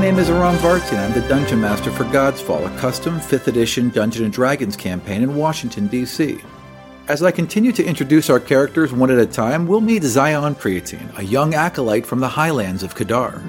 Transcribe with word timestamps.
name 0.00 0.18
is 0.18 0.30
Aram 0.30 0.56
Vartian. 0.56 0.98
I'm 0.98 1.12
the 1.12 1.28
Dungeon 1.28 1.60
Master 1.60 1.90
for 1.90 2.04
Godsfall, 2.04 2.64
a 2.64 2.78
custom 2.78 3.20
5th 3.20 3.48
edition 3.48 3.90
Dungeons 3.90 4.34
& 4.34 4.34
Dragons 4.34 4.74
campaign 4.74 5.22
in 5.22 5.36
Washington, 5.36 5.88
D.C. 5.88 6.40
As 7.06 7.22
I 7.22 7.30
continue 7.30 7.70
to 7.72 7.84
introduce 7.84 8.30
our 8.30 8.40
characters 8.40 8.94
one 8.94 9.10
at 9.10 9.18
a 9.18 9.26
time, 9.26 9.66
we'll 9.66 9.82
meet 9.82 10.02
Xion 10.02 10.58
Praeten, 10.58 11.12
a 11.18 11.22
young 11.22 11.52
acolyte 11.52 12.06
from 12.06 12.20
the 12.20 12.30
highlands 12.30 12.82
of 12.82 12.94
Kadar. 12.94 13.42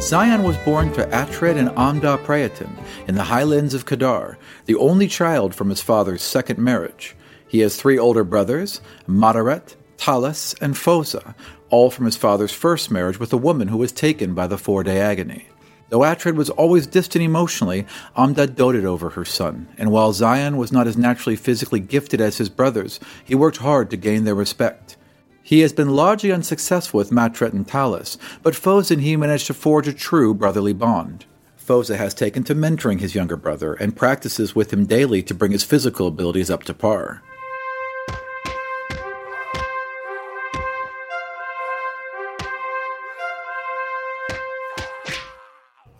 Xion 0.00 0.42
was 0.42 0.56
born 0.64 0.92
to 0.94 1.06
Atred 1.06 1.56
and 1.56 1.70
Amda 1.76 2.18
Praeten 2.24 2.79
in 3.06 3.14
the 3.14 3.24
highlands 3.24 3.74
of 3.74 3.86
Kadar, 3.86 4.36
the 4.66 4.76
only 4.76 5.06
child 5.06 5.54
from 5.54 5.68
his 5.70 5.80
father's 5.80 6.22
second 6.22 6.58
marriage. 6.58 7.16
He 7.48 7.60
has 7.60 7.76
three 7.76 7.98
older 7.98 8.24
brothers, 8.24 8.80
Madaret, 9.06 9.76
Talus, 9.96 10.54
and 10.60 10.76
Fosa, 10.76 11.34
all 11.68 11.90
from 11.90 12.04
his 12.04 12.16
father's 12.16 12.52
first 12.52 12.90
marriage 12.90 13.18
with 13.18 13.32
a 13.32 13.36
woman 13.36 13.68
who 13.68 13.76
was 13.76 13.92
taken 13.92 14.34
by 14.34 14.46
the 14.46 14.58
four 14.58 14.82
day 14.82 15.00
agony. 15.00 15.46
Though 15.88 16.00
Atred 16.00 16.36
was 16.36 16.50
always 16.50 16.86
distant 16.86 17.24
emotionally, 17.24 17.84
Amda 18.16 18.46
doted 18.46 18.84
over 18.84 19.10
her 19.10 19.24
son, 19.24 19.68
and 19.76 19.90
while 19.90 20.12
Xion 20.12 20.56
was 20.56 20.70
not 20.70 20.86
as 20.86 20.96
naturally 20.96 21.34
physically 21.34 21.80
gifted 21.80 22.20
as 22.20 22.38
his 22.38 22.48
brothers, 22.48 23.00
he 23.24 23.34
worked 23.34 23.56
hard 23.56 23.90
to 23.90 23.96
gain 23.96 24.22
their 24.22 24.36
respect. 24.36 24.96
He 25.42 25.60
has 25.60 25.72
been 25.72 25.90
largely 25.90 26.30
unsuccessful 26.30 26.98
with 26.98 27.10
Matret 27.10 27.52
and 27.52 27.66
Talus, 27.66 28.18
but 28.44 28.54
Fosa 28.54 28.94
and 28.94 29.02
he 29.02 29.16
managed 29.16 29.48
to 29.48 29.54
forge 29.54 29.88
a 29.88 29.92
true 29.92 30.32
brotherly 30.32 30.72
bond. 30.72 31.24
Fosa 31.70 31.96
has 31.96 32.14
taken 32.14 32.42
to 32.42 32.54
mentoring 32.56 32.98
his 32.98 33.14
younger 33.14 33.36
brother 33.36 33.74
and 33.74 33.94
practices 33.94 34.56
with 34.56 34.72
him 34.72 34.86
daily 34.86 35.22
to 35.22 35.32
bring 35.32 35.52
his 35.52 35.62
physical 35.62 36.08
abilities 36.08 36.50
up 36.50 36.64
to 36.64 36.74
par. 36.74 37.22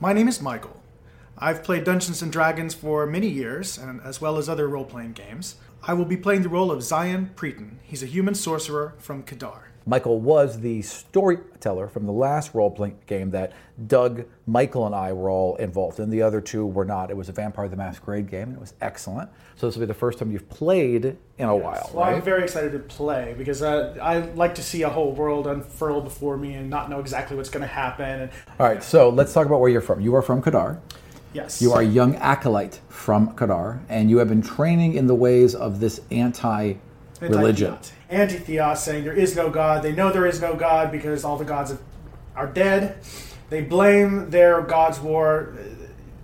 My 0.01 0.12
name 0.12 0.27
is 0.27 0.43
Michael. 0.43 0.83
I've 1.39 1.62
played 1.62 1.84
Dungeons 1.84 2.21
and 2.21 2.33
Dragons 2.33 2.75
for 2.75 3.07
many 3.07 3.29
years, 3.29 3.79
and 3.79 4.01
as 4.01 4.21
well 4.21 4.39
as 4.39 4.49
other 4.49 4.67
role 4.67 4.84
playing 4.84 5.12
games. 5.12 5.55
I 5.84 5.93
will 5.95 6.05
be 6.05 6.17
playing 6.17 6.43
the 6.43 6.49
role 6.49 6.73
of 6.73 6.81
Xion 6.81 7.37
Praeten. 7.37 7.79
He's 7.84 8.03
a 8.03 8.07
human 8.07 8.34
sorcerer 8.34 8.95
from 8.99 9.23
Kadar. 9.23 9.67
Michael 9.86 10.20
was 10.20 10.61
the 10.61 10.83
storyteller 10.83 11.89
from 11.89 12.06
the 12.06 12.12
last 12.12 12.55
role 12.55 12.70
playing 12.70 12.98
game 13.06 13.31
that 13.31 13.53
Doug, 13.87 14.25
Michael, 14.47 14.87
and 14.87 14.95
I 14.95 15.12
were 15.12 15.31
all 15.31 15.56
involved 15.56 15.98
in. 16.00 16.11
The 16.11 16.22
other 16.22 16.41
two 16.41 16.67
were 16.67 16.84
not. 16.84 17.11
It 17.11 17.17
was 17.17 17.28
a 17.28 17.33
Vampire 17.33 17.69
the 17.69 17.77
Masquerade 17.77 18.28
game, 18.31 18.48
and 18.48 18.55
it 18.56 18.61
was 18.61 18.75
excellent. 18.81 19.31
So 19.56 19.67
this 19.67 19.77
will 19.77 19.81
be 19.81 19.87
the 19.87 19.95
first 19.95 20.19
time 20.19 20.31
you've 20.31 20.48
played 20.48 21.17
in 21.39 21.48
a 21.48 21.56
while, 21.56 21.91
Well, 21.95 22.05
right? 22.05 22.14
I'm 22.14 22.22
very 22.22 22.42
excited 22.42 22.72
to 22.72 22.78
play 22.78 23.34
because 23.37 23.62
uh, 23.62 23.97
I 24.00 24.19
like 24.34 24.55
to 24.56 24.62
see 24.62 24.83
a 24.83 24.91
whole 24.91 25.12
world 25.12 25.47
unfurl 25.47 26.03
before 26.03 26.37
me 26.37 26.55
and 26.55 26.69
not 26.69 26.91
know 26.91 27.00
exactly 27.00 27.37
what's 27.37 27.50
going 27.50 27.62
to 27.62 27.67
happen. 27.67 28.20
And 28.22 28.31
all 28.59 28.67
right, 28.67 28.83
so 28.83 29.09
let's 29.09 29.33
talk 29.33 29.47
about 29.47 29.61
where 29.61 29.70
you're 29.70 29.81
from. 29.81 30.00
You 30.00 30.15
are 30.15 30.22
from 30.22 30.42
Kadar. 30.42 30.78
yes, 31.33 31.62
You 31.62 31.72
are 31.72 31.81
a 31.81 31.87
young 31.87 32.17
acolyte 32.17 32.81
from 32.89 33.34
Kadar, 33.34 33.81
and 33.89 34.11
you 34.11 34.19
have 34.19 34.28
been 34.28 34.42
training 34.42 34.94
in 34.94 35.06
the 35.06 35.15
ways 35.15 35.55
of 35.55 35.81
this 35.81 36.00
anti 36.11 36.75
religion. 37.21 37.79
Anti-theos 38.09 38.83
saying 38.83 39.05
there 39.05 39.13
is 39.13 39.37
no 39.37 39.51
God. 39.51 39.83
They 39.83 39.93
know 39.93 40.11
there 40.13 40.27
is 40.27 40.41
no 40.41 40.55
God 40.55 40.91
because 40.91 41.25
all 41.25 41.37
the 41.37 41.45
gods 41.45 41.77
are 42.35 42.47
dead. 42.47 42.99
They 43.51 43.62
blame 43.62 44.31
their 44.31 44.62
God's 44.62 45.01
war 45.01 45.55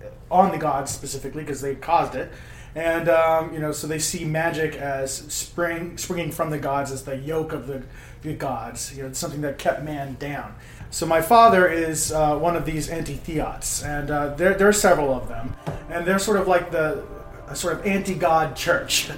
uh, 0.01 0.33
on 0.33 0.51
the 0.51 0.57
gods 0.57 0.91
specifically 0.91 1.43
because 1.43 1.61
they 1.61 1.75
caused 1.75 2.15
it. 2.15 2.31
And 2.75 3.09
um, 3.09 3.53
you 3.53 3.59
know, 3.59 3.71
so 3.71 3.87
they 3.87 3.99
see 3.99 4.23
magic 4.23 4.75
as 4.75 5.13
spring, 5.13 5.97
springing 5.97 6.31
from 6.31 6.51
the 6.51 6.59
gods 6.59 6.91
as 6.91 7.03
the 7.03 7.17
yoke 7.17 7.51
of 7.51 7.67
the, 7.67 7.83
the 8.21 8.33
gods. 8.33 8.95
You 8.95 9.03
know, 9.03 9.09
it's 9.09 9.19
something 9.19 9.41
that 9.41 9.57
kept 9.57 9.83
man 9.83 10.15
down. 10.19 10.55
So 10.89 11.05
my 11.05 11.21
father 11.21 11.67
is 11.67 12.11
uh, 12.11 12.37
one 12.37 12.55
of 12.55 12.65
these 12.65 12.87
anti-theots, 12.87 13.83
and 13.83 14.09
uh, 14.09 14.35
there, 14.35 14.53
there 14.53 14.69
are 14.69 14.73
several 14.73 15.13
of 15.13 15.27
them, 15.27 15.53
and 15.89 16.05
they're 16.05 16.19
sort 16.19 16.37
of 16.37 16.47
like 16.47 16.71
the 16.71 17.03
a 17.47 17.55
sort 17.55 17.73
of 17.73 17.85
anti-god 17.85 18.55
church. 18.55 19.09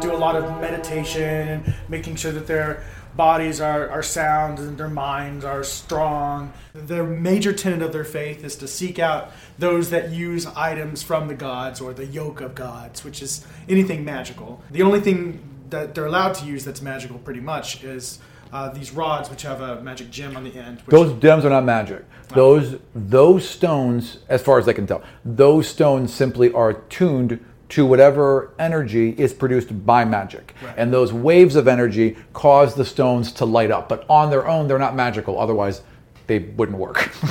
do 0.00 0.12
a 0.12 0.16
lot 0.16 0.36
of 0.36 0.60
meditation 0.60 1.48
and 1.48 1.74
making 1.88 2.16
sure 2.16 2.32
that 2.32 2.46
their 2.46 2.84
bodies 3.16 3.60
are, 3.60 3.88
are 3.88 4.02
sound 4.02 4.58
and 4.58 4.76
their 4.76 4.90
minds 4.90 5.44
are 5.44 5.64
strong. 5.64 6.52
The 6.74 7.02
major 7.02 7.52
tenet 7.52 7.82
of 7.82 7.92
their 7.92 8.04
faith 8.04 8.44
is 8.44 8.56
to 8.56 8.68
seek 8.68 8.98
out 8.98 9.32
those 9.58 9.90
that 9.90 10.10
use 10.10 10.46
items 10.46 11.02
from 11.02 11.28
the 11.28 11.34
gods 11.34 11.80
or 11.80 11.94
the 11.94 12.04
yoke 12.04 12.40
of 12.42 12.54
gods, 12.54 13.04
which 13.04 13.22
is 13.22 13.46
anything 13.68 14.04
magical. 14.04 14.62
The 14.70 14.82
only 14.82 15.00
thing 15.00 15.42
that 15.70 15.94
they're 15.94 16.06
allowed 16.06 16.34
to 16.34 16.44
use 16.44 16.64
that's 16.64 16.82
magical, 16.82 17.18
pretty 17.18 17.40
much, 17.40 17.82
is 17.82 18.18
uh, 18.52 18.68
these 18.70 18.92
rods, 18.92 19.30
which 19.30 19.42
have 19.42 19.60
a 19.60 19.80
magic 19.82 20.10
gem 20.10 20.36
on 20.36 20.44
the 20.44 20.54
end. 20.54 20.80
Which 20.80 20.88
Those 20.88 21.20
gems 21.20 21.44
are 21.44 21.50
not 21.50 21.64
magic. 21.64 22.04
Those 22.28 22.78
those 22.94 23.48
stones, 23.48 24.18
as 24.28 24.42
far 24.42 24.58
as 24.58 24.68
I 24.68 24.72
can 24.72 24.86
tell, 24.86 25.02
those 25.24 25.68
stones 25.68 26.12
simply 26.12 26.52
are 26.52 26.72
tuned 26.72 27.44
to 27.68 27.84
whatever 27.84 28.52
energy 28.58 29.10
is 29.18 29.32
produced 29.32 29.86
by 29.86 30.04
magic. 30.04 30.54
Right. 30.62 30.74
And 30.76 30.92
those 30.92 31.12
waves 31.12 31.56
of 31.56 31.66
energy 31.66 32.16
cause 32.32 32.74
the 32.74 32.84
stones 32.84 33.32
to 33.32 33.44
light 33.44 33.70
up. 33.70 33.88
But 33.88 34.04
on 34.08 34.30
their 34.30 34.46
own, 34.46 34.68
they're 34.68 34.78
not 34.78 34.94
magical. 34.94 35.38
Otherwise, 35.38 35.82
they 36.26 36.40
wouldn't 36.40 36.78
work. 36.78 37.10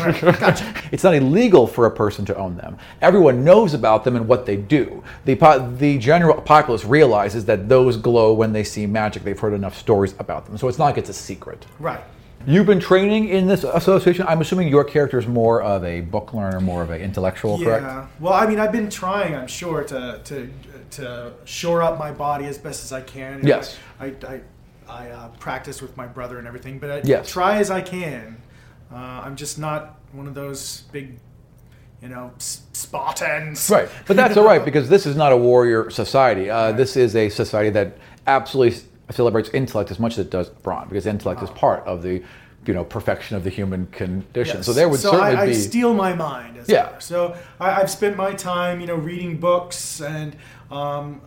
it's 0.92 1.04
not 1.04 1.14
illegal 1.16 1.68
for 1.68 1.86
a 1.86 1.92
person 1.92 2.26
to 2.26 2.36
own 2.38 2.56
them. 2.58 2.78
Everyone 3.02 3.44
knows 3.44 3.74
about 3.74 4.04
them 4.04 4.16
and 4.16 4.28
what 4.28 4.46
they 4.46 4.56
do. 4.56 5.04
The, 5.26 5.36
po- 5.36 5.70
the 5.78 5.98
general 5.98 6.42
populace 6.42 6.86
realizes 6.86 7.46
that 7.46 7.68
those 7.68 7.98
glow 7.98 8.34
when 8.34 8.54
they 8.54 8.64
see 8.64 8.86
magic. 8.86 9.24
They've 9.24 9.40
heard 9.40 9.54
enough 9.54 9.78
stories 9.78 10.14
about 10.20 10.46
them. 10.46 10.58
So 10.58 10.68
it's 10.68 10.78
not 10.78 10.86
like 10.86 10.98
it's 10.98 11.10
a 11.10 11.14
secret. 11.14 11.66
right. 11.80 12.02
You've 12.48 12.68
been 12.68 12.80
training 12.80 13.30
in 13.30 13.48
this 13.48 13.64
association. 13.64 14.24
I'm 14.28 14.40
assuming 14.40 14.68
your 14.68 14.84
character 14.84 15.18
is 15.18 15.26
more 15.26 15.64
of 15.64 15.84
a 15.84 16.02
book 16.02 16.32
learner, 16.32 16.62
more 16.62 16.84
of 16.84 16.92
an 16.92 17.02
intellectual, 17.02 17.58
correct? 17.58 17.82
Yeah. 17.84 18.06
Well, 18.20 18.34
I 18.34 18.46
mean, 18.46 18.60
I've 18.60 18.72
been 18.72 18.88
trying, 18.90 19.34
I'm 19.34 19.48
sure, 19.48 19.84
to 19.86 20.22
to 20.26 20.50
to 20.92 21.34
shore 21.46 21.82
up 21.82 21.98
my 21.98 22.12
body 22.12 22.46
as 22.46 22.60
best 22.60 22.84
as 22.84 22.92
I 22.92 23.02
can. 23.02 23.42
Know, 23.42 23.48
Yes. 23.48 23.78
I 24.00 24.14
I, 24.28 24.42
I 24.88 25.10
uh, 25.10 25.28
practice 25.40 25.82
with 25.82 25.98
my 25.98 26.06
brother 26.06 26.38
and 26.38 26.46
everything, 26.46 26.78
but 26.78 26.92
I 26.92 27.02
Yes. 27.04 27.32
try 27.32 27.58
as 27.58 27.72
I 27.72 27.82
can. 27.82 28.38
Uh, 28.92 28.96
I'm 28.96 29.36
just 29.36 29.58
not 29.60 30.00
one 30.14 30.28
of 30.28 30.34
those 30.34 30.82
big, 30.92 31.18
you 32.02 32.10
know, 32.10 32.32
Spartans. 32.38 33.70
Right, 33.70 33.90
but 34.08 34.16
that's 34.16 34.38
all 34.40 34.46
right 34.46 34.64
because 34.64 34.90
this 34.90 35.06
is 35.06 35.16
not 35.16 35.32
a 35.32 35.38
warrior 35.38 35.90
society. 35.90 36.50
Uh, 36.50 36.72
This 36.72 36.96
is 36.96 37.16
a 37.16 37.30
society 37.30 37.70
that 37.72 37.98
absolutely 38.28 38.80
celebrates 39.12 39.50
intellect 39.50 39.92
as 39.92 40.00
much 40.00 40.14
as 40.14 40.20
it 40.20 40.30
does 40.32 40.50
brawn, 40.50 40.88
because 40.88 41.06
intellect 41.06 41.42
is 41.44 41.50
part 41.52 41.84
of 41.86 42.02
the, 42.02 42.24
you 42.66 42.74
know, 42.74 42.84
perfection 42.84 43.36
of 43.38 43.44
the 43.44 43.50
human 43.50 43.88
condition. 43.88 44.58
Yes. 44.58 44.66
So 44.66 44.74
there 44.74 44.90
would 44.90 45.00
so 45.00 45.12
certainly 45.12 45.36
I, 45.36 45.44
I 45.44 45.46
be. 45.48 45.54
steel 45.54 45.94
my 45.94 46.14
mind. 46.14 46.58
As 46.58 46.70
Yeah. 46.70 46.98
So 47.00 47.36
I, 47.60 47.82
I've 47.82 47.90
spent 47.90 48.18
my 48.18 48.34
time, 48.34 48.82
you 48.82 48.88
know, 48.88 48.96
reading 48.96 49.38
books 49.38 50.02
and 50.02 50.36
um, 50.72 51.22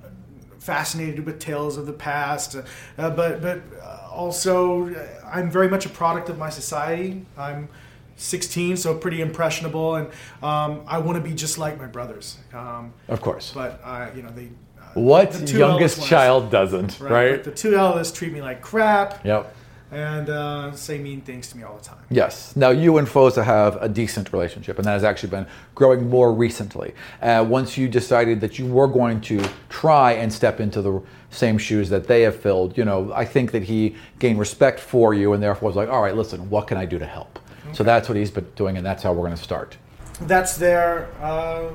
fascinated 0.59 1.25
with 1.25 1.39
tales 1.39 1.77
of 1.77 1.87
the 1.87 1.93
past. 1.93 2.57
Uh, 2.57 3.11
but 3.11 3.41
but 3.41 3.63
uh, 3.81 4.09
also, 4.11 4.89
uh, 4.95 5.18
I'm 5.33 5.51
very 5.51 5.69
much 5.69 5.87
a 5.87 5.89
product 5.89 6.29
of 6.29 6.39
my 6.39 6.51
society. 6.51 7.25
I'm 7.37 7.69
16, 8.17 8.77
so 8.77 8.95
pretty 8.97 9.21
impressionable, 9.21 9.95
and 9.95 10.09
um, 10.43 10.83
I 10.89 10.99
want 10.99 11.17
to 11.17 11.23
be 11.23 11.35
just 11.35 11.57
like 11.59 11.79
my 11.79 11.87
brothers. 11.87 12.37
Um, 12.53 12.93
of 13.09 13.21
course. 13.21 13.53
but 13.55 13.81
uh, 13.85 14.09
you 14.15 14.23
know, 14.23 14.31
they. 14.31 14.49
Uh, 14.81 14.83
what 14.95 15.33
the 15.33 15.59
youngest 15.59 16.05
child 16.07 16.51
doesn't, 16.51 16.99
Right. 16.99 17.11
right? 17.13 17.31
but 17.37 17.45
the 17.45 17.53
two 17.53 17.77
eldest 17.77 18.17
treat 18.17 18.33
me 18.33 18.41
like 18.43 18.61
crap 18.63 19.25
Yep. 19.25 19.55
And 19.91 20.29
uh, 20.29 20.73
say 20.73 20.99
mean 20.99 21.21
things 21.23 21.49
to 21.49 21.57
me 21.57 21.63
all 21.63 21.77
the 21.77 21.85
time. 21.85 21.99
Yes. 22.11 22.55
Now, 22.57 22.71
you 22.71 22.99
and 22.99 23.09
Fosa 23.09 23.43
have 23.43 23.77
a 23.81 23.89
decent 23.89 24.33
relationship, 24.33 24.79
and 24.79 24.87
that 24.87 24.93
has 24.93 25.05
actually 25.05 25.31
been 25.31 25.47
growing 25.75 26.09
more 26.09 26.33
recently. 26.33 26.95
Uh, 27.23 27.45
once 27.49 27.79
you 27.79 27.89
decided 27.89 28.41
that 28.41 28.59
you 28.59 28.67
were 28.67 28.87
going 28.87 29.21
to 29.23 29.43
try 29.69 30.13
and 30.13 30.33
step 30.33 30.61
into 30.61 30.83
the 30.83 31.01
same 31.31 31.59
shoes 31.59 31.89
that 31.89 32.07
they 32.07 32.23
have 32.23 32.37
filled, 32.37 32.77
you 32.77 32.85
know, 32.85 33.13
I 33.15 33.25
think 33.25 33.53
that 33.53 33.63
he 33.63 33.97
gained 34.19 34.39
respect 34.39 34.79
for 34.79 35.15
you 35.15 35.33
and 35.33 35.43
therefore 35.43 35.69
was 35.69 35.77
like, 35.77 35.89
all 35.89 36.03
right, 36.03 36.15
listen, 36.17 36.51
what 36.51 36.67
can 36.67 36.77
I 36.77 36.85
do 36.85 36.99
to 36.99 37.07
help? 37.07 37.39
So 37.73 37.85
that's 37.85 38.09
what 38.09 38.17
he's 38.17 38.31
been 38.31 38.51
doing, 38.57 38.79
and 38.79 38.87
that's 38.87 39.03
how 39.03 39.13
we're 39.13 39.27
going 39.27 39.37
to 39.37 39.43
start. 39.43 39.77
that's 40.23 40.57
their 40.57 41.09
uh, 41.23 41.69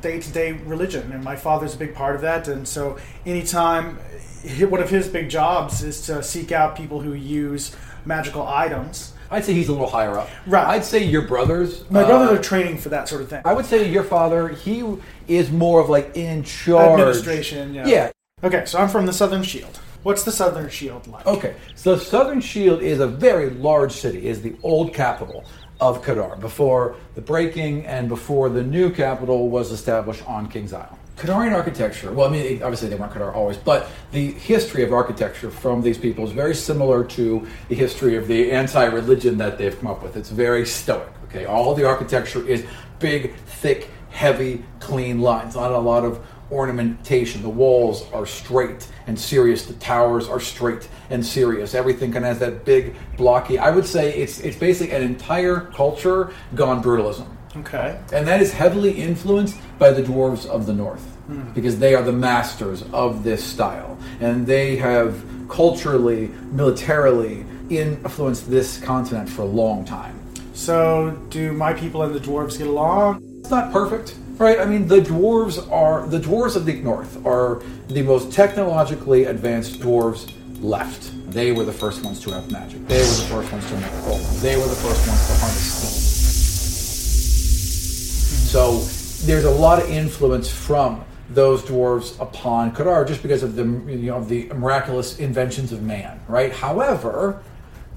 day-to-day 0.00 0.52
religion 0.64 1.10
and 1.12 1.24
my 1.24 1.36
father's 1.36 1.74
a 1.74 1.78
big 1.78 1.94
part 1.94 2.14
of 2.14 2.20
that 2.20 2.46
and 2.48 2.66
so 2.68 2.96
anytime 3.26 3.98
one 4.68 4.82
of 4.82 4.90
his 4.90 5.08
big 5.08 5.28
jobs 5.28 5.82
is 5.82 6.00
to 6.06 6.22
seek 6.22 6.52
out 6.52 6.76
people 6.76 7.00
who 7.00 7.12
use 7.14 7.74
magical 8.04 8.46
items 8.46 9.12
I'd 9.30 9.44
say 9.44 9.54
he's 9.54 9.68
a 9.68 9.72
little 9.72 9.88
higher 9.88 10.16
up. 10.18 10.28
Right. 10.46 10.64
I'd 10.66 10.84
say 10.84 11.02
your 11.02 11.22
brothers. 11.22 11.88
my 11.90 12.02
uh, 12.02 12.06
brothers 12.06 12.38
are 12.38 12.42
training 12.42 12.78
for 12.78 12.90
that 12.90 13.08
sort 13.08 13.22
of 13.22 13.28
thing 13.30 13.42
I 13.44 13.52
would 13.54 13.64
say 13.66 13.90
your 13.90 14.04
father, 14.04 14.48
he 14.48 14.84
is 15.26 15.50
more 15.50 15.80
of 15.80 15.88
like 15.88 16.14
in 16.16 16.44
charge. 16.44 17.00
administration 17.00 17.74
yeah 17.74 17.86
Yeah. 17.86 18.10
okay 18.44 18.64
so 18.66 18.78
i'm 18.78 18.88
from 18.88 19.06
the 19.06 19.12
southern 19.12 19.42
shield 19.42 19.80
what's 20.02 20.22
the 20.24 20.30
southern 20.32 20.68
shield 20.68 21.06
like 21.06 21.26
Okay, 21.26 21.54
so 21.74 21.96
Southern 21.96 22.40
Shield 22.42 22.82
is 22.82 23.00
a 23.00 23.06
very 23.06 23.48
large 23.50 23.92
city. 23.92 24.26
is 24.28 24.42
the 24.42 24.54
old 24.62 24.92
capital. 24.92 25.44
of 25.80 26.02
Kadar 26.04 26.38
before 26.40 26.94
the 27.16 27.20
breaking 27.20 27.84
and 27.86 28.08
before 28.08 28.48
the 28.48 28.62
new 28.62 28.90
capital 28.90 29.48
was 29.48 29.72
established 29.72 30.22
on 30.28 30.48
King's 30.48 30.72
Isle. 30.72 30.96
Kadarian 31.16 31.52
architecture, 31.52 32.12
well, 32.12 32.28
I 32.28 32.30
mean, 32.32 32.62
obviously 32.62 32.88
they 32.88 32.96
weren't 32.96 33.12
Kadar 33.12 33.32
always, 33.32 33.56
but 33.56 33.88
the 34.10 34.32
history 34.32 34.82
of 34.82 34.92
architecture 34.92 35.48
from 35.48 35.80
these 35.80 35.96
people 35.96 36.24
is 36.24 36.32
very 36.32 36.54
similar 36.56 37.04
to 37.04 37.46
the 37.68 37.74
history 37.76 38.16
of 38.16 38.26
the 38.26 38.50
anti 38.50 38.84
religion 38.84 39.38
that 39.38 39.56
they've 39.56 39.78
come 39.78 39.88
up 39.88 40.02
with. 40.02 40.16
It's 40.16 40.30
very 40.30 40.66
stoic, 40.66 41.08
okay? 41.24 41.44
All 41.44 41.72
the 41.74 41.86
architecture 41.86 42.46
is 42.46 42.66
big, 42.98 43.34
thick, 43.36 43.90
heavy, 44.10 44.64
clean 44.80 45.20
lines, 45.20 45.54
not 45.54 45.70
a 45.70 45.78
lot 45.78 46.04
of 46.04 46.24
ornamentation. 46.50 47.42
The 47.42 47.48
walls 47.48 48.10
are 48.12 48.26
straight 48.26 48.88
and 49.06 49.18
serious. 49.18 49.66
The 49.66 49.74
towers 49.74 50.28
are 50.28 50.40
straight 50.40 50.88
and 51.10 51.24
serious. 51.24 51.74
Everything 51.74 52.12
kind 52.12 52.24
of 52.24 52.30
has 52.30 52.38
that 52.40 52.64
big, 52.64 52.96
blocky. 53.16 53.58
I 53.58 53.70
would 53.70 53.86
say 53.86 54.14
it's 54.14 54.40
it's 54.40 54.58
basically 54.58 54.94
an 54.94 55.02
entire 55.02 55.60
culture 55.60 56.32
gone 56.54 56.82
brutalism. 56.82 57.26
Okay. 57.56 57.98
And 58.12 58.26
that 58.26 58.40
is 58.40 58.52
heavily 58.52 58.92
influenced 58.92 59.56
by 59.78 59.90
the 59.90 60.02
dwarves 60.02 60.46
of 60.46 60.66
the 60.66 60.72
north 60.72 61.02
hmm. 61.26 61.52
because 61.52 61.78
they 61.78 61.94
are 61.94 62.02
the 62.02 62.12
masters 62.12 62.82
of 62.92 63.24
this 63.24 63.44
style. 63.44 63.98
And 64.20 64.46
they 64.46 64.76
have 64.76 65.24
culturally, 65.48 66.28
militarily 66.50 67.44
influenced 67.70 68.50
this 68.50 68.78
continent 68.80 69.28
for 69.28 69.42
a 69.42 69.46
long 69.46 69.84
time. 69.84 70.18
So, 70.54 71.10
do 71.30 71.52
my 71.52 71.72
people 71.72 72.02
and 72.02 72.14
the 72.14 72.20
dwarves 72.20 72.58
get 72.58 72.68
along? 72.68 73.20
It's 73.40 73.50
not 73.50 73.72
perfect, 73.72 74.14
right? 74.38 74.60
I 74.60 74.64
mean, 74.64 74.86
the 74.86 75.00
dwarves 75.00 75.70
are 75.70 76.06
the 76.06 76.20
dwarves 76.20 76.54
of 76.54 76.64
the 76.64 76.74
north 76.74 77.24
are 77.26 77.62
the 77.88 78.02
most 78.02 78.32
technologically 78.32 79.24
advanced 79.24 79.80
dwarves 79.80 80.32
left. 80.60 81.10
They 81.30 81.50
were 81.50 81.64
the 81.64 81.72
first 81.72 82.04
ones 82.04 82.20
to 82.20 82.30
have 82.30 82.50
magic. 82.52 82.86
They 82.86 82.98
were 82.98 83.04
the 83.04 83.28
first 83.28 83.52
ones 83.52 83.68
to 83.68 83.76
make 83.76 83.90
gold. 84.04 84.20
They 84.40 84.56
were 84.56 84.68
the 84.68 84.76
first 84.76 85.08
ones 85.08 85.26
to 85.26 85.34
harness 85.34 85.72
steam. 85.72 86.03
So 88.54 88.78
there's 89.26 89.46
a 89.46 89.50
lot 89.50 89.82
of 89.82 89.90
influence 89.90 90.48
from 90.48 91.04
those 91.28 91.64
dwarves 91.64 92.16
upon 92.20 92.72
Kadar 92.72 93.04
just 93.04 93.20
because 93.20 93.42
of 93.42 93.56
the 93.56 93.64
you 93.64 94.12
know 94.12 94.22
the 94.22 94.46
miraculous 94.50 95.18
inventions 95.18 95.72
of 95.72 95.82
man, 95.82 96.20
right? 96.28 96.52
However, 96.52 97.42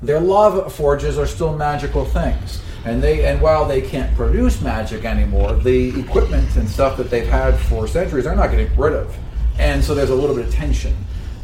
their 0.01 0.19
lava 0.19 0.67
forges 0.67 1.19
are 1.19 1.27
still 1.27 1.55
magical 1.55 2.05
things. 2.05 2.59
And 2.85 3.03
they 3.03 3.23
and 3.27 3.39
while 3.39 3.65
they 3.65 3.81
can't 3.81 4.15
produce 4.15 4.59
magic 4.59 5.05
anymore, 5.05 5.53
the 5.53 5.89
equipment 5.99 6.55
and 6.55 6.67
stuff 6.67 6.97
that 6.97 7.11
they've 7.11 7.27
had 7.27 7.55
for 7.55 7.87
centuries 7.87 8.23
they're 8.23 8.35
not 8.35 8.49
getting 8.49 8.75
rid 8.75 8.93
of. 8.93 9.15
And 9.59 9.83
so 9.83 9.93
there's 9.93 10.09
a 10.09 10.15
little 10.15 10.35
bit 10.35 10.47
of 10.47 10.51
tension 10.51 10.95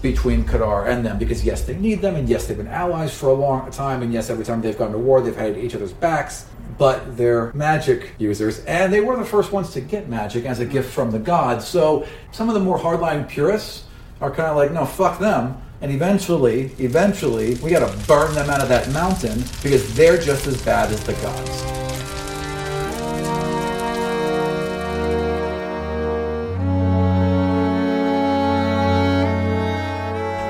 between 0.02 0.44
Kadar 0.44 0.88
and 0.90 1.06
them 1.06 1.20
because 1.20 1.46
yes, 1.46 1.62
they 1.66 1.76
need 1.76 2.02
them, 2.02 2.16
and 2.16 2.28
yes, 2.28 2.48
they've 2.48 2.58
been 2.58 2.68
allies 2.68 3.16
for 3.16 3.30
a 3.30 3.34
long 3.34 3.70
time, 3.70 4.02
and 4.02 4.12
yes, 4.12 4.32
every 4.32 4.44
time 4.44 4.62
they've 4.62 4.78
gone 4.78 4.92
to 4.92 4.98
war, 4.98 5.22
they've 5.22 5.36
had 5.36 5.56
each 5.56 5.76
other's 5.76 5.94
backs. 5.94 6.48
But 6.78 7.18
they're 7.18 7.52
magic 7.54 8.12
users, 8.18 8.60
and 8.66 8.92
they 8.92 9.02
were 9.02 9.16
the 9.18 9.26
first 9.26 9.52
ones 9.52 9.72
to 9.72 9.82
get 9.82 10.10
magic 10.10 10.46
as 10.46 10.60
a 10.60 10.66
gift 10.66 10.92
from 10.92 11.12
the 11.12 11.20
gods. 11.20 11.68
So 11.68 12.06
some 12.32 12.50
of 12.50 12.56
the 12.56 12.62
more 12.62 12.80
hardline 12.80 13.28
purists 13.28 13.86
are 14.22 14.32
kind 14.32 14.50
of 14.50 14.56
like, 14.56 14.72
no, 14.72 14.86
fuck 14.86 15.20
them. 15.20 15.62
And 15.82 15.92
eventually, 15.92 16.72
eventually, 16.80 17.56
we 17.56 17.70
got 17.70 17.88
to 17.88 18.08
burn 18.08 18.34
them 18.36 18.50
out 18.50 18.62
of 18.62 18.70
that 18.70 18.90
mountain 18.92 19.44
because 19.62 19.94
they're 19.96 20.18
just 20.18 20.48
as 20.48 20.62
bad 20.64 20.92
as 20.92 21.04
the 21.04 21.14
gods. 21.14 21.73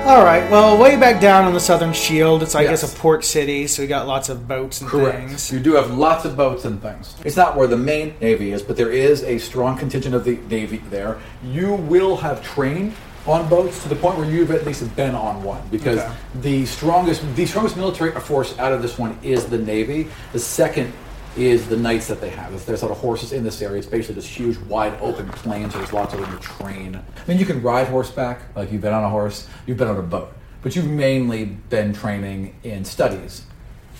All 0.04 0.22
right. 0.22 0.48
Well, 0.50 0.76
way 0.76 0.96
back 0.96 1.18
down 1.18 1.44
on 1.46 1.54
the 1.54 1.60
southern 1.60 1.94
shield, 1.94 2.42
it's 2.42 2.54
I 2.54 2.62
Yes. 2.62 2.82
guess 2.82 2.92
a 2.92 2.96
port 2.96 3.24
city, 3.24 3.66
so 3.66 3.80
we 3.82 3.88
got 3.88 4.06
lots 4.06 4.28
of 4.28 4.46
boats 4.46 4.82
and 4.82 4.90
things. 4.90 5.50
You 5.50 5.60
do 5.60 5.72
have 5.74 5.96
lots 5.96 6.26
of 6.26 6.36
boats 6.36 6.66
and 6.66 6.80
things. 6.82 7.14
It's 7.24 7.36
not 7.38 7.56
where 7.56 7.66
the 7.66 7.78
main 7.78 8.12
navy 8.20 8.52
is, 8.52 8.62
but 8.62 8.76
there 8.76 8.90
is 8.90 9.22
a 9.24 9.38
strong 9.38 9.78
contingent 9.78 10.14
of 10.14 10.24
the 10.24 10.38
navy 10.50 10.82
there. 10.90 11.16
You 11.42 11.72
will 11.72 12.16
have 12.18 12.42
trained 12.42 12.92
on 13.26 13.48
boats 13.48 13.82
to 13.82 13.88
the 13.88 13.96
point 13.96 14.18
where 14.18 14.28
you've 14.28 14.50
at 14.50 14.66
least 14.66 14.94
been 14.94 15.14
on 15.14 15.42
one 15.42 15.62
because 15.70 15.98
Okay. 16.00 16.10
the 16.42 16.66
strongest 16.66 17.22
the 17.34 17.46
strongest 17.46 17.74
military 17.78 18.12
force 18.12 18.54
out 18.58 18.74
of 18.74 18.82
this 18.82 18.98
one 18.98 19.16
is 19.22 19.46
the 19.46 19.56
navy. 19.56 20.08
The 20.34 20.38
second 20.38 20.92
is 21.36 21.68
the 21.68 21.76
knights 21.76 22.06
that 22.08 22.20
they 22.20 22.30
have. 22.30 22.50
There's- 22.50 22.64
There's 22.64 22.82
a 22.82 22.86
lot 22.86 22.92
of 22.92 22.98
horses 22.98 23.32
in 23.32 23.42
this 23.44 23.60
area. 23.62 23.78
It's 23.78 23.86
basically 23.86 24.14
this 24.16 24.26
huge, 24.26 24.56
wide 24.58 24.94
open 25.00 25.28
plain, 25.28 25.70
so 25.70 25.78
there's 25.78 25.92
lots 25.92 26.14
of 26.14 26.20
room 26.20 26.30
to 26.30 26.38
train. 26.42 26.96
I 26.96 27.28
mean, 27.28 27.38
you 27.38 27.46
can 27.46 27.62
ride 27.62 27.88
horseback, 27.88 28.40
like 28.56 28.70
you've 28.72 28.82
been 28.82 28.94
on 28.94 29.04
a 29.04 29.08
horse, 29.10 29.48
you've 29.66 29.76
been 29.78 29.88
on 29.88 29.96
a 29.98 30.02
boat, 30.02 30.32
but 30.62 30.76
you've 30.76 30.88
mainly 30.88 31.44
been 31.44 31.92
training 31.92 32.54
in 32.62 32.84
studies 32.84 33.42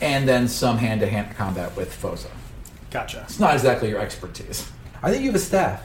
and 0.00 0.28
then 0.28 0.48
some 0.48 0.78
hand-to-hand 0.78 1.36
combat 1.36 1.74
with 1.76 1.92
Fosa. 1.92 2.28
Gotcha. 2.90 3.22
It's 3.22 3.40
not 3.40 3.54
exactly 3.54 3.88
your 3.88 4.00
expertise. 4.00 4.70
I 5.02 5.10
think 5.10 5.22
you 5.22 5.28
have 5.28 5.36
a 5.36 5.44
staff, 5.44 5.82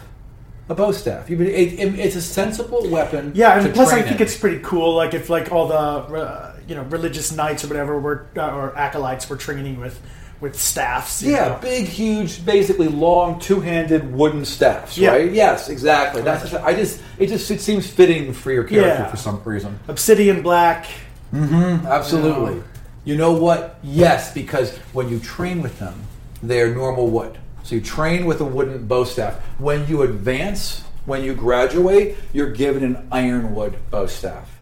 a 0.70 0.76
bow 0.76 0.92
staff. 0.92 1.30
You've 1.30 1.40
been, 1.40 1.48
it, 1.48 1.74
it- 1.80 2.00
it's 2.00 2.16
a 2.16 2.22
sensible 2.22 2.88
weapon. 2.90 3.32
Yeah, 3.36 3.56
to 3.56 3.66
and 3.66 3.74
plus 3.74 3.92
I 3.92 4.02
think 4.04 4.18
in. 4.18 4.22
it's 4.22 4.38
pretty 4.38 4.60
cool. 4.64 4.94
Like 4.96 5.14
if 5.16 5.30
like 5.30 5.52
all 5.52 5.68
the 5.68 5.76
uh, 5.76 6.56
you 6.68 6.76
know 6.76 6.84
religious 6.84 7.32
knights 7.32 7.64
or 7.64 7.68
whatever 7.68 8.00
were 8.00 8.28
uh, 8.38 8.54
or 8.56 8.76
acolytes 8.78 9.28
were 9.30 9.36
training 9.38 9.80
with 9.80 10.00
with 10.42 10.58
staffs. 10.60 11.22
you 11.22 11.34
Yeah, 11.34 11.50
know. 11.50 11.58
big, 11.62 11.86
huge, 11.86 12.46
basically 12.46 12.88
long, 12.88 13.40
two-handed 13.40 14.14
wooden 14.14 14.46
staffs, 14.46 14.98
Yeah. 14.98 15.12
right? 15.12 15.32
Yes, 15.32 15.70
exactly. 15.70 16.22
That's. 16.22 16.54
I 16.54 16.74
just, 16.74 17.02
it 17.18 17.28
just, 17.28 17.50
it 17.52 17.62
seems 17.62 17.90
fitting 17.90 18.34
for 18.34 18.52
your 18.52 18.64
character 18.64 19.04
Yeah. 19.04 19.10
for 19.12 19.18
some 19.18 19.42
reason. 19.44 19.80
obsidian 19.88 20.42
black. 20.42 20.86
Mm-hmm, 21.34 21.86
absolutely. 21.86 22.56
No. 22.56 22.64
You 23.06 23.16
know 23.18 23.34
what? 23.34 23.80
Yes, 23.84 24.34
because 24.34 24.76
when 24.94 25.10
you 25.10 25.20
train 25.20 25.62
with 25.62 25.78
them, 25.80 25.96
they're 26.42 26.74
normal 26.74 27.08
wood. 27.10 27.38
So 27.64 27.76
you 27.76 27.82
train 27.82 28.26
with 28.26 28.40
a 28.42 28.46
wooden 28.46 28.88
bow 28.88 29.04
staff. 29.04 29.36
When 29.60 29.88
you 29.88 30.02
advance, 30.04 30.84
when 31.06 31.24
you 31.24 31.34
graduate, 31.34 32.18
you're 32.34 32.52
given 32.52 32.84
an 32.84 33.08
ironwood 33.12 33.76
bow 33.92 34.08
staff. 34.08 34.62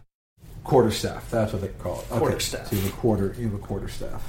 Quarter 0.64 0.90
staff, 0.90 1.30
that's 1.30 1.52
what 1.52 1.62
they 1.62 1.68
call 1.68 2.00
it. 2.00 2.08
Quarter 2.10 2.40
staff. 2.40 2.66
So 2.68 2.76
you 2.76 2.82
have 2.82 2.92
a 2.92 2.96
quarter 2.96 3.34
you 3.38 3.44
have 3.44 3.54
a 3.54 3.58
quarter 3.58 3.88
staff. 3.88 4.22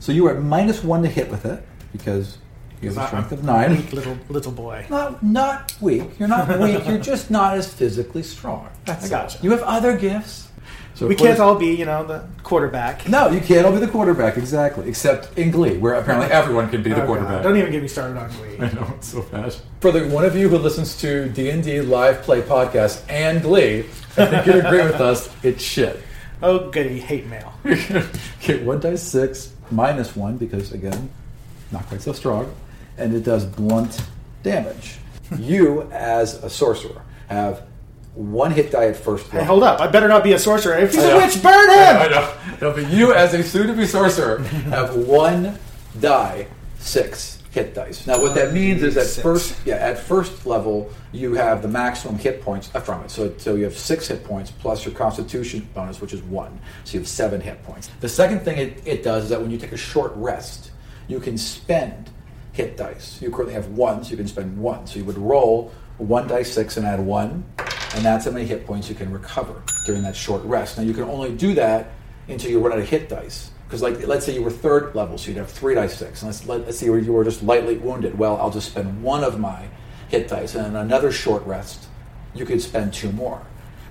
So 0.00 0.12
you 0.12 0.26
are 0.26 0.36
at 0.36 0.42
minus 0.42 0.82
one 0.82 1.02
to 1.02 1.08
hit 1.08 1.30
with 1.30 1.44
it 1.44 1.62
because 1.92 2.38
you 2.80 2.88
have 2.90 2.98
a 2.98 3.06
strength 3.08 3.32
of 3.32 3.44
nine. 3.44 3.76
Weak 3.76 3.92
little 3.92 4.16
little 4.28 4.52
boy. 4.52 4.86
Not 4.88 5.22
not 5.22 5.74
weak. 5.80 6.04
You're 6.18 6.28
not 6.28 6.48
weak. 6.60 6.86
You're 6.86 6.98
just 6.98 7.30
not 7.30 7.56
as 7.56 7.72
physically 7.72 8.22
strong. 8.22 8.68
That's 8.84 9.06
I 9.06 9.08
gotcha. 9.08 9.38
all. 9.38 9.44
You 9.44 9.50
have 9.50 9.62
other 9.62 9.96
gifts. 9.96 10.44
So 10.94 11.06
We 11.06 11.14
can't 11.14 11.38
all 11.38 11.54
be 11.54 11.74
you 11.76 11.84
know 11.84 12.04
the 12.04 12.24
quarterback. 12.42 13.08
no, 13.08 13.30
you 13.30 13.40
can't 13.40 13.64
all 13.64 13.72
be 13.72 13.78
the 13.78 13.86
quarterback, 13.86 14.36
exactly. 14.36 14.88
Except 14.88 15.36
in 15.38 15.52
Glee, 15.52 15.76
where 15.78 15.94
apparently 15.94 16.28
everyone 16.32 16.68
can 16.70 16.82
be 16.82 16.90
the 16.90 17.02
Oh, 17.04 17.06
quarterback. 17.06 17.34
God. 17.36 17.42
Don't 17.42 17.56
even 17.56 17.70
get 17.70 17.82
me 17.82 17.86
started 17.88 18.16
on 18.18 18.28
Glee. 18.30 18.56
I 18.60 18.72
know, 18.72 18.92
it's 18.96 19.06
so 19.08 19.22
bad. 19.22 19.54
For 19.80 19.92
the 19.92 20.08
one 20.08 20.24
of 20.24 20.34
you 20.34 20.48
who 20.48 20.58
listens 20.58 20.96
to 21.00 21.28
D&D 21.28 21.82
Live 21.82 22.22
Play 22.22 22.42
Podcast 22.42 23.04
and 23.08 23.42
Glee, 23.42 23.84
I 24.16 24.26
think 24.26 24.46
you'd 24.46 24.64
agree 24.64 24.82
with 24.82 25.00
us, 25.00 25.30
it's 25.44 25.62
shit. 25.62 26.00
Oh 26.42 26.68
goody, 26.70 26.98
hate 26.98 27.26
mail. 27.26 27.52
Okay, 28.42 28.62
one 28.64 28.80
dice 28.80 29.02
six, 29.02 29.52
minus 29.70 30.16
one, 30.16 30.36
because 30.36 30.72
again, 30.72 31.10
not 31.70 31.86
quite 31.86 32.02
so 32.02 32.12
strong, 32.12 32.54
and 32.96 33.14
it 33.14 33.24
does 33.24 33.44
blunt 33.44 34.00
damage. 34.42 34.98
you, 35.38 35.82
as 35.92 36.42
a 36.42 36.50
sorcerer, 36.50 37.02
have 37.28 37.62
one 38.14 38.50
hit 38.50 38.72
die 38.72 38.86
at 38.86 38.96
first 38.96 39.26
Hey, 39.28 39.44
hold 39.44 39.62
up! 39.62 39.80
I 39.80 39.86
better 39.86 40.08
not 40.08 40.24
be 40.24 40.32
a 40.32 40.38
sorcerer. 40.38 40.76
If 40.78 40.92
he's 40.92 41.04
I 41.04 41.08
a 41.08 41.08
know. 41.10 41.16
witch, 41.18 41.42
burn 41.42 41.70
I 41.70 42.04
him! 42.04 42.10
know. 42.10 42.34
No, 42.60 42.72
but 42.74 42.90
you, 42.90 43.12
as 43.14 43.34
a 43.34 43.42
soon-to-be 43.44 43.86
sorcerer, 43.86 44.38
have 44.70 44.96
one 44.96 45.58
die, 46.00 46.48
six 46.78 47.37
hit 47.50 47.74
dice. 47.74 48.06
Now, 48.06 48.20
what 48.20 48.34
that 48.34 48.52
means 48.52 48.82
is 48.82 48.96
at 48.96 49.06
Six. 49.06 49.22
first, 49.22 49.66
yeah, 49.66 49.76
at 49.76 49.98
first 49.98 50.44
level, 50.46 50.90
you 51.12 51.34
have 51.34 51.62
the 51.62 51.68
maximum 51.68 52.16
hit 52.18 52.42
points 52.42 52.68
from 52.68 53.04
it. 53.04 53.10
So, 53.10 53.34
so 53.38 53.54
you 53.54 53.64
have 53.64 53.76
six 53.76 54.08
hit 54.08 54.24
points 54.24 54.50
plus 54.50 54.84
your 54.84 54.94
Constitution 54.94 55.68
bonus, 55.74 56.00
which 56.00 56.12
is 56.12 56.22
one. 56.22 56.58
So 56.84 56.94
you 56.94 57.00
have 57.00 57.08
seven 57.08 57.40
hit 57.40 57.62
points. 57.62 57.90
The 58.00 58.08
second 58.08 58.40
thing 58.40 58.58
it, 58.58 58.82
it 58.86 59.02
does 59.02 59.24
is 59.24 59.30
that 59.30 59.40
when 59.40 59.50
you 59.50 59.58
take 59.58 59.72
a 59.72 59.78
short 59.78 60.12
rest, 60.14 60.72
you 61.08 61.20
can 61.20 61.38
spend 61.38 62.10
hit 62.52 62.76
dice. 62.76 63.20
You 63.22 63.30
currently 63.30 63.54
have 63.54 63.68
one, 63.68 64.04
so 64.04 64.10
you 64.10 64.16
can 64.16 64.28
spend 64.28 64.58
one. 64.58 64.86
So 64.86 64.98
you 64.98 65.04
would 65.04 65.18
roll 65.18 65.72
one 65.96 66.28
dice 66.28 66.52
six 66.52 66.76
and 66.76 66.86
add 66.86 67.00
one, 67.00 67.44
and 67.94 68.04
that's 68.04 68.26
how 68.26 68.30
many 68.30 68.46
hit 68.46 68.66
points 68.66 68.88
you 68.88 68.94
can 68.94 69.10
recover 69.10 69.62
during 69.86 70.02
that 70.02 70.14
short 70.14 70.42
rest. 70.44 70.76
Now 70.76 70.84
you 70.84 70.92
can 70.92 71.04
only 71.04 71.34
do 71.34 71.54
that 71.54 71.90
until 72.28 72.50
you 72.50 72.60
run 72.60 72.72
out 72.72 72.78
of 72.78 72.88
hit 72.88 73.08
dice. 73.08 73.50
Because 73.68 73.82
like 73.82 74.06
let's 74.06 74.24
say 74.24 74.32
you 74.32 74.42
were 74.42 74.50
third 74.50 74.94
level, 74.94 75.18
so 75.18 75.28
you'd 75.28 75.36
have 75.36 75.50
three 75.50 75.74
dice 75.74 75.98
six. 75.98 76.22
And 76.22 76.30
let's 76.30 76.46
let, 76.46 76.64
let's 76.64 76.78
see 76.78 76.88
where 76.88 76.98
you 76.98 77.12
were 77.12 77.22
just 77.22 77.42
lightly 77.42 77.76
wounded. 77.76 78.18
Well, 78.18 78.38
I'll 78.38 78.50
just 78.50 78.70
spend 78.70 79.02
one 79.02 79.22
of 79.22 79.38
my 79.38 79.68
hit 80.08 80.28
dice, 80.28 80.54
and 80.54 80.74
another 80.74 81.12
short 81.12 81.44
rest, 81.44 81.86
you 82.34 82.46
could 82.46 82.62
spend 82.62 82.94
two 82.94 83.12
more. 83.12 83.42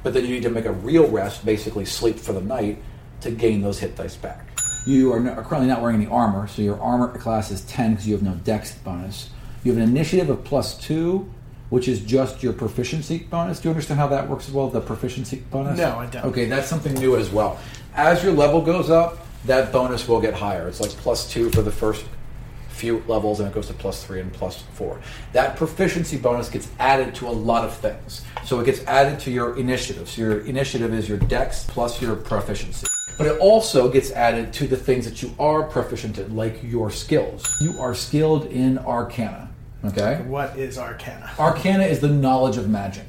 But 0.02 0.16
then 0.16 0.26
you 0.26 0.32
need 0.32 0.44
to 0.44 0.50
make 0.50 0.66
a 0.66 0.72
real 0.72 1.08
rest, 1.08 1.46
basically 1.46 1.86
sleep 1.86 2.18
for 2.18 2.34
the 2.34 2.42
night, 2.42 2.82
to 3.22 3.30
gain 3.30 3.62
those 3.62 3.78
hit 3.78 3.96
dice 3.96 4.16
back. 4.16 4.48
You 4.88 5.14
are, 5.14 5.30
are 5.30 5.44
currently 5.44 5.68
not 5.68 5.82
wearing 5.82 5.98
any 5.98 6.08
armor, 6.08 6.48
so 6.48 6.64
your 6.64 6.80
armor 6.80 7.16
class 7.16 7.52
is 7.52 7.62
10 7.66 7.92
because 7.92 8.08
you 8.08 8.14
have 8.14 8.24
no 8.24 8.34
dex 8.36 8.74
bonus. 8.74 9.30
You 9.64 9.74
have 9.74 9.84
an 9.84 9.88
initiative 9.88 10.32
of 10.32 10.44
plus 10.44 10.78
2, 10.80 11.30
which 11.70 11.88
is 11.88 12.00
just 12.00 12.42
your 12.42 12.54
proficiency 12.54 13.20
bonus. 13.20 13.60
Do 13.60 13.68
you 13.68 13.72
understand 13.72 14.00
how 14.00 14.08
that 14.08 14.28
works 14.28 14.48
as 14.48 14.54
well, 14.54 14.70
the 14.70 14.82
proficiency 14.82 15.44
bonus? 15.52 15.78
No, 15.78 16.00
I 16.00 16.06
don't. 16.08 16.26
Okay, 16.26 16.46
that's 16.46 16.68
something 16.68 16.94
new 16.96 17.16
as 17.16 17.30
well. 17.30 17.60
As 17.94 18.24
your 18.24 18.32
level 18.34 18.62
goes 18.62 18.90
up, 18.90 19.27
that 19.46 19.72
bonus 19.72 20.08
will 20.08 20.22
get 20.22 20.34
higher. 20.34 20.68
It's 20.68 20.82
like 20.82 20.92
plus 20.92 21.32
2 21.32 21.52
for 21.52 21.62
the 21.62 21.72
first 21.72 22.06
few 22.78 23.04
levels, 23.08 23.40
and 23.40 23.50
it 23.50 23.54
goes 23.54 23.68
to 23.68 23.74
plus 23.74 24.04
three 24.04 24.22
and 24.22 24.32
plus 24.32 24.62
four. 24.74 25.02
That 25.34 25.58
proficiency 25.58 26.18
bonus 26.18 26.50
gets 26.50 26.70
added 26.80 27.16
to 27.16 27.28
a 27.28 27.32
lot 27.32 27.66
of 27.66 27.76
things. 27.76 28.24
So 28.46 28.60
it 28.60 28.66
gets 28.66 28.84
added 28.86 29.20
to 29.22 29.32
your 29.32 29.58
initiative. 29.58 30.08
So 30.10 30.22
your 30.22 30.40
initiative 30.42 30.94
is 30.94 31.10
your 31.10 31.18
dex 31.18 31.66
plus 31.68 32.02
your 32.02 32.16
proficiency. 32.16 32.88
But 33.18 33.28
it 33.28 33.40
also 33.40 33.90
gets 33.90 34.12
added 34.12 34.54
to 34.54 34.68
the 34.68 34.78
things 34.78 35.06
that 35.06 35.24
you 35.24 35.34
are 35.40 35.64
proficient 35.64 36.20
in, 36.20 36.36
like 36.36 36.62
your 36.64 36.92
skills. 36.92 37.44
You 37.60 37.80
are 37.80 37.96
skilled 37.96 38.46
in 38.46 38.78
Arcana. 38.78 39.50
Okay. 39.84 40.22
What 40.28 40.56
is 40.58 40.78
Arcana? 40.78 41.32
Arcana 41.40 41.84
is 41.84 42.00
the 42.00 42.10
knowledge 42.10 42.58
of 42.58 42.70
magic. 42.70 43.08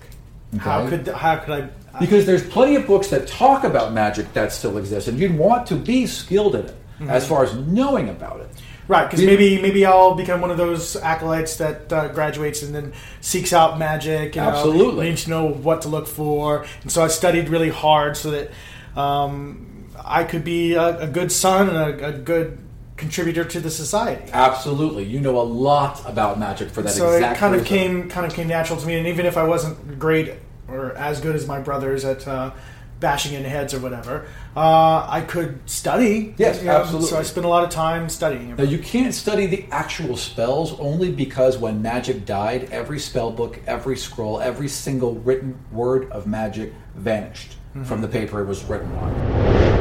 Okay? 0.54 0.64
How 0.64 0.88
could 0.88 1.06
how 1.08 1.36
could 1.36 1.62
I? 1.62 1.68
Because 1.98 2.26
there's 2.26 2.46
plenty 2.46 2.76
of 2.76 2.86
books 2.86 3.08
that 3.08 3.26
talk 3.26 3.64
about 3.64 3.92
magic 3.92 4.32
that 4.34 4.52
still 4.52 4.78
exists, 4.78 5.08
and 5.08 5.18
you'd 5.18 5.36
want 5.36 5.66
to 5.68 5.76
be 5.76 6.06
skilled 6.06 6.54
in 6.54 6.66
it 6.66 6.76
as 7.08 7.26
far 7.26 7.44
as 7.44 7.54
knowing 7.54 8.08
about 8.08 8.40
it. 8.40 8.48
Right, 8.88 9.04
because 9.04 9.24
maybe 9.24 9.60
maybe 9.60 9.84
I'll 9.84 10.14
become 10.14 10.40
one 10.40 10.50
of 10.50 10.56
those 10.56 10.96
acolytes 10.96 11.56
that 11.56 11.92
uh, 11.92 12.08
graduates 12.08 12.62
and 12.62 12.74
then 12.74 12.94
seeks 13.20 13.52
out 13.52 13.78
magic. 13.78 14.34
You 14.34 14.40
know, 14.40 14.48
Absolutely. 14.48 15.10
needs 15.10 15.24
to 15.24 15.30
know 15.30 15.46
what 15.46 15.82
to 15.82 15.88
look 15.88 16.06
for, 16.06 16.64
and 16.82 16.90
so 16.90 17.04
I 17.04 17.08
studied 17.08 17.50
really 17.50 17.68
hard 17.68 18.16
so 18.16 18.30
that 18.30 18.50
um, 18.98 19.90
I 20.02 20.24
could 20.24 20.42
be 20.42 20.72
a, 20.72 21.00
a 21.00 21.06
good 21.06 21.30
son 21.30 21.68
and 21.68 21.76
a, 21.76 22.06
a 22.08 22.12
good 22.12 22.58
contributor 22.96 23.44
to 23.44 23.60
the 23.60 23.70
society. 23.70 24.30
Absolutely, 24.32 25.04
you 25.04 25.20
know 25.20 25.38
a 25.38 25.44
lot 25.44 26.02
about 26.08 26.38
magic 26.38 26.70
for 26.70 26.80
that 26.80 26.90
so 26.92 27.12
exact 27.12 27.36
it 27.36 27.40
kind 27.40 27.54
of 27.54 27.60
reason. 27.60 27.76
came 27.76 28.08
kind 28.08 28.24
of 28.24 28.32
came 28.32 28.48
natural 28.48 28.80
to 28.80 28.86
me, 28.86 28.96
and 28.96 29.06
even 29.06 29.26
if 29.26 29.36
I 29.36 29.42
wasn't 29.42 29.98
great 29.98 30.32
or 30.68 30.92
as 30.92 31.20
good 31.20 31.34
as 31.34 31.46
my 31.46 31.60
brothers 31.60 32.04
at 32.04 32.26
uh, 32.26 32.52
bashing 33.00 33.34
in 33.34 33.44
heads 33.44 33.74
or 33.74 33.80
whatever, 33.80 34.26
uh, 34.56 35.06
I 35.08 35.20
could 35.22 35.58
study. 35.68 36.34
Yes, 36.36 36.60
you 36.60 36.66
know, 36.66 36.78
absolutely. 36.78 37.08
So 37.08 37.18
I 37.18 37.22
spent 37.22 37.46
a 37.46 37.48
lot 37.48 37.64
of 37.64 37.70
time 37.70 38.08
studying. 38.08 38.56
Now 38.56 38.64
you 38.64 38.78
can't 38.78 39.14
study 39.14 39.46
the 39.46 39.66
actual 39.70 40.16
spells 40.16 40.78
only 40.80 41.12
because 41.12 41.58
when 41.58 41.80
magic 41.82 42.26
died, 42.26 42.68
every 42.70 42.98
spell 42.98 43.30
book, 43.30 43.60
every 43.66 43.96
scroll, 43.96 44.40
every 44.40 44.68
single 44.68 45.14
written 45.16 45.58
word 45.72 46.10
of 46.10 46.26
magic 46.26 46.72
vanished 46.96 47.56
from 47.84 48.00
the 48.00 48.08
paper 48.08 48.40
it 48.40 48.46
was 48.46 48.64
written 48.64 48.90
on. 48.96 49.78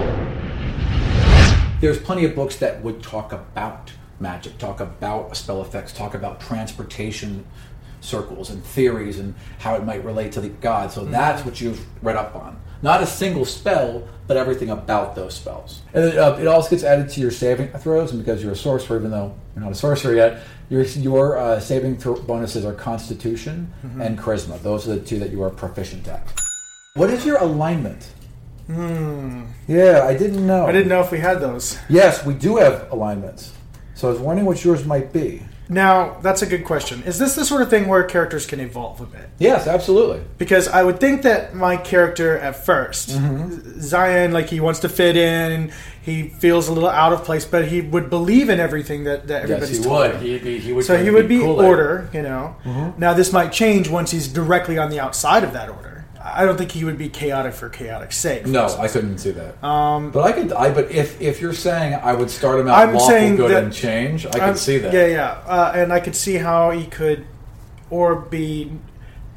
There's 1.81 1.99
plenty 1.99 2.25
of 2.25 2.35
books 2.35 2.57
that 2.57 2.83
would 2.83 3.01
talk 3.01 3.31
about 3.31 3.91
magic, 4.19 4.57
talk 4.57 4.79
about 4.79 5.35
spell 5.35 5.61
effects, 5.61 5.93
talk 5.93 6.13
about 6.13 6.39
transportation 6.39 7.45
circles 8.01 8.49
and 8.49 8.63
theories 8.63 9.19
and 9.19 9.33
how 9.59 9.75
it 9.75 9.83
might 9.83 10.03
relate 10.03 10.31
to 10.33 10.41
the 10.41 10.49
gods. 10.49 10.93
So 10.93 11.05
that's 11.05 11.45
what 11.45 11.59
you've 11.61 11.85
read 12.03 12.15
up 12.15 12.35
on. 12.35 12.59
Not 12.81 13.01
a 13.01 13.07
single 13.07 13.43
spell, 13.43 14.07
but 14.27 14.37
everything 14.37 14.69
about 14.69 15.15
those 15.15 15.33
spells. 15.33 15.81
And 15.93 16.05
it, 16.05 16.17
uh, 16.17 16.37
it 16.39 16.47
also 16.47 16.69
gets 16.69 16.83
added 16.83 17.09
to 17.09 17.21
your 17.21 17.31
saving 17.31 17.69
throws, 17.69 18.11
and 18.11 18.23
because 18.23 18.43
you're 18.43 18.51
a 18.51 18.55
sorcerer, 18.55 18.97
even 18.97 19.09
though 19.09 19.35
you're 19.55 19.63
not 19.63 19.71
a 19.71 19.75
sorcerer 19.75 20.13
yet, 20.13 20.43
your 20.69 20.83
your 20.83 21.37
uh, 21.37 21.59
saving 21.59 21.97
throw 21.97 22.21
bonuses 22.21 22.65
are 22.65 22.73
Constitution 22.73 23.73
and 23.99 24.19
Charisma. 24.19 24.61
Those 24.61 24.87
are 24.87 24.95
the 24.95 25.01
two 25.01 25.17
that 25.19 25.31
you 25.31 25.41
are 25.41 25.49
proficient 25.49 26.07
at. 26.07 26.21
What 26.93 27.09
is 27.09 27.25
your 27.25 27.37
alignment? 27.37 28.11
Hmm. 28.67 29.45
Yeah, 29.67 30.03
I 30.05 30.15
didn't 30.15 30.45
know. 30.45 30.65
I 30.67 30.71
didn't 30.71 30.89
know 30.89 30.99
if 31.01 31.11
we 31.11 31.19
had 31.19 31.39
those. 31.39 31.79
Yes, 31.89 32.25
we 32.25 32.33
do 32.33 32.57
have 32.57 32.91
alignments. 32.91 33.53
So 33.95 34.09
I 34.09 34.11
was 34.11 34.19
wondering 34.19 34.45
what 34.45 34.63
yours 34.63 34.85
might 34.85 35.13
be. 35.13 35.41
Now, 35.69 36.17
that's 36.21 36.41
a 36.41 36.45
good 36.45 36.63
question. 36.63 37.03
Is 37.03 37.19
this 37.19 37.35
the 37.35 37.43
sort 37.43 37.61
of 37.61 37.69
thing 37.69 37.87
where 37.87 38.03
characters 38.03 38.45
can 38.45 38.59
evolve 38.59 39.01
a 39.01 39.05
bit? 39.05 39.29
Yes, 39.37 39.67
absolutely. 39.67 40.21
Because 40.37 40.67
I 40.67 40.83
would 40.83 40.99
think 40.99 41.23
that 41.23 41.53
my 41.53 41.75
character 41.77 42.37
at 42.37 42.55
1st 42.65 43.17
Mm-hmm. 43.17 43.79
Xion, 43.79 44.31
like 44.31 44.49
he 44.49 44.59
wants 44.59 44.79
to 44.81 44.89
fit 44.89 45.17
in, 45.17 45.71
he 46.01 46.29
feels 46.29 46.67
a 46.67 46.73
little 46.73 46.89
out 46.89 47.11
of 47.11 47.23
place, 47.25 47.43
but 47.45 47.67
he 47.67 47.81
would 47.81 48.09
believe 48.09 48.49
in 48.49 48.59
everything 48.59 49.03
that, 49.03 49.27
that 49.27 49.43
everybody's 49.43 49.83
told 49.83 50.11
him. 50.11 50.21
He'd 50.21 50.43
be, 50.43 50.59
he 50.59 50.71
would. 50.73 50.85
So 50.85 50.97
he 51.03 51.09
would 51.09 51.27
be 51.27 51.39
there. 51.39 51.47
order, 51.47 52.09
you 52.13 52.21
know. 52.21 52.55
Mm-hmm. 52.63 52.99
Now 52.99 53.13
this 53.13 53.33
might 53.33 53.51
change 53.51 53.89
once 53.89 54.11
he's 54.11 54.27
directly 54.27 54.77
on 54.77 54.89
the 54.89 54.99
outside 54.99 55.43
of 55.43 55.53
that 55.53 55.69
order. 55.69 55.96
I 56.35 56.45
don't 56.45 56.57
think 56.57 56.71
he 56.71 56.83
would 56.83 56.97
be 56.97 57.09
chaotic 57.09 57.53
for 57.53 57.69
chaotic 57.69 58.11
sake. 58.11 58.45
No, 58.45 58.65
I 58.79 58.87
couldn't 58.87 59.17
see 59.19 59.31
that. 59.31 59.63
Um, 59.63 60.11
but 60.11 60.23
I 60.23 60.31
could. 60.31 60.51
I 60.53 60.73
but 60.73 60.91
if 60.91 61.19
if 61.21 61.39
you're 61.41 61.53
saying 61.53 61.95
I 61.95 62.13
would 62.13 62.29
start 62.29 62.59
him 62.59 62.67
out 62.67 62.77
I'm 62.79 62.93
lawful 62.93 63.07
saying 63.09 63.35
good 63.37 63.51
that- 63.51 63.63
and 63.63 63.73
change, 63.73 64.25
I 64.25 64.31
could 64.31 64.41
I'm- 64.41 64.55
see 64.57 64.77
that. 64.79 64.93
Yeah, 64.93 65.05
yeah, 65.07 65.29
uh, 65.47 65.71
and 65.75 65.93
I 65.93 65.99
could 65.99 66.15
see 66.15 66.35
how 66.35 66.71
he 66.71 66.85
could, 66.85 67.25
or 67.89 68.15
be 68.15 68.71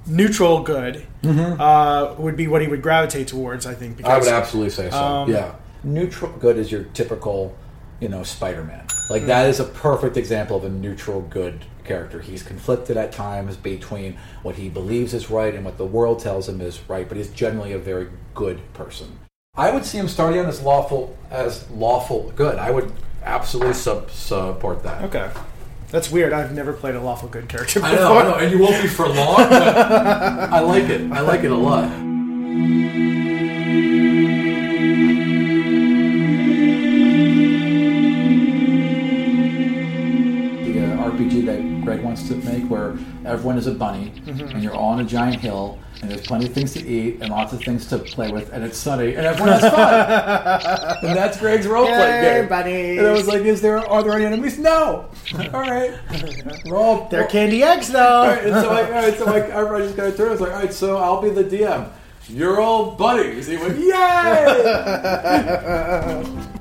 neutral 0.07 0.63
good, 0.63 1.07
uh, 1.25 2.15
would 2.19 2.37
be 2.37 2.49
what 2.49 2.63
he 2.63 2.69
would 2.69 2.83
gravitate 2.83 3.29
towards. 3.29 3.67
I 3.67 3.75
think. 3.75 3.99
Mm-hmm. 3.99 4.07
I 4.07 4.19
would 4.19 4.29
absolutely 4.29 4.71
say 4.71 4.91
so. 4.91 4.97
Um, 4.97 5.31
yeah, 5.31 5.53
neutral 5.85 6.33
good 6.33 6.57
is 6.57 6.73
your 6.73 6.85
typical, 6.95 7.55
you 8.01 8.09
know, 8.09 8.23
Spider-Man. 8.23 8.87
Like 9.11 9.27
that 9.27 9.49
is 9.49 9.59
a 9.59 9.65
perfect 9.65 10.17
example 10.17 10.57
of 10.57 10.65
a 10.65 10.69
neutral 10.69 11.21
good 11.23 11.65
character. 11.85 12.21
He's 12.21 12.45
conflicted 12.45 12.97
at 12.97 13.11
times 13.11 13.57
between 13.57 14.17
what 14.43 14.55
he 14.55 14.69
believes 14.69 15.13
is 15.13 15.29
right 15.29 15.53
and 15.53 15.65
what 15.65 15.79
the 15.79 15.85
world 15.85 16.21
tells 16.21 16.49
him 16.49 16.61
is 16.61 16.81
right, 16.89 17.09
but 17.09 17.17
he's 17.17 17.29
generally 17.29 17.73
a 17.73 17.79
very 17.79 18.09
good 18.35 18.61
person. 18.73 19.19
I 19.57 19.73
would 19.73 19.85
see 19.85 19.99
him 19.99 20.07
starting 20.07 20.39
out 20.39 20.47
as 20.47 20.63
lawful 20.63 21.19
as 21.29 21.69
lawful 21.71 22.33
good. 22.37 22.57
I 22.59 22.71
would 22.71 22.93
absolutely 23.25 23.75
sub- 23.75 24.13
support 24.13 24.85
that. 24.85 25.03
Okay. 25.03 25.29
That's 25.89 26.09
weird. 26.09 26.33
I've 26.33 26.55
never 26.55 26.73
played 26.73 26.95
a 26.95 27.01
lawful 27.01 27.29
good 27.29 27.49
character 27.49 27.81
before. 27.81 27.97
I 27.97 28.01
know, 28.01 28.19
I 28.19 28.23
know, 28.23 28.35
and 28.35 28.53
you 28.53 28.61
won't 28.61 28.81
be 28.81 28.87
for 28.87 29.09
long. 29.09 29.39
But 29.39 29.53
I 30.53 30.61
like 30.61 30.85
it. 30.85 31.11
I 31.11 31.21
like 31.21 31.43
it 31.43 31.51
a 31.51 31.57
lot. 31.57 31.91
That 41.43 41.85
Greg 41.85 42.03
wants 42.03 42.29
to 42.29 42.37
make, 42.37 42.65
where 42.65 42.97
everyone 43.25 43.59
is 43.59 43.67
a 43.67 43.73
bunny, 43.73 44.13
mm-hmm. 44.25 44.49
and 44.49 44.63
you're 44.63 44.75
all 44.75 44.91
on 44.91 45.01
a 45.01 45.05
giant 45.05 45.41
hill, 45.41 45.79
and 46.01 46.11
there's 46.11 46.27
plenty 46.27 46.47
of 46.47 46.53
things 46.53 46.73
to 46.75 46.87
eat 46.87 47.19
and 47.21 47.31
lots 47.31 47.53
of 47.53 47.63
things 47.63 47.87
to 47.87 47.99
play 47.99 48.31
with, 48.31 48.53
and 48.53 48.65
it's 48.65 48.79
sunny, 48.79 49.15
and 49.15 49.27
everyone 49.27 49.53
has 49.53 49.63
fun. 49.63 50.97
and 51.09 51.17
that's 51.17 51.39
Greg's 51.39 51.67
role 51.67 51.87
playing 51.87 52.25
Yay, 52.25 52.41
game. 52.41 52.49
bunnies. 52.49 52.99
And 52.99 53.07
I 53.07 53.13
was 53.13 53.29
like, 53.29 53.43
"Is 53.43 53.61
there 53.61 53.79
are 53.79 54.03
there 54.03 54.13
any 54.13 54.25
enemies? 54.25 54.59
No. 54.59 55.09
all 55.53 55.61
right, 55.61 55.99
we're 56.67 56.77
all 56.77 57.09
They're 57.09 57.27
candy 57.27 57.63
eggs, 57.63 57.89
though. 57.89 58.27
right, 58.27 58.45
and 58.45 58.55
so, 58.55 58.71
I, 58.71 58.85
all 58.85 58.91
right, 58.91 59.19
so 59.19 59.25
like, 59.27 59.45
everybody 59.51 59.85
just 59.85 59.97
kind 59.97 60.09
of 60.09 60.17
turned. 60.17 60.29
I 60.29 60.33
was 60.33 60.41
like, 60.41 60.53
all 60.53 60.59
right, 60.59 60.73
so 60.73 60.97
I'll 60.97 61.21
be 61.21 61.31
the 61.31 61.45
DM. 61.45 61.91
You're 62.29 62.61
all 62.61 62.93
buddies. 62.93 63.49
He 63.49 63.57
went, 63.57 63.79
yay! 63.79 63.95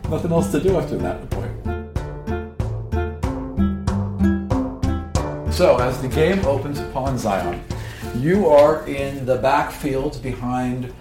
Nothing 0.09 0.31
else 0.31 0.51
to 0.51 0.59
do 0.59 0.77
after 0.77 0.97
that 0.97 1.29
point. 1.29 1.78
So, 5.59 5.75
as 5.75 6.01
the 6.01 6.07
game 6.07 6.45
opens 6.45 6.79
upon 6.79 7.17
Xion, 7.17 7.61
you 8.15 8.47
are 8.47 8.87
in 8.87 9.25
the 9.25 9.37
backfields 9.39 10.23
behind, 10.23 10.93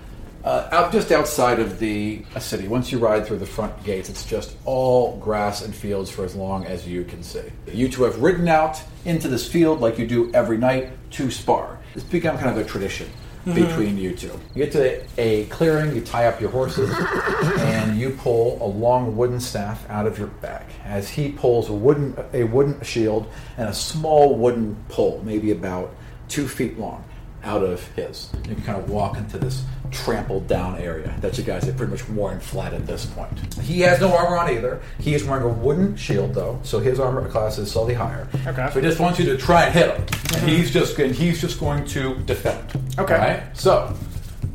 uh, 0.42 0.68
out 0.72 0.90
just 0.90 1.12
outside 1.12 1.60
of 1.60 1.78
the 1.78 2.24
city. 2.40 2.66
Once 2.66 2.90
you 2.90 2.98
ride 2.98 3.24
through 3.24 3.38
the 3.38 3.46
front 3.46 3.84
gates, 3.84 4.08
it's 4.10 4.24
just 4.24 4.56
all 4.64 5.16
grass 5.18 5.64
and 5.64 5.72
fields 5.72 6.10
for 6.10 6.24
as 6.24 6.34
long 6.34 6.66
as 6.66 6.88
you 6.88 7.04
can 7.04 7.22
see. 7.22 7.44
You 7.72 7.88
two 7.88 8.02
have 8.02 8.20
ridden 8.20 8.48
out 8.48 8.82
into 9.04 9.28
this 9.28 9.46
field 9.46 9.80
like 9.80 9.96
you 9.96 10.08
do 10.08 10.34
every 10.34 10.58
night 10.58 10.90
to 11.12 11.30
spar. 11.30 11.78
It's 11.94 12.02
become 12.02 12.36
kind 12.36 12.50
of 12.50 12.56
a 12.58 12.68
tradition 12.68 13.08
Mm-hmm. 13.49 13.64
between 13.67 13.97
you 13.97 14.14
two. 14.14 14.38
You 14.55 14.64
get 14.64 14.73
to 14.73 15.02
a 15.17 15.47
clearing, 15.47 15.95
you 15.95 16.02
tie 16.02 16.26
up 16.26 16.38
your 16.38 16.50
horses, 16.50 16.95
and 17.61 17.99
you 17.99 18.11
pull 18.11 18.59
a 18.61 18.67
long 18.69 19.17
wooden 19.17 19.40
staff 19.40 19.88
out 19.88 20.07
of 20.07 20.19
your 20.19 20.26
bag. 20.26 20.67
As 20.85 21.09
he 21.09 21.31
pulls 21.31 21.71
a 21.71 21.73
wooden 21.73 22.14
a 22.35 22.45
wooden 22.45 22.83
shield 22.83 23.31
and 23.57 23.71
a 23.71 23.73
small 23.73 24.37
wooden 24.37 24.76
pole, 24.90 25.23
maybe 25.25 25.50
about 25.50 25.95
two 26.28 26.47
feet 26.47 26.78
long, 26.78 27.05
out 27.45 27.62
of 27.62 27.87
his. 27.88 28.30
You 28.49 28.54
can 28.54 28.64
kind 28.64 28.78
of 28.78 28.90
walk 28.90 29.16
into 29.16 29.38
this 29.38 29.64
trampled 29.90 30.47
down 30.47 30.76
area 30.78 31.14
that 31.21 31.38
you 31.38 31.45
guys 31.45 31.64
have 31.64 31.76
pretty 31.76 31.90
much 31.90 32.09
worn 32.09 32.40
flat 32.40 32.75
at 32.75 32.87
this 32.87 33.07
point. 33.07 33.54
He 33.54 33.80
has 33.80 34.00
no 34.00 34.14
armor 34.14 34.37
on 34.37 34.50
either. 34.50 34.83
He 34.99 35.14
is 35.14 35.25
wearing 35.25 35.45
a 35.45 35.49
wooden 35.49 35.97
shield 35.97 36.35
though, 36.35 36.59
so 36.62 36.78
his 36.78 37.00
armor 37.00 37.28
class 37.28 37.59
is 37.59 37.71
slightly 37.71 37.95
higher. 37.95 38.28
Okay. 38.47 38.68
So 38.73 38.80
he 38.80 38.87
just 38.87 39.00
wants 39.00 39.18
you 39.18 39.25
to 39.26 39.37
try 39.37 39.64
and 39.64 39.75
hit 39.75 39.90
him. 39.90 40.00
And 40.00 40.09
mm-hmm. 40.11 40.47
he's 40.49 40.71
just 40.71 40.99
and 40.99 41.14
he's 41.14 41.40
just 41.40 41.59
going 41.59 41.87
to 41.87 42.16
defend. 42.21 42.71
Okay. 42.99 43.14
All 43.14 43.21
right? 43.21 43.42
So 43.57 43.95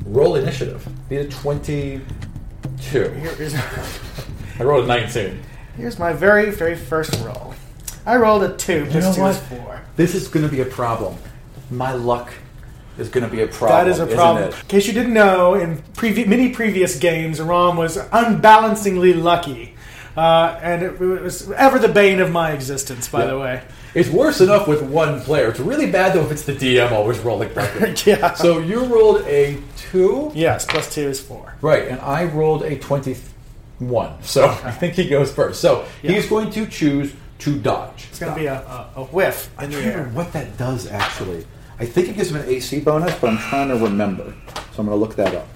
roll 0.06 0.36
initiative. 0.36 0.88
Be 1.10 1.18
a 1.18 1.28
twenty-two. 1.28 2.02
Here 2.80 3.36
is, 3.40 3.56
I 4.60 4.64
rolled 4.64 4.86
a 4.86 4.88
nineteen. 4.88 5.42
here's 5.78 5.98
my 5.98 6.14
very, 6.14 6.52
very 6.52 6.76
first 6.76 7.20
roll. 7.24 7.56
I 8.06 8.18
rolled 8.18 8.44
a 8.44 8.56
two. 8.58 8.86
You 8.86 8.92
Plus 8.92 9.04
know 9.04 9.14
two 9.14 9.22
what? 9.22 9.36
is 9.36 9.40
four. 9.40 9.82
This 9.96 10.16
is 10.16 10.28
going 10.28 10.46
to 10.46 10.52
be 10.52 10.62
a 10.62 10.66
problem. 10.66 11.16
My 11.72 11.94
luck 11.94 12.34
is 12.98 13.10
going 13.10 13.24
to 13.24 13.30
be 13.30 13.42
a 13.42 13.48
problem. 13.48 13.86
That 13.86 13.92
is 13.92 14.00
a 14.00 14.08
problem. 14.08 14.46
In 14.52 14.68
case 14.68 14.88
you 14.88 14.94
didn't 14.94 15.14
know, 15.14 15.56
in 15.56 15.78
previ- 15.94 16.28
many 16.28 16.50
previous 16.50 16.98
games, 17.00 17.40
Ram 17.42 17.78
was 17.78 17.98
unbalancingly 18.12 19.14
lucky. 19.14 19.76
Uh, 20.16 20.60
and 20.62 20.84
it 20.84 21.00
was 21.00 21.50
ever 21.54 21.80
the 21.80 21.88
bane 21.88 22.20
of 22.20 22.32
my 22.32 22.52
existence, 22.52 23.08
by 23.10 23.22
Yeah. 23.22 23.26
the 23.32 23.40
way. 23.40 23.62
It's 23.96 24.10
worse 24.10 24.42
enough 24.42 24.68
with 24.68 24.82
one 24.84 25.22
player. 25.22 25.50
It's 25.50 25.60
really 25.60 25.90
bad 25.92 26.14
though 26.14 26.22
if 26.22 26.32
it's 26.32 26.44
the 26.44 26.54
DM 26.54 26.92
always 26.92 27.20
rolling 27.20 27.54
backwards. 27.54 28.06
Yeah. 28.08 28.34
So 28.36 28.60
you 28.60 28.86
rolled 28.86 29.22
a 29.28 29.58
two, 29.78 30.32
Yes, 30.36 30.66
plus 30.66 30.94
two 30.94 31.08
is 31.10 31.20
four. 31.20 31.56
right? 31.62 31.88
And 31.88 32.00
I 32.02 32.26
rolled 32.26 32.64
a 32.64 32.78
twenty-one. 32.78 34.24
So 34.24 34.48
I 34.64 34.72
think 34.72 34.94
he 34.96 35.08
goes 35.08 35.32
first. 35.32 35.62
So 35.62 35.86
he's 36.02 36.28
going 36.28 36.50
to 36.52 36.66
choose 36.68 37.14
to 37.40 37.58
dodge. 37.58 38.06
It's 38.10 38.20
going 38.20 38.34
to 38.34 38.40
be 38.40 38.46
a, 38.48 38.54
a, 38.62 38.90
a 38.98 39.04
whiff 39.06 39.50
I 39.58 39.66
don't 39.68 39.84
know 39.86 40.04
what 40.14 40.32
that 40.34 40.58
does 40.58 40.88
actually. 40.88 41.46
I 41.80 41.86
think 41.86 42.10
it 42.10 42.16
gives 42.16 42.32
him 42.32 42.38
an 42.42 42.48
AC 42.48 42.80
bonus, 42.82 43.14
but 43.20 43.30
I'm 43.32 43.38
trying 43.38 43.70
to 43.70 43.76
remember. 43.78 44.34
So 44.74 44.80
I'm 44.82 44.86
going 44.88 44.90
to 44.90 44.96
look 44.96 45.16
that 45.16 45.34
up 45.34 45.48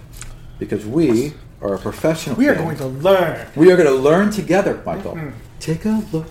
because 0.60 0.86
we 0.86 1.34
are 1.62 1.76
a 1.76 1.80
professional. 1.80 2.36
We 2.36 2.48
are 2.50 2.56
team. 2.56 2.64
going 2.66 2.78
to 2.78 2.88
learn. 2.88 3.48
We 3.56 3.72
are 3.72 3.78
going 3.78 3.88
to 3.88 3.96
learn 3.96 4.32
together, 4.32 4.82
Michael. 4.86 5.18
Take 5.60 5.86
a 5.86 6.04
look. 6.12 6.28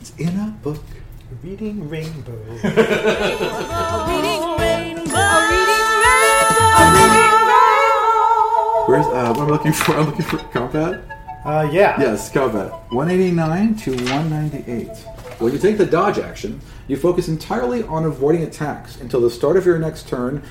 It's 0.00 0.12
in 0.16 0.28
a 0.38 0.56
book. 0.62 0.82
Reading 1.42 1.88
Rainbow. 1.88 2.32
A 2.62 4.06
reading 4.08 4.42
rainbow. 4.56 5.18
A 5.18 5.48
reading 5.50 5.90
rainbow. 6.02 6.78
A 6.78 6.84
reading 6.94 7.36
rainbow. 7.52 8.86
Where's 8.86 9.06
uh, 9.06 9.34
what 9.34 9.40
am 9.40 9.46
I 9.46 9.50
looking 9.50 9.72
for? 9.72 9.92
I'm 9.96 10.06
looking 10.06 10.24
for 10.24 10.38
combat. 10.38 11.02
Uh, 11.44 11.68
yeah. 11.72 12.00
Yes, 12.00 12.30
combat. 12.30 12.70
189 12.92 13.74
to 13.76 13.90
198. 13.90 14.88
When 15.38 15.52
you 15.52 15.58
take 15.58 15.76
the 15.76 15.84
dodge 15.84 16.18
action, 16.18 16.62
you 16.88 16.96
focus 16.96 17.28
entirely 17.28 17.82
on 17.82 18.06
avoiding 18.06 18.42
attacks 18.42 18.98
until 19.02 19.20
the 19.20 19.28
start 19.28 19.58
of 19.58 19.66
your 19.66 19.78
next 19.78 20.08
turn. 20.08 20.42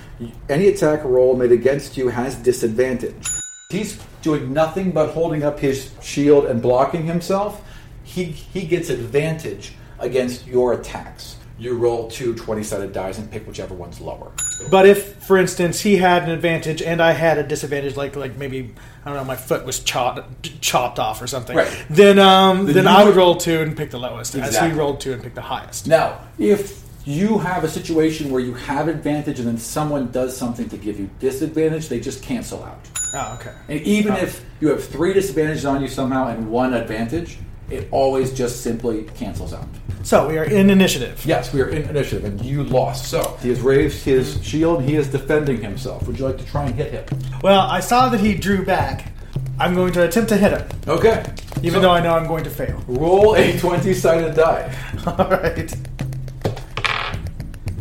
Any 0.48 0.68
attack 0.68 1.04
roll 1.04 1.36
made 1.36 1.52
against 1.52 1.98
you 1.98 2.10
has 2.10 2.36
disadvantage. 2.36 3.28
He's 3.72 3.98
doing 4.22 4.54
nothing 4.54 4.92
but 4.92 5.10
holding 5.10 5.42
up 5.42 5.60
his 5.60 5.90
shield 6.04 6.46
and 6.46 6.62
blocking 6.62 7.08
himself. 7.08 7.64
He 8.04 8.26
he 8.26 8.68
gets 8.68 8.92
advantage 8.92 9.74
against 9.98 10.46
your 10.46 10.74
attacks. 10.74 11.38
You 11.58 11.78
roll 11.78 12.10
two 12.10 12.36
20 12.36 12.64
sided 12.64 12.92
dice 12.92 13.18
and 13.18 13.32
pick 13.32 13.48
whichever 13.48 13.74
one's 13.74 14.02
lower. 14.02 14.32
But 14.70 14.86
if, 14.86 15.16
for 15.24 15.38
instance, 15.38 15.80
he 15.80 15.96
had 15.96 16.24
an 16.24 16.30
advantage 16.32 16.82
and 16.82 17.02
I 17.02 17.12
had 17.12 17.38
a 17.38 17.44
disadvantage, 17.44 17.96
like 17.96 18.16
like 18.18 18.36
maybe 18.38 18.74
I 19.06 19.10
don't 19.10 19.18
know, 19.18 19.24
my 19.24 19.38
foot 19.38 19.66
was 19.66 19.80
chopped 19.80 20.62
chopped 20.62 21.00
off 21.00 21.22
or 21.22 21.28
something, 21.28 21.56
Right. 21.56 21.86
then 21.90 22.20
um, 22.20 22.66
Then 22.66 22.76
then, 22.76 22.88
I 22.88 23.04
would 23.04 23.10
would- 23.10 23.16
roll 23.16 23.36
two 23.36 23.62
and 23.62 23.76
pick 23.78 23.92
the 23.92 24.00
lowest, 24.00 24.36
as 24.36 24.48
Exactly. 24.48 24.72
he 24.72 24.78
rolled 24.78 25.00
two 25.00 25.14
and 25.14 25.24
picked 25.24 25.36
the 25.36 25.42
highest. 25.42 25.88
Now, 25.88 26.20
if 26.38 26.82
you 27.06 27.38
have 27.38 27.64
a 27.64 27.70
situation 27.70 28.32
where 28.32 28.42
you 28.42 28.54
have 28.56 28.88
advantage 28.88 29.40
and 29.40 29.48
then 29.48 29.58
someone 29.60 30.12
does 30.12 30.36
something 30.36 30.68
to 30.70 30.78
give 30.78 31.00
you 31.00 31.10
disadvantage, 31.20 31.88
they 31.88 32.00
just 32.00 32.22
cancel 32.24 32.64
out. 32.64 32.80
Oh, 33.14 33.38
okay. 33.40 33.52
And 33.70 33.80
even 33.82 34.14
Oh. 34.14 34.18
if 34.18 34.44
you 34.60 34.68
have 34.70 34.84
three 34.84 35.14
disadvantages 35.14 35.66
on 35.66 35.82
you 35.82 35.88
somehow 35.88 36.28
and 36.30 36.50
one 36.50 36.74
advantage, 36.74 37.38
it 37.70 37.88
always 37.92 38.34
just 38.34 38.62
simply 38.62 39.04
cancels 39.16 39.54
out. 39.54 39.68
So 40.04 40.28
we 40.28 40.38
are 40.38 40.44
in 40.44 40.70
initiative. 40.70 41.26
Yes, 41.26 41.52
we 41.52 41.62
are 41.62 41.70
in 41.70 41.84
initiative, 41.90 42.26
and 42.26 42.40
you 42.46 42.64
lost. 42.64 43.06
So 43.10 43.38
he 43.42 43.50
has 43.50 43.60
raised 43.62 44.04
his 44.06 44.44
shield. 44.46 44.84
He 44.84 44.96
is 44.96 45.08
defending 45.08 45.62
himself. 45.62 46.06
Would 46.06 46.20
you 46.20 46.26
like 46.26 46.38
to 46.38 46.46
try 46.46 46.66
and 46.66 46.76
hit 46.76 46.92
him? 46.92 47.06
Well, 47.42 47.62
I 47.62 47.80
saw 47.80 48.10
that 48.10 48.20
he 48.20 48.36
drew 48.36 48.64
back. 48.64 49.12
I'm 49.60 49.74
going 49.74 49.94
to 49.94 50.04
attempt 50.04 50.30
to 50.30 50.38
hit 50.38 50.52
him, 50.52 50.68
Okay. 50.88 51.26
even 51.64 51.82
though 51.82 51.90
I 51.92 52.02
know 52.02 52.14
I'm 52.16 52.28
going 52.28 52.44
to 52.44 52.50
fail. 52.50 52.84
Roll 52.88 53.36
a 53.36 53.58
twenty-sided 53.58 54.36
die. 54.36 54.76
All 55.08 55.30
right. 55.30 55.74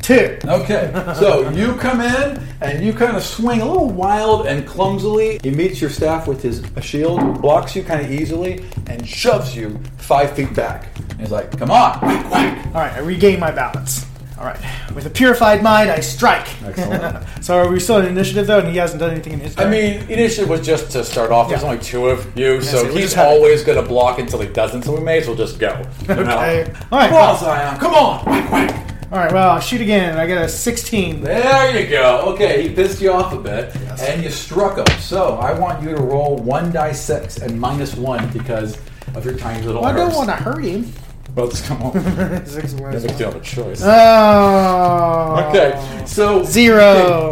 Two. 0.05 0.37
Okay, 0.45 0.93
so 1.19 1.49
you 1.49 1.75
come 1.77 2.03
in 2.03 2.39
and 2.61 2.85
you 2.85 2.93
kind 2.93 3.17
of 3.17 3.23
swing 3.23 3.63
a 3.63 3.65
little 3.65 3.89
wild 3.89 4.47
and 4.47 4.67
clumsily. 4.67 5.41
He 5.43 5.51
meets 5.51 5.81
your 5.81 5.89
staff 5.89 6.29
with 6.29 6.43
his 6.43 6.63
shield, 6.83 7.41
blocks 7.41 7.75
you 7.75 7.83
kind 7.83 8.05
of 8.05 8.13
easily, 8.13 8.63
and 8.87 9.09
shoves 9.09 9.57
you 9.57 9.81
five 9.97 10.33
feet 10.37 10.55
back. 10.55 10.89
And 11.13 11.21
he's 11.21 11.31
like, 11.31 11.57
"Come 11.59 11.71
on, 11.71 12.01
whack, 12.03 12.31
whack." 12.31 12.67
All 12.67 12.73
right, 12.83 12.93
I 12.93 12.99
regain 12.99 13.41
my 13.41 13.51
balance. 13.51 14.05
All 14.39 14.45
right, 14.45 14.61
with 14.95 15.07
a 15.07 15.11
purified 15.11 15.63
mind, 15.63 15.91
I 15.91 16.01
strike. 16.01 16.49
Excellent. 16.65 17.25
so 17.43 17.57
are 17.57 17.69
we 17.71 17.81
still 17.81 17.97
in 18.01 18.05
initiative 18.05 18.47
though, 18.47 18.59
and 18.59 18.69
he 18.69 18.77
hasn't 18.77 19.01
done 19.01 19.11
anything 19.13 19.33
in 19.33 19.41
his 19.41 19.57
I 19.57 19.63
turn? 19.63 19.71
mean, 19.73 20.11
initiative 20.11 20.51
was 20.51 20.61
just 20.67 20.91
to 20.91 21.03
start 21.03 21.31
off. 21.31 21.49
There's 21.49 21.63
Yeah. 21.63 21.69
only 21.71 21.83
two 21.83 22.09
of 22.09 22.37
you, 22.39 22.61
so 22.61 22.93
we 22.93 23.01
he's 23.01 23.17
always 23.17 23.65
going 23.65 23.81
to 23.83 23.89
block 23.89 24.19
until 24.19 24.41
he 24.41 24.49
doesn't. 24.49 24.83
So 24.83 24.95
we 24.95 25.01
may 25.03 25.21
as 25.21 25.29
well 25.29 25.37
just 25.37 25.59
go. 25.59 25.81
you 26.03 26.09
know? 26.09 26.21
okay. 26.21 26.71
All 26.93 26.99
right. 26.99 27.09
Come 27.09 27.15
on, 27.23 27.37
Xion, 27.37 27.79
come 27.81 27.95
on, 27.95 28.25
whack, 28.27 28.53
whack. 28.53 28.84
All 29.13 29.19
right. 29.19 29.33
Well, 29.33 29.51
I'll 29.51 29.61
shoot 29.61 29.81
again. 29.81 30.17
I 30.19 30.27
got 30.27 30.45
a 30.45 30.49
16. 30.49 31.21
There 31.23 31.81
you 31.81 31.89
go. 31.89 32.33
Okay, 32.35 32.67
he 32.69 32.75
pissed 32.75 33.01
you 33.01 33.13
off 33.13 33.33
a 33.33 33.39
bit, 33.39 33.75
and 34.01 34.23
you 34.23 34.31
struck 34.31 34.79
him. 34.79 35.01
So 35.01 35.35
I 35.37 35.57
want 35.59 35.83
you 35.83 35.91
to 35.91 36.03
roll 36.03 36.37
one 36.37 36.73
die 36.73 36.93
six 36.93 37.39
and 37.39 37.61
minus 37.61 37.95
one 37.95 38.29
because 38.33 38.77
of 39.15 39.25
your 39.25 39.37
tiny 39.37 39.65
little. 39.65 39.83
Well, 39.83 39.93
I 39.93 39.97
don't 39.97 40.15
want 40.15 40.31
to 40.31 40.37
hurt 40.37 40.65
him. 40.65 40.93
Just 41.37 41.65
come 41.65 41.83
on. 41.83 41.93
Six 42.47 42.75
I 42.75 42.81
minus 42.81 43.05
think 43.05 43.19
you 43.19 43.25
one. 43.27 43.35
have 43.35 43.43
a 43.43 43.45
choice. 43.45 43.83
Oh. 43.83 45.47
Okay, 45.49 46.05
so 46.07 46.45
Zero. 46.45 46.85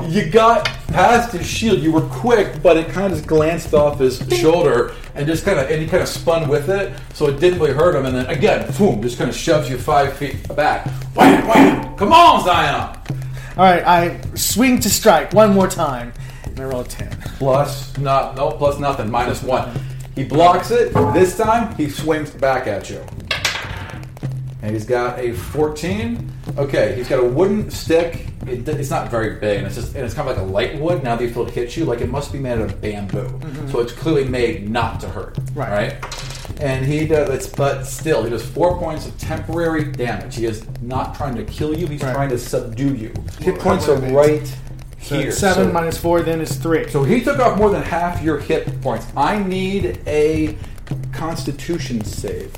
okay, 0.05 0.09
you 0.09 0.31
got 0.31 0.65
past 0.89 1.33
his 1.33 1.47
shield. 1.47 1.79
You 1.81 1.93
were 1.93 2.01
quick, 2.09 2.63
but 2.63 2.77
it 2.77 2.89
kind 2.89 3.13
of 3.13 3.19
just 3.19 3.29
glanced 3.29 3.75
off 3.75 3.99
his 4.01 4.19
shoulder 4.39 4.93
and 5.15 5.27
just 5.27 5.45
kind 5.45 5.59
of 5.59 5.71
and 5.71 5.81
he 5.81 5.87
kind 5.87 6.03
of 6.03 6.09
spun 6.09 6.49
with 6.49 6.69
it, 6.69 6.93
so 7.15 7.27
it 7.29 7.39
didn't 7.39 7.61
really 7.61 7.73
hurt 7.75 7.95
him. 7.95 8.05
And 8.07 8.17
then 8.17 8.27
again, 8.27 8.71
boom, 8.77 9.01
just 9.03 9.19
kind 9.19 9.31
of 9.31 9.37
shoves 9.37 9.71
you 9.71 9.79
five 9.79 10.15
feet 10.15 10.49
back. 10.57 10.87
Wham, 11.15 11.47
wham! 11.47 11.97
Come 11.97 12.13
on, 12.13 12.41
Xion. 12.43 13.57
All 13.57 13.65
right. 13.65 13.85
I 13.87 14.21
swing 14.35 14.81
to 14.81 14.91
strike 14.91 15.33
one 15.33 15.53
more 15.55 15.69
time, 15.69 16.13
and 16.45 16.59
I 16.59 16.65
roll 16.65 16.81
a 16.81 16.85
10. 16.85 17.11
Plus 17.39 17.97
not 17.99 18.35
no 18.37 18.51
plus 18.51 18.79
nothing 18.81 19.11
minus 19.11 19.43
one. 19.43 19.71
He 20.15 20.25
blocks 20.25 20.71
it. 20.71 20.93
This 21.15 21.37
time 21.39 21.75
he 21.77 21.89
swings 21.89 22.31
back 22.31 22.67
at 22.67 22.91
you. 22.91 23.01
And 24.63 24.71
he's 24.73 24.85
got 24.87 25.19
a 25.19 25.33
14. 25.33 26.33
Okay, 26.57 26.95
he's 26.95 27.09
got 27.09 27.19
a 27.19 27.27
wooden 27.27 27.69
stick. 27.71 28.27
It, 28.47 28.67
it's 28.69 28.91
not 28.91 29.11
very 29.11 29.41
big, 29.41 29.59
and 29.59 29.67
it's 29.67 29.75
just 29.77 29.95
and 29.97 30.05
it's 30.05 30.15
kind 30.15 30.29
of 30.29 30.37
like 30.37 30.45
a 30.47 30.49
light 30.49 30.79
wood. 30.81 31.03
Now 31.03 31.17
that 31.17 31.25
you 31.25 31.33
feel 31.33 31.47
it 31.47 31.53
hit 31.53 31.77
you, 31.77 31.85
like 31.85 32.01
it 32.01 32.09
must 32.09 32.33
be 32.33 32.39
made 32.39 32.53
out 32.53 32.61
of 32.71 32.81
bamboo. 32.81 33.25
Mm-hmm. 33.27 33.71
So 33.71 33.81
it's 33.81 33.93
clearly 33.93 34.25
made 34.25 34.69
not 34.71 35.01
to 35.01 35.09
hurt. 35.09 35.37
Right. 35.55 35.93
Right. 36.01 36.61
And 36.61 36.85
he 36.87 37.07
does, 37.07 37.49
but 37.49 37.85
still, 37.85 38.23
he 38.23 38.31
does 38.31 38.45
four 38.45 38.79
points 38.79 39.07
of 39.07 39.17
temporary 39.19 39.85
damage. 39.85 40.37
He 40.37 40.47
is 40.47 40.65
not 40.81 41.17
trying 41.17 41.35
to 41.37 41.45
kill 41.45 41.77
you; 41.77 41.87
he's 41.89 42.03
Right. 42.03 42.15
trying 42.15 42.29
to 42.31 42.39
subdue 42.39 42.95
you. 42.95 43.13
Hit 43.41 43.59
points 43.59 43.89
are 43.89 43.97
right 43.97 44.47
So 45.01 45.19
here. 45.19 45.33
seven 45.33 45.69
So- 45.69 45.73
minus 45.73 45.99
four 45.99 46.21
then 46.23 46.41
is 46.41 46.55
three. 46.57 46.89
so 46.89 47.03
he 47.03 47.21
took 47.21 47.39
off 47.41 47.59
more 47.59 47.71
than 47.71 47.83
half 47.83 48.23
your 48.23 48.39
hit 48.39 48.81
points. 48.81 49.07
I 49.17 49.39
need 49.43 49.99
a 50.07 50.57
Constitution 51.13 52.05
save. 52.05 52.53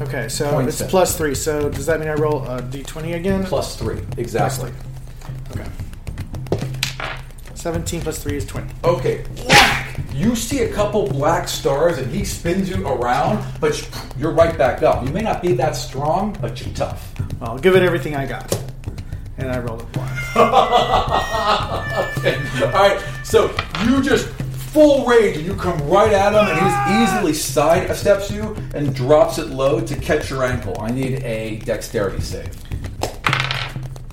Okay, 0.00 0.28
so 0.28 0.50
Point 0.52 0.68
it's 0.68 0.78
seven. 0.78 0.90
plus 0.90 1.16
three. 1.16 1.34
So 1.34 1.68
does 1.68 1.86
that 1.86 2.00
mean 2.00 2.08
I 2.08 2.14
roll 2.14 2.44
a 2.44 2.60
d20 2.62 3.14
again? 3.14 3.44
Plus 3.44 3.76
three, 3.76 4.00
exactly. 4.16 4.72
Okay. 5.50 5.66
17 7.54 8.02
plus 8.02 8.22
3 8.22 8.36
is 8.36 8.44
20. 8.44 8.70
Okay, 8.84 9.24
whack! 9.48 9.98
You 10.12 10.36
see 10.36 10.64
a 10.64 10.72
couple 10.74 11.08
black 11.08 11.48
stars, 11.48 11.96
and 11.96 12.12
he 12.12 12.22
spins 12.22 12.68
you 12.68 12.86
around, 12.86 13.42
but 13.58 13.88
you're 14.18 14.32
right 14.32 14.58
back 14.58 14.82
up. 14.82 15.02
You 15.06 15.10
may 15.10 15.22
not 15.22 15.40
be 15.40 15.54
that 15.54 15.74
strong, 15.74 16.36
but 16.42 16.60
you're 16.62 16.74
tough. 16.74 17.14
Well, 17.40 17.52
I'll 17.52 17.58
give 17.58 17.74
it 17.74 17.82
everything 17.82 18.16
I 18.16 18.26
got. 18.26 18.54
And 19.38 19.50
I 19.50 19.60
rolled 19.60 19.80
a 19.80 19.84
1. 19.98 20.08
Okay. 22.18 22.36
All 22.64 22.70
right. 22.72 23.00
So 23.24 23.54
you 23.86 24.02
just 24.02 24.28
full 24.74 25.06
rage, 25.06 25.36
and 25.36 25.46
you 25.46 25.54
come 25.54 25.78
right 25.88 26.12
at 26.12 26.32
him, 26.32 26.44
and 26.44 26.58
he 26.58 27.04
easily 27.04 27.32
side 27.32 27.94
steps 27.94 28.28
you 28.28 28.56
and 28.74 28.92
drops 28.92 29.38
it 29.38 29.46
low 29.46 29.80
to 29.80 29.94
catch 29.94 30.28
your 30.28 30.42
ankle. 30.42 30.76
I 30.80 30.90
need 30.90 31.22
a 31.22 31.60
dexterity 31.60 32.20
save. 32.20 32.52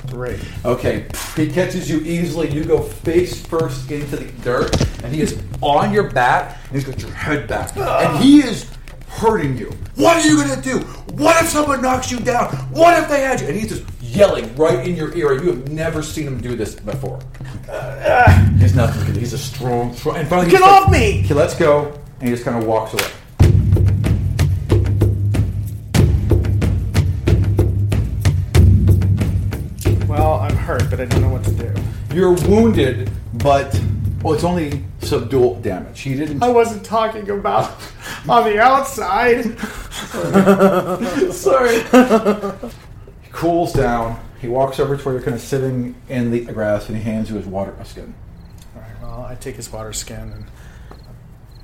3. 0.06 0.40
Okay, 0.64 1.08
he 1.36 1.52
catches 1.52 1.90
you 1.90 2.02
easily. 2.02 2.48
You 2.52 2.64
go 2.64 2.84
face 2.84 3.44
first 3.44 3.90
into 3.90 4.18
the 4.18 4.32
dirt, 4.44 4.80
and 5.04 5.16
he 5.16 5.22
is 5.22 5.42
on 5.62 5.92
your 5.92 6.12
back, 6.12 6.60
and 6.66 6.76
he's 6.76 6.86
got 6.86 7.02
your 7.02 7.12
head 7.12 7.48
back, 7.48 7.76
and 7.76 8.24
he 8.24 8.42
is 8.42 8.70
hurting 9.08 9.58
you. 9.58 9.72
What 9.96 10.18
are 10.18 10.28
you 10.28 10.38
gonna 10.38 10.62
do? 10.62 10.80
What 11.16 11.42
if 11.42 11.50
someone 11.50 11.82
knocks 11.82 12.12
you 12.12 12.20
down? 12.20 12.54
What 12.70 13.02
if 13.02 13.10
they 13.10 13.22
had 13.22 13.42
you? 13.42 13.48
And 13.48 13.56
he's 13.56 13.70
just 13.70 13.84
yelling 14.00 14.56
right 14.56 14.88
in 14.88 14.96
your 14.96 15.16
ear. 15.18 15.42
You 15.42 15.54
have 15.54 15.70
never 15.70 16.04
seen 16.04 16.28
him 16.28 16.40
do 16.40 16.56
this 16.56 16.76
before. 16.76 17.20
He's 18.60 18.76
nothing. 18.76 19.16
He's 19.16 19.34
a 19.34 19.38
strong, 19.38 19.94
strong. 19.94 20.18
And 20.18 20.28
finally, 20.28 20.50
Get 20.50 20.60
he's 20.60 20.70
like, 20.70 20.82
off 20.84 20.92
me! 20.92 21.24
Okay, 21.26 21.34
let's 21.34 21.56
go. 21.56 22.00
And 22.20 22.30
he 22.30 22.36
just 22.36 22.46
kind 22.46 22.58
of 22.58 22.68
walks 22.68 22.94
away. 22.94 23.04
Well, 30.08 30.40
I'm 30.42 30.56
hurt, 30.56 30.90
but 30.90 31.00
I 31.00 31.06
don't 31.06 31.22
know 31.22 31.30
what 31.30 31.44
to 31.46 31.52
do. 31.52 31.74
You're 32.14 32.34
wounded, 32.34 33.10
but 33.34 33.80
well, 34.22 34.34
it's 34.34 34.44
only 34.44 34.84
subdual 35.00 35.60
damage. 35.62 36.02
He 36.02 36.16
didn't. 36.16 36.44
I 36.44 36.50
wasn't 36.50 36.86
talking 36.86 37.30
about 37.30 37.76
on 38.30 38.44
the 38.44 38.60
outside. 38.60 39.58
Sorry. 41.34 41.82
he 43.22 43.30
cools 43.32 43.74
down. 43.74 44.20
He 44.42 44.48
walks 44.48 44.80
over 44.80 44.98
to 44.98 45.04
where 45.04 45.14
you're 45.14 45.24
kind 45.24 45.36
of 45.36 45.42
sitting 45.42 45.96
in 46.10 46.32
the 46.32 46.42
grass, 46.46 46.88
and 46.90 46.98
he 46.98 47.04
hands 47.04 47.30
you 47.30 47.38
his 47.38 47.46
water 47.46 47.76
skin. 47.86 48.16
All 48.76 48.82
right, 48.82 49.02
well, 49.02 49.22
I 49.24 49.36
take 49.36 49.56
his 49.56 49.72
water 49.72 49.94
skin 49.94 50.32
and 50.32 50.46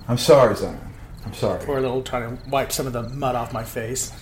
I'm 0.08 0.18
sorry, 0.18 0.54
Xion. 0.56 0.78
I'm 1.26 1.34
sorry. 1.34 1.66
pour 1.66 1.80
a 1.80 1.82
little, 1.82 2.02
trying 2.02 2.38
to 2.38 2.50
wipe 2.50 2.72
some 2.72 2.88
of 2.88 2.94
the 2.94 3.04
mud 3.04 3.36
off 3.36 3.52
my 3.52 3.64
face. 3.64 4.14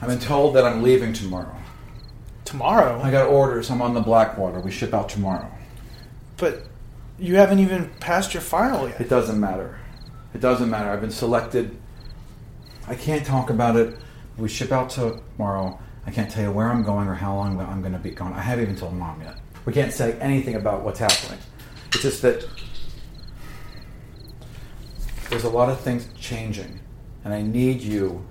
I've 0.00 0.08
been 0.08 0.20
told 0.20 0.54
that 0.54 0.64
I'm 0.64 0.82
leaving 0.82 1.12
tomorrow. 1.12 1.54
Tomorrow? 2.44 3.00
I 3.02 3.10
got 3.10 3.26
orders. 3.28 3.70
I'm 3.70 3.82
on 3.82 3.92
the 3.92 4.00
Blackwater. 4.00 4.60
We 4.60 4.70
ship 4.70 4.94
out 4.94 5.08
tomorrow. 5.08 5.50
but 6.36 6.62
you 7.18 7.36
haven't 7.36 7.58
even 7.58 7.90
passed 7.98 8.32
your 8.32 8.42
final 8.42 8.88
yet. 8.88 9.00
It 9.00 9.08
doesn't 9.08 9.40
matter. 9.40 9.78
It 10.32 10.40
doesn't 10.40 10.70
matter. 10.70 10.90
I've 10.90 11.00
been 11.00 11.10
selected. 11.10 11.76
I 12.86 12.94
can't 12.94 13.26
talk 13.26 13.50
about 13.50 13.76
it, 13.76 13.98
we 14.36 14.48
ship 14.48 14.70
out 14.70 14.90
tomorrow. 14.90 15.78
I 16.06 16.10
can't 16.12 16.30
tell 16.30 16.44
you 16.44 16.52
where 16.52 16.70
I'm 16.70 16.84
going 16.84 17.08
or 17.08 17.14
how 17.14 17.34
long 17.34 17.60
I'm 17.60 17.80
going 17.80 17.92
to 17.92 17.98
be 17.98 18.10
gone. 18.10 18.32
I 18.32 18.40
haven't 18.40 18.64
even 18.64 18.76
told 18.76 18.94
mom 18.94 19.20
yet. 19.20 19.36
We 19.64 19.72
can't 19.72 19.92
say 19.92 20.16
anything 20.20 20.54
about 20.54 20.82
what's 20.82 21.00
happening. 21.00 21.40
It's 21.88 22.02
just 22.02 22.22
that 22.22 22.48
there's 25.28 25.44
a 25.44 25.50
lot 25.50 25.68
of 25.68 25.80
things 25.80 26.08
changing, 26.18 26.78
and 27.24 27.34
I 27.34 27.42
need 27.42 27.80
you 27.80 28.24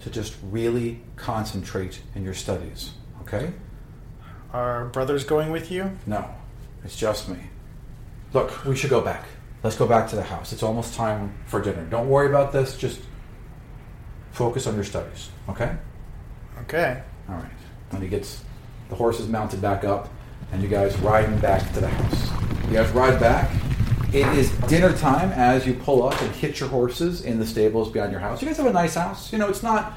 to 0.00 0.10
just 0.10 0.36
really 0.50 1.00
concentrate 1.14 2.00
in 2.16 2.24
your 2.24 2.34
studies. 2.34 2.90
Okay? 3.22 3.52
Are 4.52 4.86
brothers 4.86 5.22
going 5.24 5.52
with 5.52 5.70
you? 5.70 5.96
No, 6.06 6.28
it's 6.84 6.96
just 6.96 7.28
me. 7.28 7.38
Look, 8.32 8.64
we 8.64 8.74
should 8.74 8.90
go 8.90 9.00
back. 9.00 9.26
Let's 9.62 9.76
go 9.76 9.86
back 9.86 10.10
to 10.10 10.16
the 10.16 10.24
house. 10.24 10.52
It's 10.52 10.64
almost 10.64 10.94
time 10.94 11.32
for 11.46 11.62
dinner. 11.62 11.84
Don't 11.84 12.08
worry 12.08 12.28
about 12.28 12.52
this. 12.52 12.76
Just 12.76 13.00
focus 14.32 14.66
on 14.66 14.74
your 14.74 14.84
studies. 14.84 15.30
Okay? 15.48 15.76
Okay. 16.62 17.02
All 17.28 17.36
right. 17.36 17.50
When 17.90 18.02
he 18.02 18.08
gets 18.08 18.42
the 18.88 18.94
horses 18.94 19.28
mounted 19.28 19.60
back 19.60 19.84
up, 19.84 20.08
and 20.52 20.62
you 20.62 20.68
guys 20.68 20.96
riding 20.98 21.38
back 21.38 21.72
to 21.72 21.80
the 21.80 21.88
house. 21.88 22.30
You 22.68 22.74
guys 22.74 22.90
ride 22.90 23.18
back. 23.18 23.50
It 24.12 24.26
is 24.36 24.50
dinner 24.68 24.92
time 24.92 25.30
as 25.32 25.66
you 25.66 25.72
pull 25.72 26.06
up 26.06 26.20
and 26.20 26.30
hitch 26.36 26.60
your 26.60 26.68
horses 26.68 27.22
in 27.22 27.38
the 27.38 27.46
stables 27.46 27.90
behind 27.90 28.12
your 28.12 28.20
house. 28.20 28.42
You 28.42 28.48
guys 28.48 28.58
have 28.58 28.66
a 28.66 28.72
nice 28.72 28.94
house. 28.94 29.32
You 29.32 29.38
know, 29.38 29.48
it's 29.48 29.62
not 29.62 29.94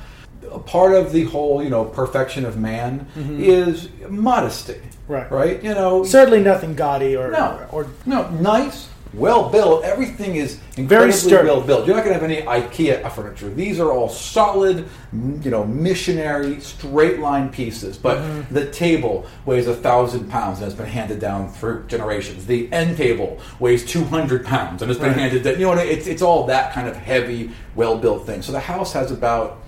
a 0.50 0.60
part 0.60 0.94
of 0.94 1.12
the 1.12 1.26
whole, 1.26 1.62
you 1.62 1.70
know, 1.70 1.84
perfection 1.84 2.46
of 2.46 2.58
man 2.58 3.06
mm-hmm. 3.16 3.42
is 3.42 3.90
modesty. 4.08 4.80
Right. 5.10 5.30
Right? 5.30 5.62
You 5.62 5.74
know, 5.74 6.06
Certainly 6.06 6.44
nothing 6.44 6.76
gaudy 6.76 7.18
or 7.18 7.30
no, 7.30 7.68
or 7.72 7.88
no, 8.06 8.30
nice, 8.30 8.88
well 9.16 9.50
built. 9.50 9.84
Everything 9.84 10.36
is 10.36 10.56
Very 10.76 10.84
incredibly 10.84 11.12
sturdy. 11.14 11.48
well 11.48 11.62
built. 11.62 11.86
You're 11.88 11.96
not 11.96 12.06
going 12.06 12.18
to 12.20 12.22
have 12.22 12.30
any 12.30 12.42
IKEA 12.46 13.10
furniture. 13.12 13.50
These 13.50 13.80
are 13.80 13.92
all 13.92 14.10
solid, 14.10 14.88
you 15.14 15.52
know, 15.52 15.66
missionary 15.66 16.60
straight 16.60 17.20
line 17.20 17.50
pieces. 17.50 17.98
But 17.98 18.18
Mm-hmm. 18.18 18.54
the 18.54 18.70
table 18.72 19.26
weighs 19.46 19.68
a 19.68 19.76
thousand 19.76 20.30
pounds 20.30 20.60
and 20.60 20.66
has 20.66 20.74
been 20.74 20.86
handed 20.88 21.20
down 21.20 21.50
through 21.50 21.86
generations. 21.88 22.46
The 22.46 22.72
end 22.74 22.98
table 22.98 23.40
weighs 23.60 23.86
two 23.86 24.04
hundred 24.04 24.46
pounds 24.46 24.82
and 24.82 24.90
has 24.90 24.98
been 24.98 25.10
Right. 25.12 25.18
handed 25.20 25.44
down. 25.44 25.54
You 25.60 25.66
know, 25.66 25.74
it's 25.74 26.08
it's 26.08 26.22
all 26.22 26.46
that 26.48 26.74
kind 26.74 26.88
of 26.88 26.96
heavy, 26.96 27.52
well 27.76 27.98
built 27.98 28.26
thing. 28.26 28.42
So 28.42 28.52
the 28.52 28.60
house 28.60 28.94
has 28.94 29.12
about 29.12 29.60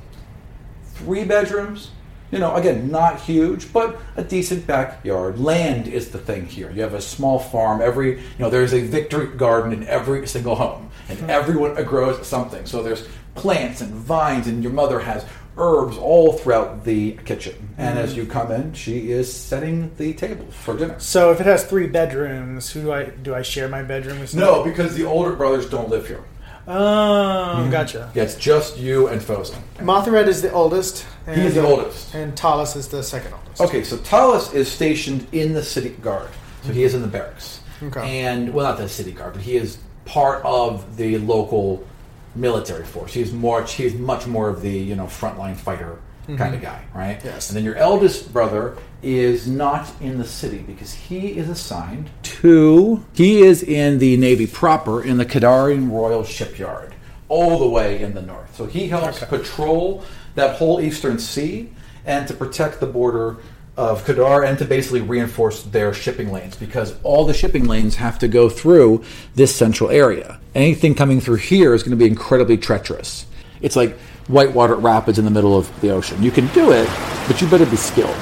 three 0.96 1.24
bedrooms. 1.24 1.92
You 2.32 2.40
know, 2.40 2.56
again, 2.56 2.92
not 2.92 3.22
huge, 3.22 3.72
but 3.72 4.00
a 4.18 4.24
decent 4.24 4.68
backyard. 4.68 5.40
Land 5.40 5.88
is 5.88 6.12
the 6.12 6.18
thing 6.18 6.46
here. 6.46 6.70
You 6.72 6.82
have 6.82 6.94
a 6.94 7.02
small 7.02 7.40
farm. 7.40 7.82
Every, 7.82 8.20
you 8.20 8.40
know, 8.40 8.50
there's 8.50 8.74
a 8.74 8.82
victory 8.82 9.28
garden 9.28 9.72
in 9.72 9.88
every 9.88 10.28
single 10.28 10.56
home, 10.56 10.90
and 11.08 11.20
hmm. 11.20 11.30
everyone 11.30 11.82
grows 11.86 12.26
something. 12.28 12.66
So 12.66 12.84
there's 12.84 13.08
plants 13.36 13.82
and 13.82 13.94
vines, 13.94 14.48
and 14.48 14.62
your 14.62 14.74
mother 14.74 15.00
has 15.00 15.26
herbs 15.58 15.98
all 15.98 16.34
throughout 16.34 16.84
the 16.84 17.14
kitchen. 17.26 17.70
And 17.78 17.98
as 17.98 18.12
hmm. 18.12 18.20
you 18.20 18.26
come 18.26 18.52
in, 18.52 18.74
she 18.74 19.12
is 19.12 19.34
setting 19.34 19.96
the 19.96 20.14
table 20.14 20.48
for 20.52 20.76
dinner. 20.76 21.00
So 21.00 21.32
if 21.32 21.40
it 21.40 21.46
has 21.46 21.64
three 21.66 21.88
bedrooms, 21.88 22.72
who 22.72 22.82
do 22.82 22.92
I 22.92 23.06
do 23.06 23.36
I 23.36 23.42
share 23.42 23.70
my 23.70 23.84
bedroom 23.84 24.20
with? 24.20 24.36
No, 24.36 24.64
because 24.64 24.96
the 24.96 25.06
older 25.06 25.34
brothers 25.34 25.70
don't 25.70 25.90
live 25.90 26.08
here. 26.08 26.24
Oh, 26.68 27.64
mm. 27.66 27.72
gotcha. 27.72 28.12
Yeah, 28.14 28.24
it's 28.24 28.36
just 28.36 28.78
you 28.78 29.08
and 29.08 29.22
Fosa. 29.22 29.56
Mothred 29.80 30.28
is 30.28 30.42
the 30.42 30.52
oldest. 30.52 31.06
And, 31.26 31.40
He 31.40 31.48
is 31.48 31.56
the 31.56 31.64
uh, 31.64 31.70
oldest. 31.70 32.14
and 32.14 32.36
Talus 32.36 32.76
is 32.76 32.90
the 32.90 33.02
second 33.02 33.34
oldest. 33.34 33.62
Okay, 33.62 33.84
so 33.84 33.98
Talus 33.98 34.54
is 34.54 34.70
stationed 34.70 35.28
in 35.32 35.54
the 35.54 35.64
city 35.64 35.90
guard. 35.90 36.30
So 36.64 36.74
he 36.74 36.84
is 36.84 36.94
in 36.94 37.02
the 37.02 37.08
barracks. 37.08 37.62
Okay. 37.82 38.22
And, 38.22 38.54
well, 38.54 38.66
not 38.66 38.78
the 38.78 38.90
city 38.90 39.12
guard, 39.14 39.34
but 39.34 39.42
he 39.42 39.56
is 39.56 39.78
part 40.06 40.44
of 40.44 40.98
the 40.98 41.18
local 41.20 41.88
military 42.36 42.86
force. 42.86 43.14
He's 43.14 43.32
more, 43.32 43.64
he's 43.64 43.94
much 43.94 44.28
more 44.28 44.50
of 44.50 44.62
the, 44.62 44.72
you 44.72 44.96
know, 44.96 45.06
frontline 45.06 45.56
fighter 45.56 46.00
kind 46.36 46.54
of 46.54 46.62
mm-hmm. 46.62 46.64
guy, 46.64 46.84
right? 46.94 47.22
Yes. 47.24 47.50
And 47.50 47.58
then 47.58 47.64
your 47.64 47.76
eldest 47.76 48.34
brother 48.34 48.78
is 49.02 49.48
not 49.48 49.90
in 50.02 50.18
the 50.18 50.26
city 50.26 50.60
because 50.60 50.94
he 50.94 51.38
is 51.38 51.50
assigned 51.50 52.10
to, 52.24 53.06
he 53.14 53.44
is 53.44 53.64
in 53.64 54.00
the 54.00 54.18
Navy 54.18 54.48
proper 54.48 55.02
in 55.02 55.18
the 55.18 55.26
Kadarian 55.26 55.90
Royal 55.92 56.24
Shipyard, 56.24 56.94
all 57.30 57.60
the 57.60 57.70
way 57.70 58.02
in 58.02 58.14
the 58.14 58.22
north. 58.22 58.56
So 58.56 58.66
he 58.66 58.88
helps 58.88 59.22
Okay. 59.24 59.38
patrol 59.38 60.04
that 60.36 60.58
whole 60.58 60.82
eastern 60.82 61.20
sea 61.20 61.70
and 62.06 62.28
to 62.28 62.34
protect 62.34 62.80
the 62.80 62.88
border 62.88 63.38
of 63.78 64.04
Kadar 64.06 64.44
and 64.48 64.58
to 64.58 64.66
basically 64.66 65.02
reinforce 65.02 65.62
their 65.62 65.94
shipping 65.94 66.32
lanes 66.32 66.56
because 66.56 66.96
all 67.04 67.26
the 67.26 67.34
shipping 67.34 67.66
lanes 67.66 67.96
have 67.96 68.18
to 68.20 68.28
go 68.28 68.50
through 68.50 69.04
this 69.36 69.56
central 69.56 69.92
area. 69.92 70.40
Anything 70.56 70.96
coming 70.96 71.22
through 71.22 71.36
here 71.36 71.76
is 71.76 71.84
going 71.84 71.92
to 71.92 71.98
be 71.98 72.08
incredibly 72.08 72.58
treacherous. 72.58 73.28
It's 73.62 73.76
like 73.76 73.96
whitewater 74.28 74.76
rapids 74.76 75.20
in 75.20 75.26
the 75.26 75.32
middle 75.32 75.58
of 75.58 75.70
the 75.82 75.90
ocean. 75.90 76.22
You 76.22 76.32
can 76.32 76.48
do 76.48 76.72
it, 76.72 76.88
but 77.28 77.42
you 77.42 77.48
better 77.48 77.66
be 77.66 77.78
skilled. 77.78 78.16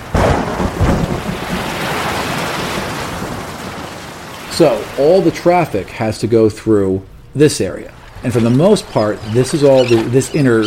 So 4.52 4.82
all 4.98 5.22
the 5.22 5.32
traffic 5.32 5.88
has 5.88 6.20
to 6.20 6.28
go 6.28 6.50
through 6.50 7.06
this 7.34 7.60
area, 7.60 7.94
and 8.24 8.32
for 8.32 8.40
the 8.40 8.50
most 8.50 8.88
part, 8.88 9.20
this 9.34 9.54
is 9.54 9.64
all 9.64 9.84
the, 9.84 9.98
this 10.04 10.34
inner 10.34 10.64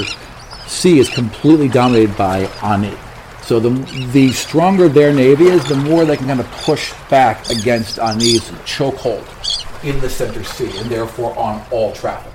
sea 0.66 0.98
is 0.98 1.09
completely 1.09 1.68
dominated 1.68 2.14
by 2.16 2.40
Ani. 2.62 2.94
So 3.40 3.59
the 3.59 3.70
the 4.12 4.31
stronger 4.33 4.90
their 4.90 5.11
navy 5.14 5.46
is, 5.46 5.66
the 5.66 5.74
more 5.74 6.05
they 6.05 6.18
can 6.18 6.27
kind 6.27 6.40
of 6.40 6.46
push 6.51 6.92
back 7.09 7.48
against 7.48 7.98
Ani's 7.98 8.42
chokehold 8.66 9.24
in 9.83 9.98
the 10.01 10.11
center 10.11 10.44
sea, 10.44 10.70
and 10.77 10.90
therefore 10.90 11.35
on 11.38 11.64
all 11.70 11.94
traffic. 11.94 12.33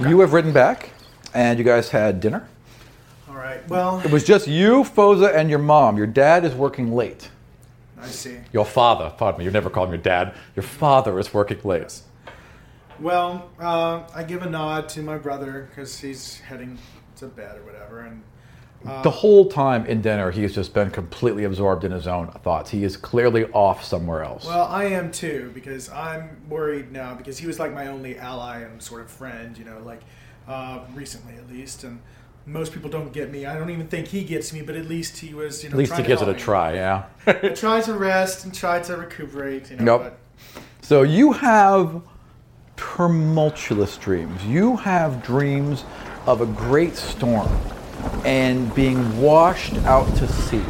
You 0.00 0.20
have 0.20 0.32
ridden 0.32 0.52
back, 0.52 0.88
and 1.34 1.58
you 1.58 1.64
guys 1.64 1.90
had 1.90 2.20
dinner. 2.20 2.48
All 3.28 3.34
right. 3.34 3.66
Well, 3.68 4.00
It 4.04 4.10
was 4.10 4.24
just 4.24 4.46
you, 4.46 4.84
Foza, 4.84 5.34
and 5.34 5.50
your 5.50 5.58
mom. 5.58 5.96
Your 5.96 6.06
dad 6.06 6.44
is 6.44 6.54
working 6.54 6.94
late. 6.94 7.30
I 8.00 8.06
see. 8.06 8.38
Your 8.52 8.64
father, 8.64 9.12
pardon 9.16 9.40
me, 9.40 9.44
you 9.44 9.50
never 9.50 9.70
called 9.70 9.88
him 9.88 9.94
your 9.94 10.02
dad. 10.02 10.34
Your 10.54 10.62
father 10.62 11.18
is 11.18 11.32
working 11.34 11.58
late. 11.64 12.00
Well, 13.00 13.50
uh, 13.58 14.02
I 14.14 14.22
give 14.22 14.42
a 14.42 14.50
nod 14.50 14.88
to 14.90 15.02
my 15.02 15.18
brother 15.18 15.68
because 15.70 15.98
he's 15.98 16.38
heading 16.40 16.78
to 17.16 17.26
bed 17.26 17.56
or 17.58 17.64
whatever, 17.64 18.00
and 18.00 18.22
the 19.02 19.10
whole 19.10 19.46
time 19.46 19.86
in 19.86 20.02
dinner, 20.02 20.30
he 20.30 20.42
has 20.42 20.54
just 20.54 20.74
been 20.74 20.90
completely 20.90 21.44
absorbed 21.44 21.84
in 21.84 21.92
his 21.92 22.06
own 22.06 22.28
thoughts. 22.42 22.70
He 22.70 22.84
is 22.84 22.98
clearly 22.98 23.46
off 23.46 23.82
somewhere 23.82 24.22
else. 24.22 24.44
Well, 24.44 24.66
I 24.66 24.84
am 24.84 25.10
too 25.10 25.50
because 25.54 25.88
I'm 25.88 26.36
worried 26.50 26.92
now 26.92 27.14
because 27.14 27.38
he 27.38 27.46
was 27.46 27.58
like 27.58 27.72
my 27.72 27.86
only 27.86 28.18
ally 28.18 28.60
and 28.60 28.82
sort 28.82 29.00
of 29.00 29.10
friend, 29.10 29.56
you 29.56 29.64
know, 29.64 29.80
like 29.84 30.02
uh, 30.48 30.80
recently 30.94 31.34
at 31.36 31.48
least. 31.48 31.84
And 31.84 32.00
most 32.46 32.72
people 32.72 32.90
don't 32.90 33.12
get 33.12 33.30
me. 33.30 33.46
I 33.46 33.54
don't 33.58 33.70
even 33.70 33.86
think 33.86 34.08
he 34.08 34.24
gets 34.24 34.52
me, 34.52 34.62
but 34.62 34.76
at 34.76 34.86
least 34.86 35.18
he 35.18 35.32
was, 35.34 35.62
you 35.62 35.70
know, 35.70 35.74
At 35.74 35.78
least 35.78 35.94
he 35.94 36.02
gives 36.02 36.22
it 36.22 36.28
a 36.28 36.32
me. 36.32 36.38
try, 36.38 36.74
yeah. 36.74 37.04
I 37.26 37.32
tried 37.50 37.84
to 37.84 37.94
rest 37.94 38.44
and 38.44 38.54
tried 38.54 38.84
to 38.84 38.96
recuperate, 38.96 39.70
you 39.70 39.76
know. 39.76 39.98
Nope. 39.98 40.18
So 40.82 41.02
you 41.02 41.32
have 41.32 42.02
tumultuous 42.76 43.96
dreams. 43.96 44.44
You 44.44 44.76
have 44.76 45.22
dreams 45.22 45.84
of 46.26 46.40
a 46.40 46.46
great 46.46 46.96
storm 46.96 47.48
and 48.24 48.74
being 48.74 49.20
washed 49.20 49.74
out 49.84 50.06
to 50.16 50.28
sea, 50.28 50.62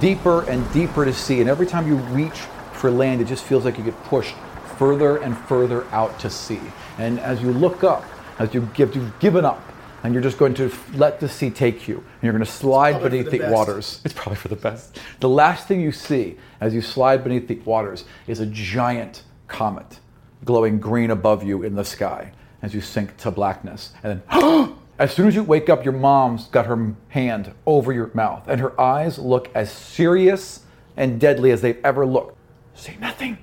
deeper 0.00 0.48
and 0.48 0.70
deeper 0.72 1.04
to 1.04 1.12
sea. 1.12 1.40
And 1.40 1.50
every 1.50 1.66
time 1.66 1.86
you 1.88 1.96
reach 1.96 2.38
for 2.72 2.90
land, 2.90 3.20
it 3.20 3.26
just 3.26 3.44
feels 3.44 3.64
like 3.64 3.78
you 3.78 3.84
get 3.84 4.00
pushed 4.04 4.34
further 4.78 5.16
and 5.18 5.36
further 5.36 5.86
out 5.90 6.18
to 6.20 6.30
sea. 6.30 6.60
And 6.98 7.18
as 7.20 7.42
you 7.42 7.52
look 7.52 7.84
up, 7.84 8.04
as 8.38 8.52
you 8.54 8.68
give, 8.74 8.94
you've 8.94 9.18
given 9.20 9.44
up, 9.44 9.62
and 10.02 10.12
you're 10.12 10.22
just 10.22 10.38
going 10.38 10.54
to 10.54 10.72
let 10.94 11.20
the 11.20 11.28
sea 11.28 11.50
take 11.50 11.86
you, 11.86 11.96
and 11.96 12.22
you're 12.22 12.32
going 12.32 12.44
to 12.44 12.50
slide 12.50 13.02
beneath 13.02 13.30
the, 13.30 13.38
the 13.38 13.50
waters. 13.50 14.00
It's 14.04 14.14
probably 14.14 14.36
for 14.36 14.48
the 14.48 14.56
best. 14.56 14.98
The 15.20 15.28
last 15.28 15.68
thing 15.68 15.80
you 15.80 15.92
see 15.92 16.36
as 16.60 16.74
you 16.74 16.80
slide 16.80 17.22
beneath 17.22 17.48
the 17.48 17.56
waters 17.60 18.04
is 18.26 18.40
a 18.40 18.46
giant 18.46 19.22
comet 19.46 20.00
glowing 20.44 20.80
green 20.80 21.10
above 21.10 21.44
you 21.44 21.62
in 21.62 21.74
the 21.74 21.84
sky 21.84 22.32
as 22.62 22.74
you 22.74 22.80
sink 22.80 23.16
to 23.18 23.30
blackness. 23.30 23.92
And 24.02 24.22
then, 24.28 24.74
as 24.98 25.12
soon 25.12 25.28
as 25.28 25.34
you 25.34 25.42
wake 25.42 25.68
up, 25.68 25.84
your 25.84 25.92
mom's 25.92 26.46
got 26.46 26.66
her 26.66 26.94
hand 27.08 27.52
over 27.66 27.92
your 27.92 28.10
mouth, 28.14 28.48
and 28.48 28.60
her 28.60 28.80
eyes 28.80 29.18
look 29.18 29.50
as 29.54 29.70
serious 29.70 30.64
and 30.96 31.20
deadly 31.20 31.50
as 31.50 31.60
they've 31.60 31.80
ever 31.84 32.06
looked. 32.06 32.36
Say 32.74 32.96
nothing. 33.00 33.38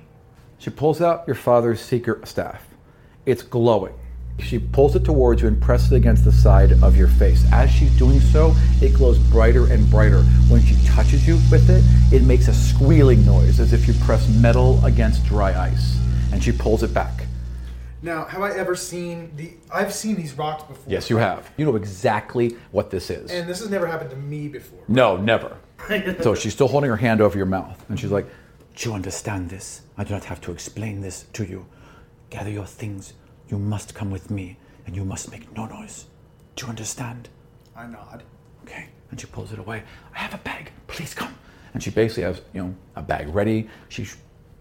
She 0.58 0.70
pulls 0.70 1.00
out 1.00 1.24
your 1.26 1.36
father's 1.36 1.80
secret 1.80 2.26
staff. 2.28 2.66
It's 3.26 3.42
glowing. 3.42 3.94
She 4.38 4.58
pulls 4.58 4.96
it 4.96 5.04
towards 5.04 5.42
you 5.42 5.48
and 5.48 5.60
presses 5.60 5.92
it 5.92 5.96
against 5.96 6.24
the 6.24 6.32
side 6.32 6.72
of 6.82 6.96
your 6.96 7.08
face. 7.08 7.44
As 7.52 7.70
she's 7.70 7.96
doing 7.98 8.20
so, 8.20 8.54
it 8.80 8.94
glows 8.94 9.18
brighter 9.18 9.70
and 9.70 9.88
brighter. 9.90 10.22
When 10.48 10.62
she 10.64 10.76
touches 10.86 11.26
you 11.26 11.34
with 11.50 11.68
it, 11.68 11.84
it 12.14 12.22
makes 12.24 12.48
a 12.48 12.54
squealing 12.54 13.24
noise 13.26 13.60
as 13.60 13.72
if 13.72 13.86
you 13.86 13.94
press 14.04 14.28
metal 14.28 14.82
against 14.84 15.24
dry 15.26 15.58
ice. 15.60 15.98
And 16.32 16.42
she 16.42 16.52
pulls 16.52 16.82
it 16.82 16.94
back. 16.94 17.26
Now, 18.02 18.24
have 18.24 18.40
I 18.40 18.52
ever 18.52 18.74
seen 18.74 19.30
the? 19.36 19.52
I've 19.72 19.92
seen 19.92 20.16
these 20.16 20.32
rocks 20.32 20.62
before. 20.62 20.90
Yes, 20.90 21.10
you 21.10 21.18
have. 21.18 21.50
You 21.58 21.66
know 21.66 21.76
exactly 21.76 22.56
what 22.70 22.90
this 22.90 23.10
is. 23.10 23.30
And 23.30 23.46
this 23.46 23.60
has 23.60 23.68
never 23.68 23.86
happened 23.86 24.10
to 24.10 24.16
me 24.16 24.48
before. 24.48 24.80
no, 24.88 25.16
never. 25.18 25.56
so 26.22 26.34
she's 26.34 26.52
still 26.54 26.68
holding 26.68 26.88
her 26.88 26.96
hand 26.96 27.20
over 27.20 27.36
your 27.36 27.46
mouth, 27.46 27.84
and 27.88 28.00
she's 28.00 28.10
like, 28.10 28.26
Do 28.76 28.88
you 28.88 28.94
understand 28.94 29.50
this? 29.50 29.82
I 29.98 30.04
do 30.04 30.14
not 30.14 30.24
have 30.24 30.40
to 30.42 30.52
explain 30.52 31.02
this 31.02 31.24
to 31.34 31.44
you. 31.44 31.66
Gather 32.30 32.50
your 32.50 32.66
things. 32.66 33.12
You 33.50 33.58
must 33.58 33.94
come 33.94 34.12
with 34.12 34.30
me, 34.30 34.56
and 34.86 34.94
you 34.94 35.04
must 35.04 35.30
make 35.32 35.54
no 35.56 35.66
noise. 35.66 36.06
Do 36.54 36.66
you 36.66 36.70
understand? 36.70 37.28
I 37.76 37.86
nod. 37.86 38.22
Okay. 38.62 38.86
And 39.10 39.20
she 39.20 39.26
pulls 39.26 39.52
it 39.52 39.58
away. 39.58 39.82
I 40.14 40.18
have 40.18 40.34
a 40.34 40.38
bag. 40.38 40.70
Please 40.86 41.14
come. 41.14 41.34
And 41.74 41.82
she 41.82 41.90
basically 41.90 42.22
has, 42.22 42.42
you 42.54 42.62
know, 42.62 42.74
a 42.94 43.02
bag 43.02 43.34
ready. 43.34 43.68
She 43.88 44.06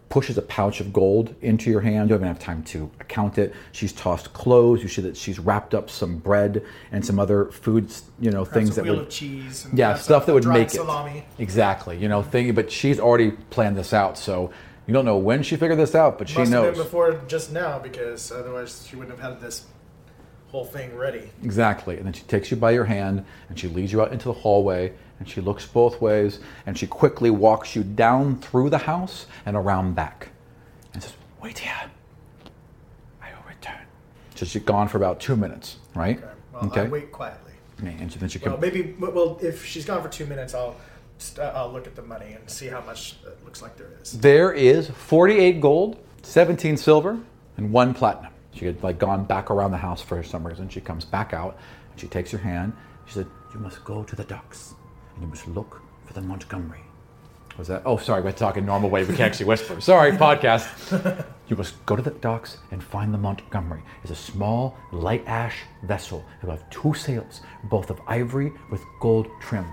pushes 0.09 0.39
a 0.39 0.41
pouch 0.41 0.79
of 0.79 0.91
gold 0.91 1.35
into 1.41 1.69
your 1.69 1.81
hand. 1.81 2.09
You 2.09 2.15
don't 2.15 2.23
even 2.23 2.27
have 2.29 2.39
time 2.39 2.63
to 2.63 2.89
count 3.07 3.37
it. 3.37 3.53
She's 3.73 3.93
tossed 3.93 4.33
clothes. 4.33 4.81
You 4.81 4.89
see 4.89 5.03
that 5.03 5.15
she's 5.15 5.37
wrapped 5.37 5.75
up 5.75 5.91
some 5.91 6.17
bread 6.17 6.65
and 6.91 7.05
some 7.05 7.19
other 7.19 7.45
foods, 7.51 8.03
you 8.19 8.31
know, 8.31 8.43
things 8.43 8.69
Perhaps 8.69 8.77
a 8.77 8.81
that 8.81 8.83
wheel 8.85 8.95
would 8.95 9.03
of 9.03 9.09
cheese. 9.09 9.65
And 9.65 9.77
yeah, 9.77 9.93
stuff 9.93 10.25
that 10.25 10.33
would 10.33 10.47
make 10.47 10.71
salami. 10.71 11.19
it 11.19 11.25
exactly, 11.37 11.95
you 11.97 12.07
know, 12.07 12.23
thing. 12.23 12.55
But 12.55 12.71
she's 12.71 12.99
already 12.99 13.31
planned 13.51 13.77
this 13.77 13.93
out, 13.93 14.17
so 14.17 14.51
you 14.89 14.93
don't 14.93 15.05
know 15.05 15.17
when 15.17 15.43
she 15.43 15.55
figured 15.55 15.77
this 15.77 15.93
out, 15.93 16.17
but 16.17 16.27
she 16.27 16.39
Must 16.39 16.51
have 16.51 16.73
been 16.73 16.83
before 16.83 17.21
just 17.27 17.51
now 17.51 17.77
because 17.77 18.31
otherwise 18.31 18.87
she 18.89 18.95
wouldn't 18.95 19.15
have 19.19 19.33
had 19.33 19.39
this 19.39 19.67
whole 20.47 20.65
thing 20.65 20.95
ready. 20.95 21.29
exactly. 21.43 21.97
And 21.97 22.07
then 22.07 22.13
she 22.13 22.23
takes 22.23 22.49
you 22.49 22.57
by 22.57 22.71
your 22.71 22.85
hand 22.85 23.23
and 23.49 23.59
she 23.59 23.67
leads 23.67 23.91
you 23.93 24.01
out 24.01 24.11
into 24.11 24.25
the 24.25 24.33
hallway, 24.33 24.91
and 25.19 25.29
she 25.29 25.41
looks 25.41 25.63
both 25.63 26.01
ways, 26.01 26.39
and 26.65 26.75
she 26.75 26.87
quickly 26.87 27.29
walks 27.29 27.75
you 27.75 27.83
down 27.83 28.37
through 28.39 28.71
the 28.71 28.79
house 28.79 29.27
and 29.45 29.55
around 29.55 29.93
back, 29.93 30.29
and 30.95 31.03
says, 31.03 31.13
"Wait 31.39 31.59
here, 31.59 31.71
I 33.21 33.27
will 33.29 33.47
return." 33.47 33.85
So 34.33 34.47
she's 34.47 34.63
gone 34.63 34.87
for 34.87 34.97
about 34.97 35.19
two 35.19 35.35
minutes, 35.35 35.77
right? 35.93 36.17
Okay. 36.63 36.81
Well, 36.81 36.87
I 36.87 36.89
wait 36.89 37.11
quietly. 37.11 37.51
And 37.77 38.09
then 38.09 38.27
she 38.27 38.39
Well, 38.39 38.57
maybe. 38.57 38.95
Well, 38.99 39.37
if 39.39 39.63
she's 39.63 39.85
gone 39.85 40.01
for 40.01 40.09
two 40.09 40.25
minutes, 40.25 40.55
I'll 40.55 40.75
st- 41.19 41.39
uh, 41.39 41.51
I'll 41.55 41.71
look 41.71 41.87
at 41.87 41.95
the 41.95 42.01
money 42.01 42.33
and 42.33 42.49
see 42.49 42.67
how 42.67 42.81
much 42.81 43.17
it 43.25 43.43
looks 43.45 43.61
like 43.61 43.77
there 43.77 43.91
is. 44.01 44.13
There 44.19 44.51
is 44.51 44.89
48 44.89 45.61
gold, 45.61 45.99
17 46.23 46.77
silver, 46.77 47.19
and 47.57 47.71
one 47.71 47.93
platinum. 47.93 48.33
She 48.53 48.65
had 48.65 48.81
like 48.83 48.97
gone 48.97 49.25
back 49.25 49.51
around 49.51 49.71
the 49.71 49.77
house 49.77 50.01
for 50.01 50.21
some 50.23 50.45
reason. 50.45 50.67
She 50.69 50.81
comes 50.81 51.05
back 51.05 51.33
out 51.33 51.57
and 51.91 51.99
she 51.99 52.07
takes 52.07 52.31
your 52.31 52.41
hand. 52.41 52.73
She 53.05 53.13
said, 53.13 53.27
"You 53.53 53.59
must 53.59 53.83
go 53.85 54.03
to 54.03 54.15
the 54.15 54.23
docks 54.23 54.73
and 55.13 55.23
you 55.23 55.27
must 55.29 55.47
look 55.47 55.81
for 56.05 56.13
the 56.13 56.21
Montgomery." 56.21 56.81
Was 57.57 57.67
that? 57.67 57.81
Oh, 57.85 57.97
sorry, 57.97 58.21
we're 58.21 58.31
talking 58.31 58.65
normal 58.65 58.89
way. 58.89 59.01
We 59.01 59.07
can't 59.17 59.31
actually 59.31 59.47
whisper. 59.47 59.81
Sorry, 59.91 60.13
podcast. 60.13 61.25
You 61.49 61.55
must 61.55 61.83
go 61.87 61.95
to 61.95 62.01
the 62.03 62.11
docks 62.11 62.59
and 62.69 62.81
find 62.81 63.11
the 63.11 63.17
Montgomery. 63.17 63.81
It's 64.03 64.11
a 64.11 64.15
small, 64.15 64.77
light 64.91 65.23
ash 65.25 65.63
vessel. 65.81 66.23
It 66.39 66.45
will 66.45 66.51
have 66.55 66.69
two 66.69 66.93
sails, 66.93 67.41
both 67.63 67.89
of 67.89 67.99
ivory 68.07 68.53
with 68.69 68.83
gold 69.01 69.27
trim. 69.41 69.65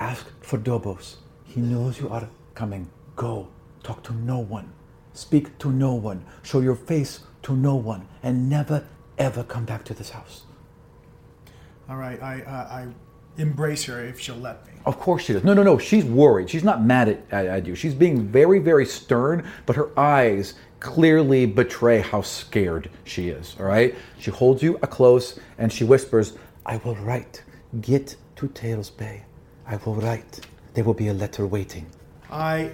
Ask 0.00 0.26
for 0.40 0.58
Dobos. 0.58 1.16
He 1.44 1.60
knows 1.60 2.00
you 2.00 2.08
are 2.08 2.28
coming. 2.54 2.90
Go. 3.16 3.48
Talk 3.82 4.02
to 4.04 4.14
no 4.14 4.38
one. 4.38 4.72
Speak 5.12 5.58
to 5.58 5.70
no 5.70 5.94
one. 5.94 6.24
Show 6.42 6.60
your 6.60 6.74
face 6.74 7.20
to 7.42 7.54
no 7.54 7.76
one. 7.76 8.08
And 8.22 8.48
never, 8.48 8.86
ever 9.18 9.44
come 9.44 9.66
back 9.66 9.84
to 9.84 9.94
this 9.94 10.10
house. 10.10 10.44
All 11.88 11.96
right, 11.96 12.22
I 12.22 12.42
uh, 12.42 12.50
I 12.50 12.86
embrace 13.36 13.84
her 13.84 14.02
if 14.04 14.18
she'll 14.20 14.36
let 14.36 14.66
me. 14.66 14.72
Of 14.86 14.98
course 14.98 15.24
she 15.24 15.32
does. 15.32 15.44
No, 15.44 15.54
no, 15.54 15.62
no. 15.62 15.76
She's 15.76 16.04
worried. 16.04 16.48
She's 16.48 16.64
not 16.64 16.82
mad 16.82 17.08
at, 17.08 17.26
at, 17.30 17.46
at 17.46 17.66
you. 17.66 17.74
She's 17.74 17.94
being 17.94 18.26
very, 18.28 18.58
very 18.58 18.86
stern, 18.86 19.46
but 19.66 19.76
her 19.76 19.98
eyes 19.98 20.54
clearly 20.78 21.46
betray 21.46 22.00
how 22.00 22.22
scared 22.22 22.90
she 23.04 23.28
is. 23.28 23.56
All 23.58 23.66
right? 23.66 23.94
She 24.18 24.30
holds 24.30 24.62
you 24.62 24.78
close 24.78 25.38
and 25.58 25.72
she 25.72 25.84
whispers, 25.84 26.38
I 26.64 26.78
will 26.78 26.96
write. 26.96 27.42
Get 27.80 28.16
to 28.36 28.48
Tails 28.48 28.88
Bay. 28.88 29.24
I 29.70 29.76
will 29.84 29.94
write. 29.94 30.40
There 30.74 30.82
will 30.82 30.94
be 30.94 31.06
a 31.06 31.14
letter 31.14 31.46
waiting. 31.46 31.86
I 32.28 32.72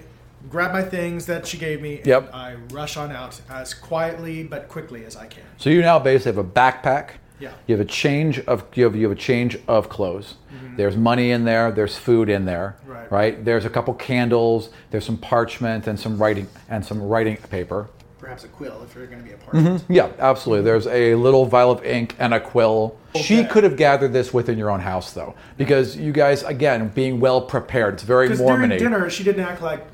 grab 0.49 0.73
my 0.73 0.83
things 0.83 1.27
that 1.27 1.47
she 1.47 1.59
gave 1.59 1.83
me. 1.83 1.99
And 1.99 2.07
Yep. 2.07 2.31
I 2.35 2.55
rush 2.71 2.97
on 2.97 3.13
out 3.13 3.39
as 3.51 3.75
quietly 3.75 4.45
but 4.45 4.69
quickly 4.69 5.05
as 5.05 5.15
I 5.15 5.27
can. 5.27 5.43
So 5.59 5.69
you 5.69 5.83
now 5.83 5.99
basically 5.99 6.37
have 6.37 6.39
a 6.39 6.49
backpack. 6.49 7.11
Yeah. 7.39 7.53
You 7.67 7.77
have 7.77 7.85
a 7.87 7.91
change 7.91 8.39
of 8.41 8.65
you 8.75 8.85
have, 8.85 8.97
you 8.97 9.03
have 9.09 9.13
a 9.19 9.21
change 9.21 9.59
of 9.69 9.91
clothes. 9.91 10.37
Mm-hmm. 10.55 10.77
There's 10.77 10.97
money 10.97 11.33
in 11.33 11.45
there. 11.45 11.71
There's 11.71 11.99
food 11.99 12.31
in 12.31 12.47
there. 12.47 12.77
Right. 12.87 13.13
Right. 13.13 13.45
There's 13.45 13.67
a 13.67 13.71
couple 13.71 13.93
candles. 13.93 14.71
There's 14.91 15.05
some 15.05 15.19
parchment 15.19 15.87
and 15.87 16.01
some 16.01 16.17
writing 16.17 16.49
and 16.71 16.83
some 16.83 17.03
writing 17.03 17.37
paper. 17.37 17.91
Perhaps 18.27 18.43
a 18.43 18.49
quill 18.49 18.83
if 18.83 18.93
you're 18.97 19.07
going 19.07 19.21
to 19.21 19.25
be 19.25 19.35
a 19.35 19.37
part. 19.37 19.55
Mm-hmm. 19.55 19.93
Yeah, 19.93 20.11
absolutely. 20.19 20.65
There's 20.65 20.89
a 20.89 21.15
little 21.15 21.47
vial 21.47 21.71
of 21.71 21.85
ink 21.85 22.17
and 22.19 22.35
a 22.35 22.41
quill. 22.41 22.99
She 23.15 23.45
could 23.45 23.63
have 23.63 23.77
gathered 23.77 24.13
this 24.13 24.35
within 24.35 24.59
your 24.59 24.69
own 24.69 24.81
house, 24.81 25.13
though, 25.13 25.37
because 25.57 25.97
you 25.97 26.11
guys, 26.11 26.43
again, 26.43 26.89
being 26.89 27.21
well 27.21 27.41
prepared. 27.41 27.95
It's 27.95 28.03
very 28.03 28.27
Because 28.27 28.41
during 28.41 28.69
dinner, 28.71 29.09
she 29.11 29.23
didn't 29.23 29.45
act 29.45 29.63
like. 29.63 29.87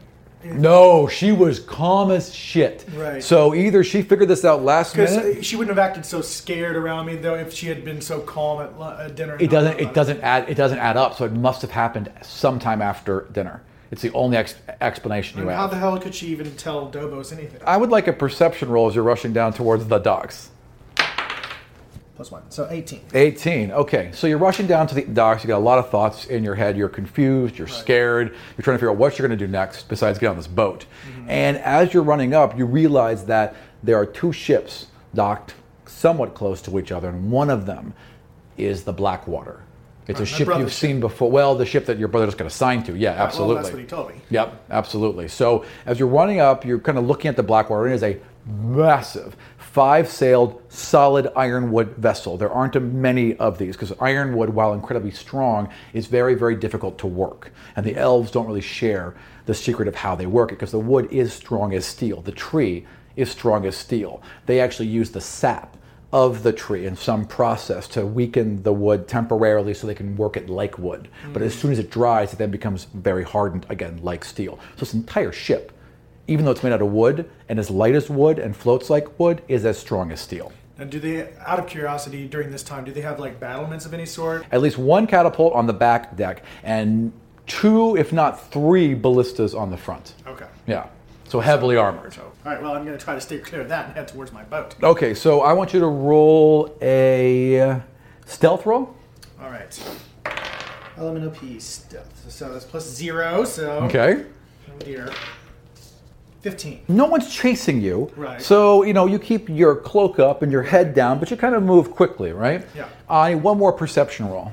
No, 0.45 1.09
she 1.09 1.31
was 1.31 1.61
calm 1.61 2.11
as 2.11 2.35
shit. 2.35 2.87
Right. 2.95 3.23
So 3.23 3.55
either 3.55 3.85
she 3.85 4.01
figured 4.01 4.31
this 4.31 4.47
out 4.47 4.63
last 4.63 4.97
minute. 4.97 5.35
Because 5.35 5.47
she 5.47 5.57
wouldn't 5.57 5.77
have 5.77 5.87
acted 5.87 6.07
so 6.07 6.23
scared 6.23 6.75
around 6.75 7.05
me 7.05 7.17
though 7.17 7.35
if 7.35 7.53
she 7.53 7.67
had 7.67 7.85
been 7.85 8.01
so 8.01 8.21
calm 8.21 8.63
at, 8.63 8.99
at 8.99 9.15
dinner. 9.15 9.37
It 9.39 9.51
doesn't. 9.51 9.79
It 9.79 9.93
doesn't 9.93 10.23
add. 10.23 10.49
It 10.49 10.55
doesn't 10.55 10.79
add 10.79 10.97
up. 10.97 11.19
So 11.19 11.27
it 11.27 11.33
must 11.33 11.61
have 11.61 11.71
happened 11.71 12.11
sometime 12.23 12.81
after 12.81 13.29
dinner. 13.31 13.63
It's 13.93 14.01
the 14.01 14.11
only 14.13 14.39
ex- 14.39 14.55
explanation 14.81 15.39
you 15.39 15.49
And 15.49 15.57
how 15.57 15.67
the 15.67 15.77
hell 15.77 15.99
could 15.99 16.15
she 16.15 16.29
even 16.29 16.57
tell 16.57 16.91
Dobos 16.91 17.31
anything? 17.31 17.61
I 17.67 17.77
would 17.77 17.91
like 17.91 18.09
a 18.09 18.13
perception 18.13 18.71
roll 18.71 18.89
as 18.89 18.95
you're 18.95 19.05
rushing 19.05 19.35
down 19.35 19.53
towards 19.53 19.85
the 19.85 19.99
docks. 19.99 20.49
Plus 22.17 22.31
one, 22.31 22.43
so 22.51 22.69
eighteen. 22.71 23.03
18. 23.13 23.71
Okay, 23.71 24.11
so 24.15 24.27
you're 24.27 24.39
rushing 24.39 24.67
down 24.67 24.87
to 24.87 24.95
the 24.95 25.03
docks. 25.03 25.45
You 25.45 25.49
got 25.49 25.59
a 25.59 25.59
lot 25.59 25.79
of 25.79 25.91
thoughts 25.91 26.25
in 26.27 26.43
your 26.43 26.55
head. 26.55 26.77
You're 26.77 26.89
confused. 26.89 27.59
You're 27.59 27.69
scared. 27.69 28.29
You're 28.31 28.63
trying 28.63 28.77
to 28.77 28.79
figure 28.79 28.91
out 28.91 28.97
what 28.97 29.19
you're 29.19 29.29
going 29.29 29.39
to 29.39 29.47
do 29.47 29.51
next 29.51 29.89
besides 29.89 30.19
get 30.19 30.29
on 30.29 30.37
this 30.37 30.47
boat. 30.47 30.87
Mm-hmm. 31.07 31.31
And 31.31 31.57
as 31.59 31.93
you're 31.93 32.03
running 32.03 32.33
up, 32.33 32.57
you 32.57 32.65
realize 32.65 33.27
that 33.27 33.55
there 33.83 33.97
are 33.97 34.07
two 34.07 34.33
ships 34.33 34.87
docked 35.15 35.55
somewhat 35.85 36.33
close 36.35 36.63
to 36.63 36.79
each 36.79 36.93
other, 36.93 37.11
and 37.11 37.31
one 37.31 37.51
of 37.51 37.67
them 37.67 37.93
is 38.57 38.85
the 38.85 38.93
Blackwater. 38.93 39.61
It's 40.09 40.21
a 40.21 40.27
ship 40.27 40.49
you've 40.59 40.73
seen 40.73 41.01
before. 41.01 41.31
Well, 41.31 41.55
the 41.55 41.67
ship 41.67 41.87
that 41.87 41.99
your 41.99 42.09
brother 42.09 42.27
just 42.27 42.39
got 42.39 42.47
assigned 42.47 42.87
to. 42.87 42.97
Yeah, 42.97 43.11
absolutely. 43.13 43.55
Well, 43.55 43.63
that's 43.63 43.73
what 43.73 43.81
he 43.81 43.87
told 43.87 44.09
me. 44.11 44.21
Yep, 44.31 44.65
absolutely. 44.71 45.29
So 45.29 45.65
as 45.87 45.99
you're 45.99 46.09
running 46.09 46.41
up, 46.41 46.65
you're 46.65 46.81
kind 46.81 46.99
of 46.99 47.07
looking 47.07 47.29
at 47.29 47.37
the 47.37 47.43
Blackwater. 47.43 47.89
It 47.89 47.95
is 47.95 48.03
a 48.03 48.21
massive, 48.45 49.37
five-sailed, 49.59 50.61
solid 50.69 51.29
ironwood 51.37 51.97
vessel. 51.97 52.37
There 52.37 52.51
aren't 52.51 52.81
many 52.83 53.37
of 53.37 53.59
these 53.59 53.77
because 53.77 53.93
ironwood, 54.01 54.51
while 54.51 54.73
incredibly 54.73 55.13
strong, 55.13 55.69
is 55.93 56.07
very, 56.07 56.35
very 56.35 56.57
difficult 56.57 56.99
to 56.99 57.07
work. 57.07 57.53
And 57.77 57.87
the 57.87 57.97
elves 57.97 58.33
don't 58.33 58.47
really 58.47 58.61
share 58.61 59.15
the 59.47 59.55
secret 59.55 59.87
of 59.87 59.95
how 59.95 60.17
they 60.17 60.27
work 60.27 60.51
it 60.51 60.57
because 60.57 60.73
the 60.73 60.79
wood 60.81 61.09
is 61.13 61.33
strong 61.33 61.75
as 61.75 61.87
steel. 61.87 62.21
The 62.23 62.33
tree 62.33 62.87
is 63.15 63.31
strong 63.31 63.67
as 63.67 63.77
steel. 63.77 64.21
They 64.47 64.61
actually 64.61 64.89
use 64.89 65.11
the 65.11 65.21
sap 65.21 65.77
of 66.13 66.43
the 66.43 66.53
tree 66.53 66.87
in 66.87 66.95
some 66.95 67.25
process 67.25 67.89
to 67.89 68.05
weaken 68.05 68.63
the 68.63 68.73
wood 68.73 69.09
temporarily 69.09 69.73
so 69.73 69.87
they 69.87 69.95
can 69.95 70.17
work 70.17 70.37
it 70.37 70.49
like 70.49 70.79
wood. 70.79 71.09
But 71.33 71.43
as 71.43 71.55
soon 71.55 71.73
as 71.73 71.79
it 71.79 71.91
dries, 71.91 72.33
it 72.33 72.37
then 72.37 72.51
becomes 72.51 72.85
very 72.93 73.25
hardened 73.25 73.65
again, 73.71 74.01
like 74.03 74.25
steel. 74.25 74.59
So 74.75 74.81
this 74.81 74.95
entire 74.95 75.33
ship, 75.33 75.73
even 76.27 76.45
though 76.45 76.51
it's 76.51 76.63
made 76.63 76.73
out 76.73 76.83
of 76.83 76.93
wood 76.93 77.31
and 77.49 77.59
as 77.59 77.71
light 77.71 77.95
as 77.95 78.11
wood 78.11 78.39
and 78.39 78.55
floats 78.55 78.91
like 78.91 79.19
wood, 79.19 79.43
is 79.49 79.65
as 79.65 79.79
strong 79.79 80.13
as 80.13 80.21
steel. 80.21 80.53
And 80.79 80.91
do 80.91 80.99
they, 80.99 81.33
out 81.47 81.59
of 81.59 81.67
curiosity, 81.67 82.27
during 82.27 82.51
this 82.51 82.63
time, 82.63 82.85
do 82.85 82.93
they 82.93 83.03
have 83.03 83.19
like 83.19 83.39
battlements 83.41 83.87
of 83.87 83.95
any 83.95 84.07
sort? 84.07 84.45
At 84.51 84.61
least 84.61 84.79
one 84.79 85.07
catapult 85.07 85.55
on 85.55 85.67
the 85.67 85.73
back 85.73 86.17
deck 86.17 86.45
and 86.63 87.13
two, 87.47 87.97
if 87.97 88.13
not 88.13 88.51
three, 88.51 88.95
ballistas 88.95 89.55
on 89.55 89.71
the 89.71 89.77
front. 89.77 90.15
Okay. 90.27 90.47
Yeah. 90.67 90.89
So 91.33 91.41
heavily 91.41 91.79
armored. 91.79 92.13
So, 92.13 92.21
all 92.21 92.53
right. 92.53 92.61
Well, 92.61 92.75
I'm 92.75 92.85
going 92.85 92.99
to 92.99 93.03
try 93.03 93.15
to 93.15 93.21
stay 93.23 93.39
clear 93.39 93.63
of 93.63 93.71
that 93.71 93.87
and 93.87 93.95
head 93.95 94.07
towards 94.07 94.33
my 94.33 94.43
boat. 94.45 94.75
Okay, 94.83 95.15
so 95.15 95.41
I 95.41 95.55
want 95.55 95.73
you 95.73 95.81
to 95.81 95.87
roll 95.87 96.77
a 96.83 97.81
stealth 98.27 98.67
roll. 98.67 98.95
All 99.41 99.49
right. 99.49 99.83
Element 100.99 101.25
of 101.25 101.33
peace, 101.33 101.65
stealth. 101.65 102.31
So 102.31 102.53
that's 102.53 102.67
plus 102.67 102.87
zero. 102.87 103.47
So 103.47 103.79
Okay. 103.85 104.27
Oh 104.69 104.79
dear. 104.81 105.11
Fifteen. 106.43 106.83
no 106.89 107.07
one's 107.07 107.35
chasing 107.35 107.81
you. 107.81 108.13
Right. 108.15 108.43
So, 108.43 108.83
you 108.83 108.93
know, 108.93 109.07
you 109.07 109.19
keep 109.19 109.49
your 109.49 109.75
cloak 109.75 110.19
up 110.19 110.43
and 110.43 110.53
your 110.53 110.65
head 110.65 110.93
down, 110.95 111.19
but 111.19 111.31
you 111.31 111.39
kind 111.39 111.55
of 111.55 111.63
move 111.63 111.93
quickly, 111.93 112.33
right? 112.33 112.67
Yeah. 112.77 112.89
I 113.09 113.33
need 113.33 113.43
one 113.43 113.57
more 113.57 113.73
perception 113.73 114.29
roll. 114.29 114.53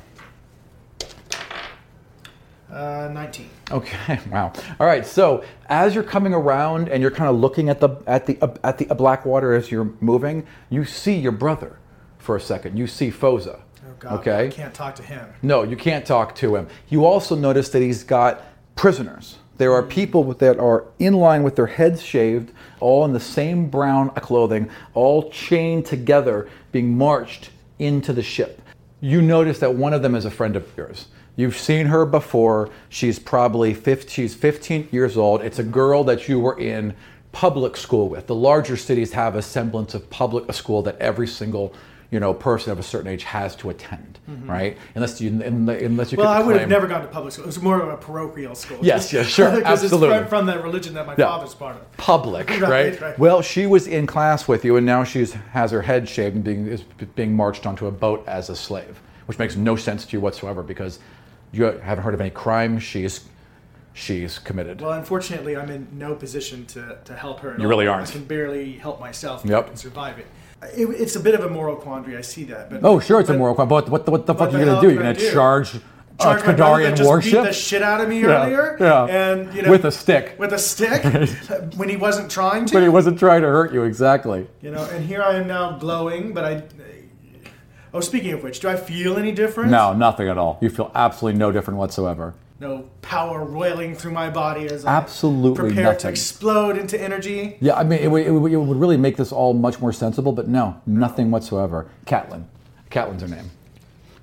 Uh, 2.71 3.09
Nineteen. 3.11 3.49
Okay. 3.71 4.19
Wow. 4.31 4.53
All 4.79 4.85
right. 4.85 5.05
So, 5.05 5.43
as 5.69 5.95
you're 5.95 6.03
coming 6.03 6.33
around 6.33 6.89
and 6.89 7.01
you're 7.01 7.11
kind 7.11 7.29
of 7.29 7.37
looking 7.37 7.69
at 7.69 7.79
the 7.79 7.89
at 8.05 8.25
the 8.25 8.37
at 8.63 8.77
the 8.77 8.85
Blackwater 8.93 9.53
as 9.53 9.71
you're 9.71 9.91
moving, 10.01 10.45
you 10.69 10.85
see 10.85 11.15
your 11.15 11.31
brother 11.31 11.77
for 12.19 12.35
a 12.35 12.41
second. 12.41 12.77
You 12.77 12.85
see 12.85 13.09
Foza. 13.09 13.61
Oh 13.87 13.93
God. 13.99 14.19
Okay. 14.19 14.47
I 14.47 14.49
can't 14.49 14.73
talk 14.73 14.95
to 14.95 15.03
him. 15.03 15.27
No, 15.41 15.63
you 15.63 15.75
can't 15.75 16.05
talk 16.05 16.35
to 16.35 16.55
him. 16.55 16.67
You 16.89 17.05
also 17.05 17.35
notice 17.35 17.69
that 17.69 17.81
he's 17.81 18.03
got 18.03 18.43
prisoners. 18.75 19.37
There 19.57 19.73
are 19.73 19.83
people 19.83 20.33
that 20.35 20.57
are 20.57 20.85
in 20.99 21.13
line 21.15 21.43
with 21.43 21.57
their 21.57 21.67
heads 21.67 22.01
shaved, 22.01 22.53
all 22.79 23.03
in 23.03 23.11
the 23.11 23.19
same 23.19 23.69
brown 23.69 24.09
clothing, 24.11 24.69
all 24.93 25.29
chained 25.31 25.85
together, 25.85 26.47
being 26.71 26.97
marched 26.97 27.49
into 27.77 28.13
the 28.13 28.23
ship. 28.23 28.61
You 29.01 29.21
notice 29.21 29.59
that 29.59 29.75
one 29.75 29.93
of 29.93 30.01
them 30.01 30.15
is 30.15 30.23
a 30.23 30.31
friend 30.31 30.55
of 30.55 30.65
yours. 30.77 31.07
You've 31.35 31.57
seen 31.57 31.87
her 31.87 32.05
before. 32.05 32.69
She's 32.89 33.19
probably 33.19 33.73
15, 33.73 34.09
she's 34.09 34.35
15 34.35 34.89
years 34.91 35.17
old. 35.17 35.41
It's 35.41 35.59
a 35.59 35.63
girl 35.63 36.03
that 36.05 36.27
you 36.27 36.39
were 36.39 36.59
in 36.59 36.95
public 37.31 37.77
school 37.77 38.09
with. 38.09 38.27
The 38.27 38.35
larger 38.35 38.75
cities 38.75 39.13
have 39.13 39.35
a 39.35 39.41
semblance 39.41 39.93
of 39.93 40.09
public 40.09 40.49
a 40.49 40.53
school 40.53 40.81
that 40.83 40.97
every 40.99 41.27
single 41.27 41.73
you 42.11 42.19
know 42.19 42.33
person 42.33 42.71
of 42.71 42.79
a 42.79 42.83
certain 42.83 43.07
age 43.07 43.23
has 43.23 43.55
to 43.57 43.69
attend, 43.69 44.19
mm-hmm. 44.29 44.49
right? 44.49 44.77
Unless 44.95 45.21
you 45.21 45.29
unless 45.41 46.11
you 46.11 46.17
Well, 46.17 46.27
I 46.27 46.41
would 46.41 46.59
have 46.59 46.69
never 46.69 46.87
gone 46.87 47.01
to 47.01 47.07
public 47.07 47.33
school. 47.33 47.45
It 47.45 47.47
was 47.47 47.61
more 47.61 47.79
of 47.79 47.89
a 47.89 47.97
parochial 47.97 48.55
school. 48.55 48.79
Yes, 48.81 49.13
yes, 49.13 49.27
sure, 49.27 49.51
Because 49.55 49.83
it's 49.83 49.95
from, 49.95 50.27
from 50.27 50.45
that 50.47 50.63
religion 50.63 50.95
that 50.95 51.05
my 51.05 51.15
Yeah. 51.17 51.25
father's 51.25 51.53
part 51.53 51.75
of. 51.75 51.97
public, 51.97 52.49
right, 52.61 52.61
Right, 52.61 53.01
right. 53.01 53.19
Well, 53.19 53.41
she 53.41 53.67
was 53.67 53.85
in 53.87 54.07
class 54.07 54.47
with 54.47 54.65
you, 54.65 54.75
and 54.77 54.85
now 54.85 55.03
she's 55.03 55.33
has 55.33 55.71
her 55.71 55.83
head 55.83 56.09
shaved 56.09 56.35
and 56.35 56.43
being 56.43 56.67
is 56.67 56.81
being 57.15 57.35
marched 57.35 57.65
onto 57.65 57.85
a 57.85 57.91
boat 57.91 58.23
as 58.27 58.49
a 58.49 58.55
slave, 58.55 58.99
which 59.27 59.37
makes 59.37 59.55
no 59.55 59.75
sense 59.75 60.05
to 60.07 60.13
you 60.13 60.21
whatsoever 60.21 60.63
because 60.63 60.99
you 61.51 61.63
haven't 61.63 62.03
heard 62.03 62.13
of 62.13 62.21
any 62.21 62.29
crime 62.29 62.79
she's 62.79 63.25
she's 63.93 64.39
committed. 64.39 64.81
Well, 64.81 64.93
unfortunately, 64.93 65.57
I'm 65.57 65.69
in 65.69 65.87
no 65.91 66.15
position 66.15 66.65
to, 66.67 66.97
to 67.05 67.15
help 67.15 67.39
her. 67.41 67.55
You 67.57 67.63
all. 67.63 67.69
really 67.69 67.87
aren't. 67.87 68.09
I 68.09 68.11
can 68.11 68.25
barely 68.25 68.73
help 68.73 68.99
myself. 68.99 69.43
Yep. 69.45 69.67
Can 69.67 69.75
survive 69.75 70.19
it. 70.19 70.27
it. 70.75 70.85
It's 70.89 71.15
a 71.15 71.19
bit 71.19 71.35
of 71.35 71.43
a 71.43 71.49
moral 71.49 71.75
quandary. 71.75 72.17
I 72.17 72.21
see 72.21 72.43
that. 72.45 72.69
But 72.69 72.81
oh, 72.83 72.99
sure, 72.99 73.19
it's 73.19 73.29
a 73.29 73.37
moral 73.37 73.55
crime, 73.55 73.67
but 73.67 73.89
what 73.89 74.05
the, 74.05 74.11
what 74.11 74.25
the 74.25 74.35
fuck 74.35 74.53
are 74.53 74.59
you 74.59 74.65
gonna 74.65 74.81
do? 74.81 74.89
You're 74.89 75.03
gonna 75.03 75.15
charge, 75.15 75.75
a 75.75 75.81
Charge 76.19 76.45
my 76.45 76.53
Kadarian 76.53 76.95
just 76.97 77.07
warship 77.07 77.43
beat 77.43 77.47
the 77.47 77.53
shit 77.53 77.81
out 77.81 78.01
of 78.01 78.09
me 78.09 78.21
Yeah, 78.21 78.43
earlier. 78.43 78.77
yeah. 78.79 79.05
And 79.05 79.53
you 79.53 79.61
know, 79.61 79.71
with 79.71 79.85
a 79.85 79.91
stick, 79.91 80.35
with 80.37 80.51
a 80.51 80.57
stick 80.57 81.01
when 81.77 81.87
he 81.87 81.95
wasn't 81.95 82.29
trying 82.29 82.65
to. 82.65 82.73
but 82.73 82.83
he 82.83 82.89
wasn't 82.89 83.17
trying 83.17 83.41
to 83.41 83.47
hurt 83.47 83.73
you 83.73 83.83
exactly. 83.83 84.47
You 84.61 84.71
know, 84.71 84.83
and 84.91 85.05
here 85.05 85.23
I 85.23 85.35
am 85.35 85.47
now 85.47 85.77
glowing, 85.77 86.33
but 86.33 86.43
I. 86.43 86.63
Oh, 87.93 87.99
speaking 88.01 88.33
of 88.33 88.43
which, 88.43 88.59
do 88.59 88.69
I 88.69 88.75
feel 88.75 89.17
any 89.17 89.31
different? 89.31 89.71
No, 89.71 89.93
nothing 89.93 90.27
at 90.29 90.37
all. 90.37 90.57
You 90.61 90.69
feel 90.69 90.91
absolutely 90.93 91.39
no 91.39 91.51
different 91.51 91.79
whatsoever. 91.79 92.35
No 92.59 92.89
power 93.01 93.43
roiling 93.45 93.95
through 93.95 94.11
my 94.11 94.29
body 94.29 94.65
as 94.67 94.83
I 94.85 94.95
Absolutely 94.97 95.69
prepare 95.69 95.95
to 95.95 96.09
explode 96.09 96.77
into 96.77 97.01
energy. 97.01 97.57
Yeah, 97.61 97.75
I 97.75 97.83
mean, 97.83 97.99
it, 97.99 98.07
would- 98.11 98.27
it, 98.27 98.31
would- 98.31 98.51
it 98.51 98.57
would 98.57 98.77
really 98.79 98.97
make 98.97 99.15
this 99.17 99.31
all 99.31 99.53
much 99.53 99.79
more 99.79 99.93
sensible, 99.93 100.33
but 100.33 100.47
no, 100.49 100.79
nothing 100.85 101.31
whatsoever. 101.31 101.89
Katlyn. 102.05 102.43
Katlyn's 102.91 103.21
her 103.21 103.27
name. 103.29 103.49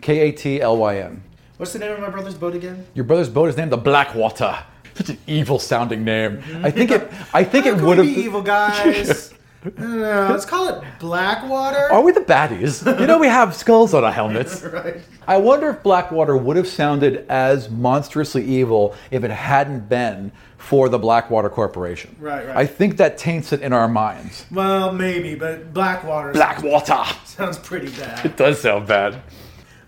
K 0.02 0.18
A 0.28 0.32
T 0.32 0.60
L 0.60 0.76
Y 0.76 0.98
N. 0.98 1.22
What's 1.56 1.72
the 1.72 1.78
name 1.78 1.92
of 1.92 2.00
my 2.00 2.10
brother's 2.10 2.34
boat 2.34 2.54
again? 2.54 2.86
Your 2.94 3.04
brother's 3.06 3.30
boat 3.30 3.48
is 3.48 3.56
named 3.56 3.72
the 3.72 3.78
Blackwater. 3.78 4.58
Such 4.94 5.08
an 5.10 5.18
evil 5.26 5.58
sounding 5.58 6.04
name. 6.04 6.42
I 6.62 6.70
think 6.70 6.90
it. 6.90 7.10
I 7.32 7.42
think 7.42 7.64
How 7.66 7.72
it 7.72 7.74
can 7.76 7.86
would 7.86 7.98
have. 7.98 8.06
be 8.06 8.12
evil 8.20 8.42
guys. 8.42 9.32
I. 9.78 10.30
Let's 10.30 10.44
call 10.44 10.68
it 10.68 10.84
Blackwater. 10.98 11.90
Are 11.92 12.02
we 12.02 12.12
the 12.12 12.20
baddies? 12.20 12.84
You 13.00 13.06
know 13.06 13.18
we 13.18 13.28
have 13.28 13.54
skulls 13.54 13.94
on 13.94 14.04
our 14.04 14.12
helmets. 14.12 14.62
right. 14.72 14.96
I 15.26 15.36
wonder 15.38 15.70
if 15.70 15.82
Blackwater 15.82 16.36
would 16.36 16.56
have 16.56 16.68
sounded 16.68 17.26
as 17.28 17.68
monstrously 17.68 18.44
evil 18.44 18.94
if 19.10 19.24
it 19.24 19.30
hadn't 19.30 19.88
been 19.88 20.32
for 20.56 20.88
the 20.88 20.98
Blackwater 20.98 21.48
Corporation. 21.48 22.16
Right, 22.18 22.46
right. 22.46 22.56
I 22.56 22.66
think 22.66 22.96
that 22.96 23.18
taints 23.18 23.52
it 23.52 23.60
in 23.62 23.72
our 23.72 23.88
minds. 23.88 24.46
Well, 24.50 24.92
maybe, 24.92 25.34
but 25.34 25.72
Blackwater 25.72 26.32
Blackwater. 26.32 27.06
sounds 27.24 27.58
pretty 27.58 27.88
bad. 27.90 28.24
It 28.26 28.36
does 28.36 28.60
sound 28.60 28.86
bad. 28.86 29.22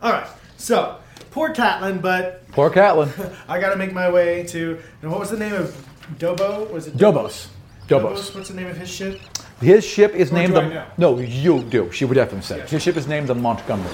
All 0.02 0.12
right. 0.12 0.28
So, 0.56 0.98
poor 1.30 1.52
Katlyn, 1.52 2.02
but 2.02 2.46
Poor 2.52 2.70
Katlyn. 2.70 3.34
I 3.48 3.60
got 3.60 3.70
to 3.70 3.76
make 3.76 3.92
my 3.92 4.10
way 4.10 4.44
to. 4.48 4.80
And 5.02 5.10
what 5.10 5.20
was 5.20 5.30
the 5.30 5.36
name 5.36 5.54
of 5.54 5.76
Dobo? 6.18 6.70
Was 6.70 6.86
it 6.86 6.96
Dobos. 6.96 7.12
Dobos. 7.14 7.48
What's 7.88 8.48
the 8.48 8.54
name 8.54 8.66
of 8.66 8.76
his 8.76 8.90
ship? 8.90 9.20
His 9.60 9.84
ship 9.84 10.14
is 10.14 10.30
Or 10.30 10.34
named 10.34 10.54
the. 10.54 10.86
No, 10.98 11.18
you 11.18 11.62
do. 11.62 11.90
She 11.90 12.04
would 12.04 12.14
definitely 12.14 12.42
say. 12.42 12.60
His 12.66 12.82
ship 12.82 12.96
is 12.96 13.06
named 13.06 13.28
the 13.28 13.34
Montgomery. 13.34 13.90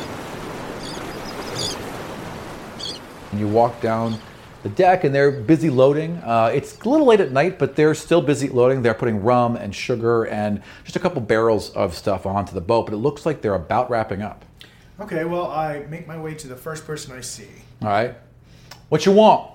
And 3.31 3.41
you 3.41 3.49
walk 3.49 3.81
down 3.81 4.19
the 4.63 4.69
deck, 4.69 5.05
and 5.05 5.15
they're 5.15 5.31
busy 5.31 5.71
loading. 5.71 6.17
Uh, 6.19 6.51
it's 6.55 6.79
a 6.81 6.89
little 6.89 7.07
late 7.07 7.21
at 7.21 7.33
night, 7.33 7.59
but 7.59 7.77
they're 7.77 7.95
still 7.95 8.21
busy 8.23 8.49
loading. 8.49 8.83
They're 8.83 8.95
putting 8.95 9.23
rum 9.23 9.57
and 9.57 9.75
sugar 9.75 10.25
and 10.25 10.63
just 10.85 10.97
a 10.97 11.01
couple 11.01 11.21
barrels 11.21 11.71
of 11.71 11.95
stuff 11.95 12.27
onto 12.27 12.55
the 12.55 12.61
boat, 12.61 12.87
but 12.87 12.95
it 12.95 12.99
looks 12.99 13.27
like 13.27 13.43
they're 13.43 13.55
about 13.55 13.91
wrapping 13.91 14.23
up. 14.23 14.45
Okay, 15.01 15.25
well, 15.25 15.51
I 15.51 15.81
make 15.89 16.07
my 16.07 16.19
way 16.19 16.35
to 16.35 16.49
the 16.49 16.57
first 16.57 16.87
person 16.87 17.17
I 17.17 17.21
see. 17.21 17.49
All 17.83 17.89
right. 17.89 18.15
What 18.89 19.07
you 19.07 19.13
want? 19.13 19.51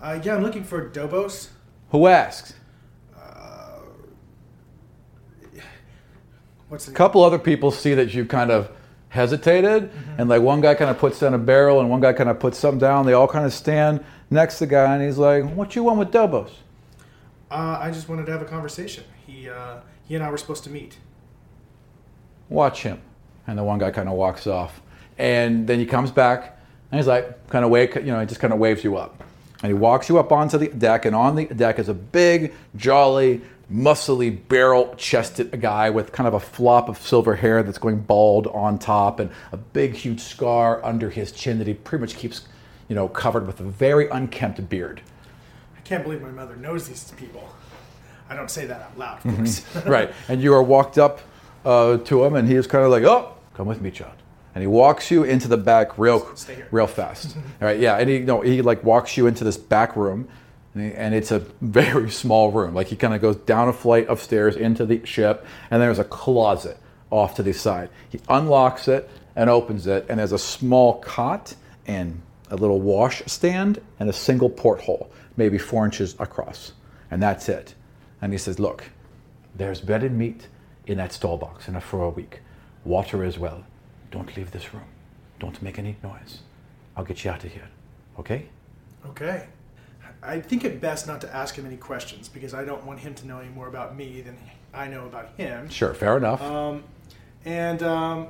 Uh, 0.00 0.20
yeah, 0.22 0.36
I'm 0.36 0.42
looking 0.42 0.64
for 0.64 0.88
Dobos. 0.88 1.48
Who 1.90 2.06
asks? 2.06 2.54
What's 6.74 6.86
the 6.86 6.90
A 6.90 6.94
couple 6.96 7.22
other 7.22 7.38
people 7.38 7.70
see 7.70 7.94
that 7.94 8.14
you 8.14 8.24
kind 8.24 8.50
of 8.50 8.68
hesitated, 9.08 9.92
and 10.18 10.28
like 10.28 10.42
one 10.42 10.60
guy 10.60 10.74
kind 10.74 10.90
of 10.90 10.98
puts 10.98 11.20
down 11.20 11.32
a 11.32 11.38
barrel, 11.38 11.78
and 11.78 11.88
one 11.88 12.00
guy 12.00 12.12
kind 12.12 12.28
of 12.28 12.40
puts 12.40 12.58
something 12.58 12.80
down. 12.80 13.06
They 13.06 13.12
all 13.12 13.28
kind 13.28 13.46
of 13.46 13.52
stand 13.52 14.04
next 14.28 14.58
to 14.58 14.66
the 14.66 14.72
guy, 14.72 14.92
and 14.92 15.00
he's 15.00 15.16
like, 15.16 15.48
"What 15.54 15.76
you 15.76 15.84
want 15.84 16.00
with 16.00 16.10
Dobos?" 16.10 16.50
Uh, 17.48 17.78
I 17.80 17.92
just 17.92 18.08
wanted 18.08 18.26
to 18.26 18.32
have 18.32 18.42
a 18.42 18.44
conversation. 18.44 19.04
He, 19.24 19.48
uh, 19.48 19.76
he 20.08 20.16
and 20.16 20.24
I 20.24 20.30
were 20.32 20.36
supposed 20.36 20.64
to 20.64 20.70
meet. 20.70 20.98
Watch 22.48 22.82
him. 22.82 23.00
And 23.46 23.56
the 23.56 23.62
one 23.62 23.78
guy 23.78 23.92
kind 23.92 24.08
of 24.08 24.16
walks 24.16 24.48
off, 24.48 24.82
and 25.16 25.68
then 25.68 25.78
he 25.78 25.86
comes 25.86 26.10
back, 26.10 26.58
and 26.90 26.98
he's 26.98 27.06
like, 27.06 27.50
kind 27.50 27.64
of 27.64 27.70
wake, 27.70 27.94
you 27.94 28.06
know, 28.06 28.18
he 28.18 28.26
just 28.26 28.40
kind 28.40 28.52
of 28.52 28.58
waves 28.58 28.82
you 28.82 28.96
up, 28.96 29.22
and 29.62 29.70
he 29.70 29.74
walks 29.74 30.08
you 30.08 30.18
up 30.18 30.32
onto 30.32 30.58
the 30.58 30.66
deck, 30.70 31.04
and 31.04 31.14
on 31.14 31.36
the 31.36 31.44
deck 31.44 31.78
is 31.78 31.88
a 31.88 31.94
big, 31.94 32.52
jolly, 32.74 33.42
muscly, 33.74 34.30
barrel-chested 34.48 35.60
guy 35.60 35.90
with 35.90 36.12
kind 36.12 36.28
of 36.28 36.34
a 36.34 36.40
flop 36.40 36.88
of 36.88 36.98
silver 36.98 37.34
hair 37.34 37.62
that's 37.62 37.78
going 37.78 37.98
bald 38.00 38.46
on 38.48 38.78
top, 38.78 39.18
and 39.20 39.30
a 39.52 39.56
big, 39.56 39.94
huge 39.94 40.20
scar 40.20 40.84
under 40.84 41.10
his 41.10 41.32
chin 41.32 41.58
that 41.58 41.66
he 41.66 41.74
pretty 41.74 42.00
much 42.02 42.16
keeps, 42.16 42.46
you 42.88 42.94
know, 42.94 43.08
covered 43.08 43.46
with 43.46 43.60
a 43.60 43.64
very 43.64 44.08
unkempt 44.10 44.68
beard. 44.68 45.00
I 45.76 45.80
can't 45.80 46.04
believe 46.04 46.22
my 46.22 46.30
mother 46.30 46.56
knows 46.56 46.88
these 46.88 47.10
people. 47.12 47.48
I 48.30 48.36
don't 48.36 48.50
say 48.50 48.66
that 48.66 48.80
out 48.80 48.98
loud, 48.98 49.18
Mm-hmm. 49.20 49.30
of 49.30 49.36
course. 49.36 49.86
right. 49.86 50.12
And 50.28 50.40
you 50.40 50.54
are 50.54 50.62
walked 50.62 50.96
up 50.98 51.20
uh, 51.64 51.98
to 51.98 52.24
him, 52.24 52.36
and 52.36 52.48
he 52.48 52.54
is 52.54 52.66
kind 52.66 52.84
of 52.84 52.90
like, 52.90 53.02
"Oh, 53.02 53.34
come 53.54 53.66
with 53.66 53.80
me, 53.80 53.90
child." 53.90 54.14
And 54.54 54.62
he 54.62 54.68
walks 54.68 55.10
you 55.10 55.24
into 55.24 55.48
the 55.48 55.56
back 55.56 55.98
real, 55.98 56.26
real 56.70 56.86
fast. 56.86 57.36
All 57.60 57.66
right, 57.66 57.78
yeah. 57.80 57.96
And 57.96 58.08
he, 58.08 58.20
no, 58.20 58.40
he 58.40 58.62
like 58.62 58.84
walks 58.84 59.16
you 59.16 59.26
into 59.26 59.42
this 59.42 59.56
back 59.56 59.96
room, 59.96 60.28
and, 60.74 61.14
it's 61.14 61.30
a 61.30 61.40
very 61.60 62.10
small 62.22 62.50
room. 62.50 62.74
Like 62.74 62.88
he 62.88 62.96
kind 62.96 63.14
of 63.14 63.20
goes 63.20 63.36
down 63.36 63.68
a 63.68 63.72
flight 63.72 64.08
of 64.08 64.20
stairs 64.20 64.56
into 64.56 64.86
the 64.86 65.04
ship, 65.04 65.46
and 65.70 65.80
there's 65.80 65.98
a 65.98 66.04
closet 66.04 66.78
off 67.10 67.36
to 67.36 67.42
the 67.42 67.52
side. 67.52 67.90
He 68.10 68.20
unlocks 68.28 68.88
it 68.88 69.08
and 69.36 69.48
opens 69.48 69.86
it, 69.86 70.06
and 70.08 70.18
there's 70.18 70.32
a 70.32 70.38
small 70.38 71.00
cot 71.00 71.54
and 71.86 72.20
a 72.50 72.56
little 72.56 72.80
wash 72.80 73.22
stand 73.26 73.80
and 73.98 74.08
a 74.08 74.12
single 74.12 74.50
porthole, 74.50 75.10
maybe 75.36 75.58
four 75.58 75.84
inches 75.84 76.14
across, 76.18 76.72
and 77.10 77.22
that's 77.22 77.48
it. 77.48 77.74
And 78.20 78.32
he 78.32 78.38
says, 78.38 78.58
"Look, 78.58 78.84
there's 79.54 79.80
bread 79.80 80.02
and 80.02 80.18
meat 80.18 80.48
in 80.86 80.98
that 80.98 81.12
stall 81.12 81.36
box 81.36 81.68
enough 81.68 81.84
for 81.84 82.02
a 82.02 82.10
week. 82.10 82.40
Water 82.84 83.24
as 83.24 83.38
well. 83.38 83.64
Don't 84.10 84.36
leave 84.36 84.50
this 84.50 84.74
room. 84.74 84.84
Don't 85.38 85.60
make 85.62 85.78
any 85.78 85.96
noise. 86.02 86.40
I'll 86.96 87.04
get 87.04 87.24
you 87.24 87.30
out 87.30 87.44
of 87.44 87.52
here. 87.52 87.68
Okay? 88.18 88.46
okay. 89.06 89.46
I 90.24 90.40
think 90.40 90.64
it 90.64 90.80
best 90.80 91.06
not 91.06 91.20
to 91.20 91.34
ask 91.34 91.54
him 91.54 91.66
any 91.66 91.76
questions 91.76 92.28
because 92.28 92.54
I 92.54 92.64
don't 92.64 92.84
want 92.84 93.00
him 93.00 93.14
to 93.14 93.26
know 93.26 93.38
any 93.40 93.50
more 93.50 93.68
about 93.68 93.94
me 93.96 94.22
than 94.22 94.36
I 94.72 94.88
know 94.88 95.04
about 95.04 95.30
him. 95.36 95.68
Sure, 95.68 95.94
fair 95.94 96.16
enough. 96.16 96.42
Um, 96.42 96.84
and 97.44 97.82
um, 97.82 98.28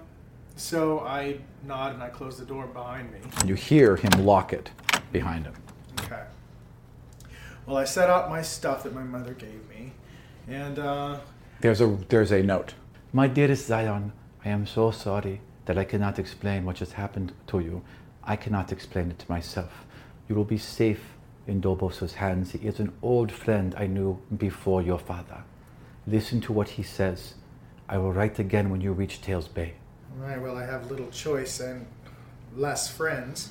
so 0.56 1.00
I 1.00 1.38
nod 1.64 1.94
and 1.94 2.02
I 2.02 2.08
close 2.08 2.38
the 2.38 2.44
door 2.44 2.66
behind 2.66 3.12
me. 3.12 3.18
and 3.40 3.48
you 3.48 3.54
hear 3.54 3.96
him 3.96 4.24
lock 4.24 4.52
it 4.52 4.70
behind 5.12 5.46
him. 5.46 5.54
Okay. 6.02 6.22
Well, 7.66 7.76
I 7.76 7.84
set 7.84 8.10
out 8.10 8.28
my 8.28 8.42
stuff 8.42 8.82
that 8.82 8.94
my 8.94 9.04
mother 9.04 9.32
gave 9.32 9.66
me, 9.68 9.92
and 10.48 10.78
uh, 10.78 11.18
There's 11.60 11.80
a 11.80 11.98
there's 12.08 12.32
a 12.32 12.42
note. 12.42 12.74
My 13.12 13.28
dearest 13.28 13.68
Xion, 13.70 14.10
I 14.44 14.48
am 14.48 14.66
so 14.66 14.90
sorry 14.90 15.40
that 15.66 15.78
I 15.78 15.84
cannot 15.84 16.18
explain 16.18 16.64
what 16.64 16.76
just 16.76 16.94
happened 16.94 17.32
to 17.46 17.60
you. 17.60 17.82
I 18.24 18.36
cannot 18.36 18.72
explain 18.72 19.10
it 19.10 19.18
to 19.20 19.30
myself. 19.30 19.86
You 20.28 20.34
will 20.34 20.44
be 20.44 20.58
safe 20.58 21.13
in 21.46 21.60
Dobos's 21.60 22.14
hands. 22.14 22.52
He 22.52 22.66
is 22.66 22.80
an 22.80 22.92
old 23.02 23.30
friend 23.30 23.74
I 23.76 23.86
knew 23.86 24.20
before 24.36 24.82
your 24.82 24.98
father. 24.98 25.44
Listen 26.06 26.40
to 26.42 26.52
what 26.52 26.70
he 26.70 26.82
says. 26.82 27.34
I 27.88 27.98
will 27.98 28.12
write 28.12 28.38
again 28.38 28.70
when 28.70 28.80
you 28.80 28.92
reach 28.92 29.20
Tails 29.20 29.48
Bay. 29.48 29.74
all 30.18 30.26
right, 30.26 30.40
well, 30.40 30.56
I 30.56 30.64
have 30.64 30.90
little 30.90 31.10
choice 31.10 31.60
and 31.60 31.86
less 32.56 32.90
friends. 32.90 33.50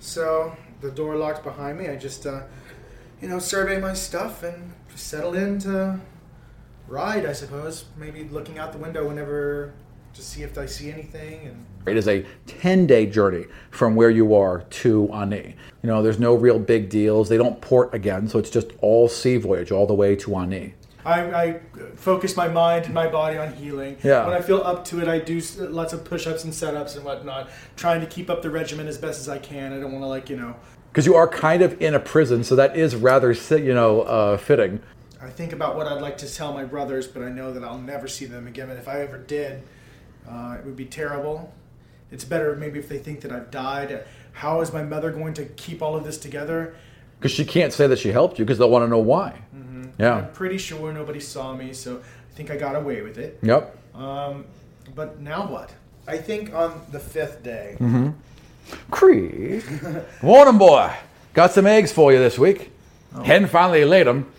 So 0.00 0.56
the 0.80 0.90
door 0.90 1.16
locked 1.16 1.44
behind 1.44 1.78
me. 1.78 1.88
I 1.88 1.96
just, 1.96 2.26
uh, 2.26 2.42
you 3.20 3.28
know, 3.28 3.38
survey 3.38 3.78
my 3.80 3.94
stuff 3.94 4.42
and 4.42 4.72
settle 4.94 5.34
in 5.34 5.58
to 5.60 6.00
ride, 6.86 7.26
I 7.26 7.32
suppose. 7.32 7.84
Maybe 7.96 8.24
looking 8.24 8.58
out 8.58 8.72
the 8.72 8.78
window 8.78 9.06
whenever 9.06 9.74
to 10.14 10.22
see 10.22 10.42
if 10.42 10.56
I 10.58 10.66
see 10.66 10.90
anything. 10.90 11.46
And 11.46 11.66
It 11.86 11.96
is 11.96 12.08
a 12.08 12.24
10 12.46 12.86
day 12.86 13.06
journey 13.06 13.46
from 13.70 13.94
where 13.94 14.10
you 14.10 14.34
are 14.34 14.62
to 14.62 15.10
Ani. 15.12 15.54
You 15.82 15.86
know, 15.86 16.02
there's 16.02 16.18
no 16.18 16.34
real 16.34 16.58
big 16.58 16.88
deals. 16.88 17.28
They 17.28 17.36
don't 17.36 17.60
port 17.60 17.94
again, 17.94 18.28
so 18.28 18.38
it's 18.38 18.50
just 18.50 18.68
all 18.80 19.08
sea 19.08 19.36
voyage 19.36 19.70
all 19.72 19.86
the 19.86 19.94
way 19.94 20.16
to 20.16 20.36
Ani. 20.36 20.74
I, 21.04 21.20
I 21.44 21.60
focus 21.94 22.36
my 22.36 22.48
mind 22.48 22.84
and 22.86 22.92
my 22.92 23.08
body 23.08 23.38
on 23.38 23.54
healing. 23.54 23.96
Yeah. 24.02 24.26
When 24.26 24.34
I 24.34 24.42
feel 24.42 24.58
up 24.58 24.84
to 24.86 25.00
it, 25.00 25.08
I 25.08 25.18
do 25.18 25.40
lots 25.58 25.92
of 25.92 26.04
push-ups 26.04 26.44
and 26.44 26.52
setups 26.52 26.96
and 26.96 27.04
whatnot, 27.04 27.48
trying 27.76 28.00
to 28.00 28.06
keep 28.06 28.28
up 28.28 28.42
the 28.42 28.50
regimen 28.50 28.86
as 28.88 28.98
best 28.98 29.20
as 29.20 29.28
I 29.28 29.38
can. 29.38 29.72
I 29.72 29.80
don't 29.80 29.92
want 29.92 30.02
to 30.02 30.08
like 30.08 30.28
you 30.28 30.36
know. 30.36 30.56
Because 30.92 31.06
you 31.06 31.14
are 31.14 31.28
kind 31.28 31.62
of 31.62 31.80
in 31.80 31.94
a 31.94 32.00
prison, 32.00 32.42
so 32.44 32.56
that 32.56 32.76
is 32.76 32.96
rather, 32.96 33.32
you 33.32 33.72
know, 33.74 34.02
uh, 34.02 34.36
fitting. 34.36 34.80
I 35.22 35.30
think 35.30 35.52
about 35.52 35.76
what 35.76 35.86
I'd 35.86 36.02
like 36.02 36.18
to 36.18 36.32
tell 36.32 36.52
my 36.52 36.64
brothers, 36.64 37.06
but 37.06 37.22
I 37.22 37.28
know 37.28 37.52
that 37.52 37.64
I'll 37.64 37.78
never 37.78 38.08
see 38.08 38.24
them 38.24 38.46
again. 38.46 38.68
And 38.68 38.78
if 38.78 38.88
I 38.88 39.00
ever 39.00 39.18
did, 39.18 39.62
Uh, 40.28 40.56
it 40.58 40.66
would 40.66 40.76
be 40.76 40.84
terrible. 40.84 41.50
It's 42.10 42.24
better 42.24 42.56
maybe 42.56 42.78
if 42.78 42.88
they 42.88 42.98
think 42.98 43.20
that 43.22 43.32
I've 43.32 43.50
died. 43.50 44.04
How 44.32 44.60
is 44.60 44.72
my 44.72 44.82
mother 44.82 45.10
going 45.10 45.34
to 45.34 45.44
keep 45.44 45.82
all 45.82 45.96
of 45.96 46.04
this 46.04 46.18
together? 46.18 46.74
Because 47.18 47.32
she 47.32 47.44
can't 47.44 47.72
say 47.72 47.86
that 47.86 47.98
she 47.98 48.12
helped 48.12 48.38
you 48.38 48.44
because 48.44 48.58
they'll 48.58 48.70
want 48.70 48.84
to 48.84 48.88
know 48.88 48.98
why. 48.98 49.40
Yeah. 49.98 50.14
I'm 50.14 50.32
pretty 50.32 50.58
sure 50.58 50.92
nobody 50.92 51.18
saw 51.18 51.54
me, 51.54 51.72
so 51.72 51.96
I 51.98 52.34
think 52.34 52.50
I 52.50 52.56
got 52.56 52.76
away 52.76 53.02
with 53.02 53.18
it. 53.18 53.38
Yep. 53.42 53.76
Um, 53.96 54.44
but 54.94 55.20
now 55.20 55.50
what? 55.50 55.74
I 56.06 56.18
think 56.18 56.54
on 56.54 56.80
the 56.92 57.00
fifth 57.00 57.42
day, 57.42 57.76
Cree. 58.90 59.62
Morning, 60.22 60.58
boy. 60.58 60.94
Got 61.34 61.50
some 61.52 61.66
eggs 61.66 61.92
for 61.92 62.12
you 62.12 62.18
this 62.18 62.38
week. 62.38 62.70
Hen 63.24 63.46
finally 63.46 63.84
laid 63.84 64.06
them. 64.06 64.30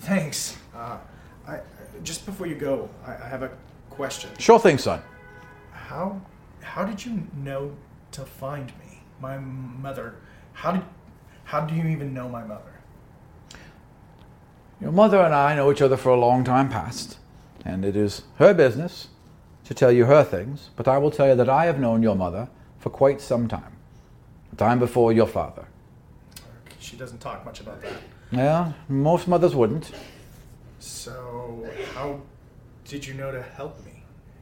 thanks. 0.00 0.56
Uh, 0.74 0.98
I, 1.46 1.60
just 2.04 2.26
before 2.26 2.46
you 2.46 2.54
go, 2.54 2.88
I, 3.06 3.12
I 3.12 3.28
have 3.28 3.42
a 3.42 3.50
question. 3.90 4.30
Sure 4.38 4.58
thing, 4.58 4.78
son. 4.78 5.02
How 5.72 6.20
how 6.68 6.84
did 6.84 7.04
you 7.04 7.26
know 7.34 7.74
to 8.12 8.24
find 8.24 8.66
me, 8.78 9.00
my 9.20 9.38
mother? 9.38 10.16
How 10.52 10.72
did 10.72 10.82
how 11.44 11.62
do 11.62 11.74
you 11.74 11.86
even 11.86 12.12
know 12.12 12.28
my 12.28 12.44
mother? 12.44 12.74
Your 14.80 14.92
mother 14.92 15.18
and 15.18 15.34
I 15.34 15.56
know 15.56 15.72
each 15.72 15.80
other 15.80 15.96
for 15.96 16.10
a 16.10 16.20
long 16.20 16.44
time 16.44 16.68
past, 16.68 17.18
and 17.64 17.84
it 17.84 17.96
is 17.96 18.22
her 18.36 18.52
business 18.52 19.08
to 19.64 19.74
tell 19.74 19.90
you 19.90 20.04
her 20.04 20.22
things, 20.22 20.70
but 20.76 20.86
I 20.86 20.98
will 20.98 21.10
tell 21.10 21.28
you 21.28 21.34
that 21.36 21.48
I 21.48 21.64
have 21.64 21.80
known 21.80 22.02
your 22.02 22.14
mother 22.14 22.48
for 22.78 22.90
quite 22.90 23.20
some 23.20 23.48
time. 23.48 23.76
A 24.52 24.56
time 24.56 24.78
before 24.78 25.12
your 25.12 25.26
father. 25.26 25.66
She 26.78 26.96
doesn't 26.96 27.18
talk 27.18 27.44
much 27.44 27.60
about 27.60 27.82
that. 27.82 27.92
Yeah, 28.30 28.72
most 28.88 29.26
mothers 29.26 29.54
wouldn't. 29.54 29.90
So 30.78 31.66
how 31.94 32.20
did 32.84 33.06
you 33.06 33.14
know 33.14 33.32
to 33.32 33.42
help 33.42 33.84
me? 33.84 33.87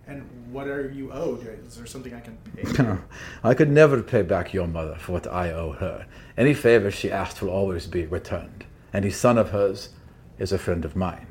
And 0.09 0.25
what 0.53 0.69
are 0.69 0.91
you 0.91 1.13
owed? 1.13 1.47
Is 1.67 1.77
there 1.77 1.87
something 1.87 2.15
I 2.15 2.21
can 2.21 2.37
pay? 2.55 2.99
I 3.49 3.55
could 3.55 3.71
never 3.71 4.03
pay 4.03 4.23
back 4.23 4.55
your 4.55 4.69
mother 4.69 4.97
for 4.97 5.13
what 5.13 5.27
I 5.27 5.51
owe 5.51 5.73
her. 5.73 6.07
Any 6.37 6.55
favor 6.55 6.91
she 6.91 7.11
asked 7.11 7.43
will 7.43 7.51
always 7.51 7.87
be 7.87 8.07
returned. 8.07 8.65
Any 8.95 9.11
son 9.11 9.37
of 9.37 9.51
hers 9.51 9.91
is 10.39 10.53
a 10.53 10.59
friend 10.59 10.85
of 10.85 10.95
mine. 10.95 11.27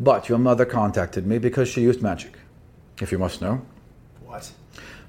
But 0.00 0.28
your 0.28 0.38
mother 0.38 0.64
contacted 0.64 1.26
me 1.26 1.38
because 1.38 1.68
she 1.68 1.82
used 1.82 2.02
magic, 2.02 2.38
if 3.00 3.12
you 3.12 3.18
must 3.18 3.40
know. 3.40 3.62
what? 4.24 4.52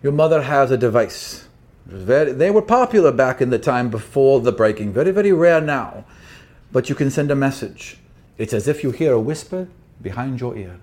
Your 0.03 0.11
mother 0.11 0.43
has 0.43 0.69
a 0.69 0.77
device. 0.77 1.47
Very, 1.85 2.31
they 2.31 2.51
were 2.51 2.61
popular 2.61 3.11
back 3.11 3.41
in 3.41 3.49
the 3.49 3.59
time 3.59 3.89
before 3.89 4.39
the 4.39 4.51
breaking, 4.51 4.93
very, 4.93 5.11
very 5.11 5.31
rare 5.31 5.61
now. 5.61 6.05
But 6.71 6.89
you 6.89 6.95
can 6.95 7.09
send 7.09 7.31
a 7.31 7.35
message. 7.35 7.97
It's 8.37 8.53
as 8.53 8.67
if 8.67 8.83
you 8.83 8.91
hear 8.91 9.13
a 9.13 9.19
whisper 9.19 9.67
behind 10.01 10.39
your 10.39 10.55
ear, 10.55 10.79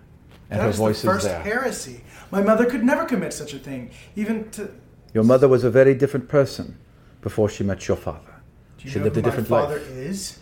and 0.51 0.59
that 0.59 0.63
her 0.63 0.69
was 0.69 0.77
voice 0.77 1.03
the 1.03 1.09
first 1.09 1.27
is 1.27 1.33
there. 1.33 1.41
heresy. 1.43 2.01
My 2.31 2.43
mother 2.43 2.67
could 2.67 2.85
never 2.85 3.05
commit 3.05 3.33
such 3.33 3.55
a 3.55 3.59
thing, 3.59 3.91
even 4.17 4.51
to. 4.51 4.71
Your 5.15 5.25
mother 5.25 5.49
was 5.49 5.65
a 5.65 5.71
very 5.71 5.95
different 5.95 6.29
person 6.29 6.79
before 7.23 7.49
she 7.49 7.65
met 7.65 7.87
your 7.89 7.97
father. 7.97 8.35
Do 8.79 8.85
you 8.85 8.91
She 8.91 8.99
know 8.99 9.05
lived 9.05 9.17
who 9.17 9.21
a 9.21 9.25
different 9.25 9.51
life. 9.51 9.71
is? 9.91 10.39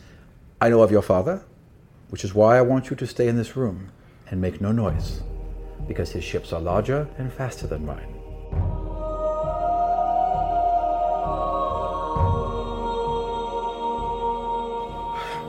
I 0.60 0.68
know 0.70 0.82
of 0.82 0.90
your 0.90 1.02
father, 1.02 1.44
which 2.10 2.24
is 2.24 2.34
why 2.34 2.58
I 2.58 2.62
want 2.62 2.90
you 2.90 2.96
to 2.96 3.06
stay 3.06 3.28
in 3.28 3.36
this 3.36 3.56
room 3.56 3.90
and 4.30 4.40
make 4.40 4.60
no 4.60 4.72
noise, 4.72 5.22
because 5.86 6.10
his 6.12 6.24
ships 6.24 6.52
are 6.52 6.60
larger 6.60 7.08
and 7.18 7.32
faster 7.32 7.66
than 7.66 7.86
mine. 7.86 8.14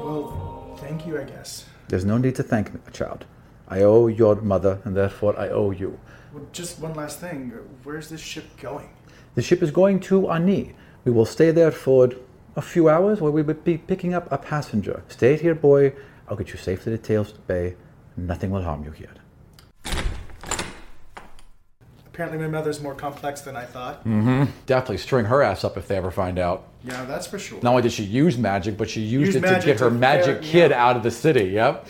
Well, 0.04 0.78
thank 0.82 1.06
you, 1.06 1.20
I 1.20 1.24
guess. 1.24 1.66
There's 1.88 2.06
no 2.06 2.18
need 2.18 2.36
to 2.36 2.44
thank 2.44 2.74
me, 2.74 2.80
child. 2.92 3.26
I 3.70 3.82
owe 3.82 4.08
your 4.08 4.36
mother, 4.36 4.82
and 4.84 4.96
therefore 4.96 5.38
I 5.40 5.50
owe 5.50 5.72
you. 5.72 6.00
Well, 6.34 6.46
just 6.52 6.80
one 6.80 6.94
last 6.94 7.20
thing. 7.20 7.52
Where's 7.84 8.10
this 8.10 8.22
ship 8.22 8.46
going? 8.60 8.90
The 9.36 9.42
ship 9.42 9.62
is 9.62 9.72
going 9.72 10.00
to 10.02 10.30
Ani. 10.32 10.74
We 11.06 11.12
will 11.12 11.26
stay 11.26 11.52
there 11.52 11.72
for 11.72 12.10
a 12.56 12.62
few 12.62 12.90
hours 12.90 13.22
where 13.22 13.32
we 13.32 13.42
will 13.42 13.54
be 13.54 13.78
picking 13.78 14.14
up 14.14 14.32
a 14.32 14.38
passenger. 14.38 15.04
Stay 15.08 15.38
here, 15.38 15.56
boy. 15.56 15.94
I'll 16.28 16.36
get 16.36 16.50
you 16.50 16.58
safe 16.58 16.84
to 16.84 16.90
the 16.90 16.98
Tales 16.98 17.32
Bay. 17.32 17.76
Nothing 18.18 18.52
will 18.52 18.64
harm 18.64 18.84
you 18.84 18.92
here. 18.92 19.14
Apparently, 22.08 22.38
my 22.38 22.48
mother's 22.50 22.82
more 22.82 22.94
complex 22.94 23.42
than 23.42 23.56
I 23.56 23.64
thought. 23.64 24.02
Mm-hmm. 24.02 24.52
Definitely 24.66 24.98
string 24.98 25.26
her 25.26 25.42
ass 25.42 25.64
up 25.64 25.78
if 25.78 25.88
they 25.88 25.96
ever 25.96 26.12
find 26.12 26.38
out. 26.38 26.68
Yeah, 26.84 27.06
that's 27.06 27.28
for 27.28 27.40
sure. 27.40 27.60
Not 27.62 27.70
only 27.70 27.82
did 27.82 27.94
she 27.94 28.04
use 28.04 28.38
magic, 28.38 28.78
but 28.78 28.90
she 28.90 29.02
used 29.02 29.38
it 29.38 29.40
to 29.40 29.48
magic 29.48 29.66
get 29.66 29.80
her 29.80 29.90
to 29.90 29.96
magic 29.96 30.26
ferret- 30.26 30.44
kid 30.44 30.72
yeah. 30.72 30.86
out 30.86 30.98
of 30.98 31.04
the 31.04 31.12
city. 31.12 31.46
Yep. 31.46 31.88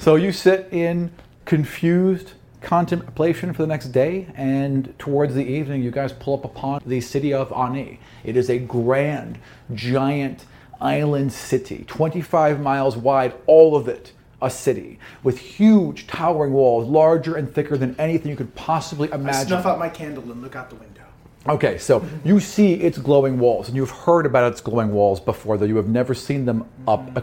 So 0.00 0.14
you 0.16 0.32
sit 0.32 0.66
in 0.72 1.12
confused 1.44 2.32
contemplation 2.62 3.52
for 3.52 3.60
the 3.60 3.66
next 3.66 3.88
day, 3.88 4.28
and 4.34 4.98
towards 4.98 5.34
the 5.34 5.44
evening, 5.44 5.82
you 5.82 5.90
guys 5.90 6.10
pull 6.10 6.32
up 6.32 6.46
upon 6.46 6.80
the 6.86 7.02
city 7.02 7.34
of 7.34 7.52
Ani. 7.52 8.00
It 8.24 8.34
is 8.34 8.48
a 8.48 8.58
grand, 8.58 9.38
giant 9.74 10.46
island 10.80 11.34
city, 11.34 11.84
25 11.86 12.62
miles 12.62 12.96
wide, 12.96 13.34
all 13.46 13.76
of 13.76 13.88
it 13.88 14.14
a 14.40 14.48
city 14.48 14.98
with 15.22 15.38
huge 15.38 16.06
towering 16.06 16.54
walls, 16.54 16.88
larger 16.88 17.36
and 17.36 17.54
thicker 17.54 17.76
than 17.76 17.94
anything 17.98 18.30
you 18.30 18.36
could 18.38 18.54
possibly 18.54 19.10
imagine. 19.10 19.28
I 19.28 19.44
snuff 19.44 19.66
out 19.66 19.78
my 19.78 19.90
candle 19.90 20.32
and 20.32 20.40
look 20.40 20.56
out 20.56 20.70
the 20.70 20.76
window. 20.76 21.02
Okay, 21.46 21.76
so 21.76 22.02
you 22.24 22.40
see 22.40 22.72
its 22.72 22.96
glowing 22.96 23.38
walls, 23.38 23.68
and 23.68 23.76
you've 23.76 23.90
heard 23.90 24.24
about 24.24 24.50
its 24.50 24.62
glowing 24.62 24.92
walls 24.92 25.20
before, 25.20 25.58
though 25.58 25.66
you 25.66 25.76
have 25.76 25.88
never 25.88 26.14
seen 26.14 26.46
them 26.46 26.66
up 26.88 27.14
uh, 27.14 27.20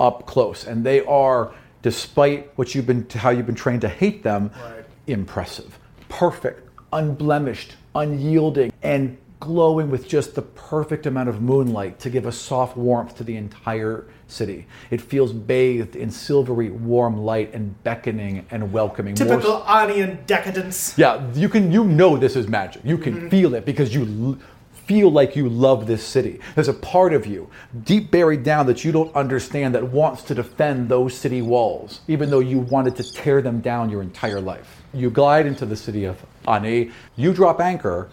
up 0.00 0.26
close, 0.26 0.66
and 0.66 0.84
they 0.84 1.04
are, 1.04 1.52
despite 1.82 2.50
what 2.56 2.74
you've 2.74 2.86
been 2.86 3.06
how 3.14 3.30
you've 3.30 3.46
been 3.46 3.54
trained 3.54 3.82
to 3.82 3.88
hate 3.88 4.22
them, 4.22 4.50
Right. 4.62 4.84
impressive, 5.06 5.78
perfect, 6.08 6.68
unblemished, 6.92 7.76
unyielding, 7.94 8.72
and 8.82 9.16
glowing 9.40 9.90
with 9.90 10.08
just 10.08 10.34
the 10.34 10.42
perfect 10.42 11.06
amount 11.06 11.28
of 11.28 11.40
moonlight 11.40 11.98
to 12.00 12.10
give 12.10 12.26
a 12.26 12.32
soft 12.32 12.76
warmth 12.76 13.16
to 13.16 13.24
the 13.24 13.36
entire 13.36 14.04
city. 14.26 14.66
It 14.90 15.00
feels 15.00 15.32
bathed 15.32 15.96
in 15.96 16.10
silvery, 16.10 16.70
warm 16.70 17.16
light 17.18 17.54
and 17.54 17.80
beckoning 17.84 18.46
and 18.50 18.72
welcoming. 18.72 19.14
more 19.18 19.28
Typical 19.28 19.60
Anian 19.62 20.26
decadence. 20.26 20.94
yeah, 20.98 21.22
you 21.34 21.48
can. 21.48 21.70
You 21.72 21.84
know 21.84 22.16
this 22.16 22.36
is 22.36 22.48
magic. 22.48 22.82
You 22.84 22.98
can 22.98 23.14
mm-hmm. 23.14 23.28
feel 23.28 23.54
it 23.54 23.64
because 23.64 23.94
you 23.94 24.38
feel 24.88 25.10
like 25.10 25.36
you 25.36 25.50
love 25.50 25.86
this 25.86 26.02
city. 26.02 26.40
There's 26.54 26.68
a 26.68 26.72
part 26.72 27.12
of 27.12 27.26
you 27.26 27.50
deep 27.84 28.10
buried 28.10 28.42
down 28.42 28.66
that 28.66 28.84
you 28.84 28.90
don't 28.90 29.14
understand 29.14 29.74
that 29.74 29.84
wants 29.84 30.22
to 30.24 30.34
defend 30.34 30.88
those 30.88 31.14
city 31.14 31.42
walls, 31.42 32.00
even 32.08 32.30
though 32.30 32.40
you 32.40 32.58
wanted 32.58 32.96
to 32.96 33.12
tear 33.12 33.42
them 33.42 33.60
down 33.60 33.90
your 33.90 34.00
entire 34.00 34.40
life. 34.40 34.82
You 34.94 35.10
glide 35.10 35.44
into 35.44 35.66
the 35.66 35.76
city 35.76 36.04
of 36.04 36.24
Ani. 36.48 36.90
You 37.16 37.34
drop 37.34 37.60
anchor 37.60 38.08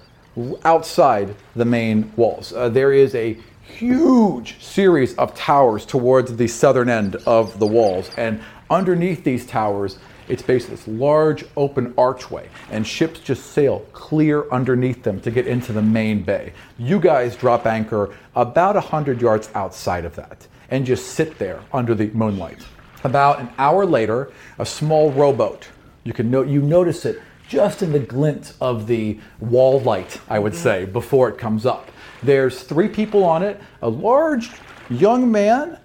outside 0.65 1.33
the 1.55 1.63
main 1.63 2.11
walls. 2.17 2.51
Uh, 2.51 2.67
there 2.67 2.91
is 2.91 3.15
a 3.15 3.37
huge 3.61 4.61
series 4.61 5.15
of 5.15 5.33
towers 5.33 5.85
towards 5.85 6.35
the 6.35 6.47
southern 6.47 6.89
end 6.89 7.15
of 7.25 7.57
the 7.57 7.65
walls, 7.65 8.11
and 8.17 8.41
underneath 8.69 9.23
these 9.23 9.45
towers 9.45 9.97
it's 10.27 10.41
basically 10.41 10.75
this 10.75 10.87
large 10.87 11.45
open 11.55 11.93
archway, 11.97 12.49
and 12.71 12.85
ships 12.85 13.19
just 13.19 13.51
sail 13.51 13.85
clear 13.93 14.49
underneath 14.51 15.03
them 15.03 15.19
to 15.21 15.31
get 15.31 15.47
into 15.47 15.73
the 15.73 15.81
main 15.81 16.23
bay. 16.23 16.53
You 16.77 16.99
guys 16.99 17.35
drop 17.35 17.65
anchor 17.65 18.15
about 18.35 18.75
100 18.75 19.21
yards 19.21 19.49
outside 19.53 20.05
of 20.05 20.15
that 20.15 20.47
and 20.69 20.85
just 20.85 21.07
sit 21.13 21.37
there 21.37 21.61
under 21.71 21.93
the 21.93 22.07
moonlight. 22.07 22.65
About 23.03 23.39
an 23.39 23.49
hour 23.57 23.85
later, 23.85 24.31
a 24.57 24.65
small 24.65 25.11
rowboat, 25.11 25.67
you 26.03 26.13
can 26.13 26.31
no- 26.31 26.41
you 26.41 26.61
notice 26.61 27.05
it 27.05 27.21
just 27.47 27.83
in 27.83 27.91
the 27.91 27.99
glint 27.99 28.53
of 28.59 28.87
the 28.87 29.19
wall 29.39 29.79
light, 29.81 30.19
I 30.27 30.39
would 30.39 30.55
say, 30.55 30.85
before 30.85 31.29
it 31.29 31.37
comes 31.37 31.65
up. 31.65 31.91
There's 32.23 32.63
three 32.63 32.87
people 32.87 33.23
on 33.23 33.43
it 33.43 33.61
a 33.81 33.89
large 33.89 34.49
young 34.89 35.31
man, 35.31 35.77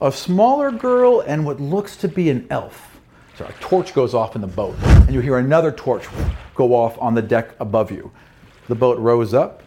a 0.00 0.12
smaller 0.12 0.70
girl, 0.70 1.20
and 1.20 1.46
what 1.46 1.60
looks 1.60 1.96
to 1.96 2.08
be 2.08 2.28
an 2.28 2.46
elf. 2.50 2.95
So 3.36 3.44
a 3.44 3.52
torch 3.60 3.92
goes 3.94 4.14
off 4.14 4.34
in 4.34 4.40
the 4.40 4.46
boat, 4.46 4.74
and 4.82 5.12
you 5.14 5.20
hear 5.20 5.36
another 5.38 5.70
torch 5.70 6.06
go 6.54 6.74
off 6.74 6.96
on 6.98 7.14
the 7.14 7.20
deck 7.22 7.50
above 7.60 7.90
you. 7.90 8.10
The 8.68 8.74
boat 8.74 8.98
rows 8.98 9.34
up. 9.34 9.62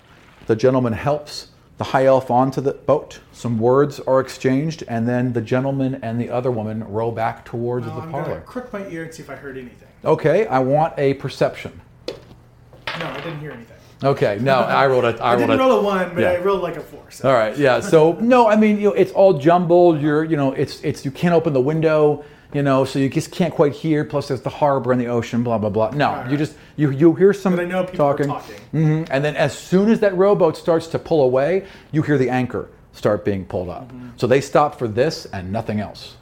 The 0.48 0.56
gentleman 0.56 0.94
helps 0.94 1.50
the 1.78 1.84
high 1.84 2.06
elf 2.06 2.32
onto 2.32 2.62
the 2.62 2.74
boat. 2.74 3.20
Some 3.32 3.60
words 3.60 4.00
are 4.02 4.20
exchanged, 4.20 4.84
and 4.88 5.08
then 5.08 5.34
the 5.34 5.42
gentleman 5.42 6.00
and 6.02 6.20
the 6.20 6.30
other 6.30 6.50
woman 6.52 6.84
row 6.84 7.12
back 7.12 7.46
towards 7.46 7.86
Oh, 7.88 7.92
the 7.92 8.02
I'm 8.02 8.12
parlor. 8.12 8.42
crook 8.42 8.74
my 8.74 8.88
ear 8.88 9.04
and 9.04 9.14
see 9.14 9.22
if 9.22 9.30
I 9.30 9.36
heard 9.36 9.58
anything. 9.58 9.88
Okay, 10.04 10.48
I 10.48 10.60
want 10.60 10.96
a 10.98 11.14
perception. 11.14 11.80
No, 12.08 13.06
I 13.06 13.18
didn't 13.22 13.40
hear 13.40 13.52
anything. 13.52 13.78
Okay, 14.02 14.38
no, 14.40 14.60
I 14.60 14.88
rolled 14.88 15.04
a. 15.04 15.22
I, 15.22 15.34
I, 15.34 15.36
didn't 15.36 15.58
rolled 15.58 15.60
a, 15.60 15.64
roll 15.64 15.80
a 15.80 15.84
one, 15.84 16.16
but 16.16 16.22
yeah. 16.22 16.30
I 16.32 16.38
rolled 16.40 16.62
like 16.62 16.78
a 16.78 16.82
four. 16.82 17.04
So. 17.10 17.30
All 17.30 17.36
right, 17.36 17.58
yeah. 17.58 17.82
So 17.82 18.14
no, 18.14 18.48
I 18.48 18.56
mean, 18.56 18.78
you 18.78 18.90
know, 18.90 18.94
it's 18.94 19.12
all 19.12 19.38
jumbled. 19.38 20.02
You're, 20.02 20.24
you 20.24 20.38
know, 20.38 20.54
it's 20.54 20.82
it's 20.84 21.04
you 21.04 21.12
can't 21.12 21.34
open 21.34 21.52
the 21.52 21.60
window, 21.60 22.24
you 22.54 22.64
know, 22.64 22.86
so 22.86 22.98
you 22.98 23.10
just 23.10 23.32
can't 23.32 23.54
quite 23.54 23.74
hear. 23.74 24.06
Plus, 24.06 24.30
there's 24.30 24.42
the 24.42 24.50
harbor 24.50 24.94
and 24.94 25.02
the 25.02 25.08
ocean, 25.08 25.44
blah 25.44 25.58
blah 25.58 25.70
blah. 25.70 25.90
No, 25.92 26.26
you 26.30 26.38
just 26.38 26.56
you 26.78 26.92
you 26.92 27.14
hear 27.14 27.34
some 27.34 27.56
But 27.56 27.66
I 27.66 27.68
know 27.68 27.84
people 27.84 27.98
talking, 27.98 28.28
talking. 28.28 28.56
Mhm. 28.74 29.08
and 29.12 29.24
then 29.24 29.36
as 29.36 29.58
soon 29.58 29.92
as 29.92 30.00
that 30.00 30.16
rowboat 30.16 30.56
starts 30.56 30.88
to 30.88 31.00
pull 31.00 31.22
away, 31.24 31.66
you 31.92 32.02
hear 32.02 32.18
the 32.18 32.30
anchor 32.30 32.70
start 32.94 33.26
being 33.26 33.46
pulled 33.46 33.70
up. 33.70 33.88
Mm-hmm. 33.90 34.10
So 34.18 34.28
they 34.28 34.42
stop 34.42 34.78
for 34.78 34.88
this 34.88 35.26
and 35.26 35.52
nothing 35.52 35.80
else. 35.80 36.16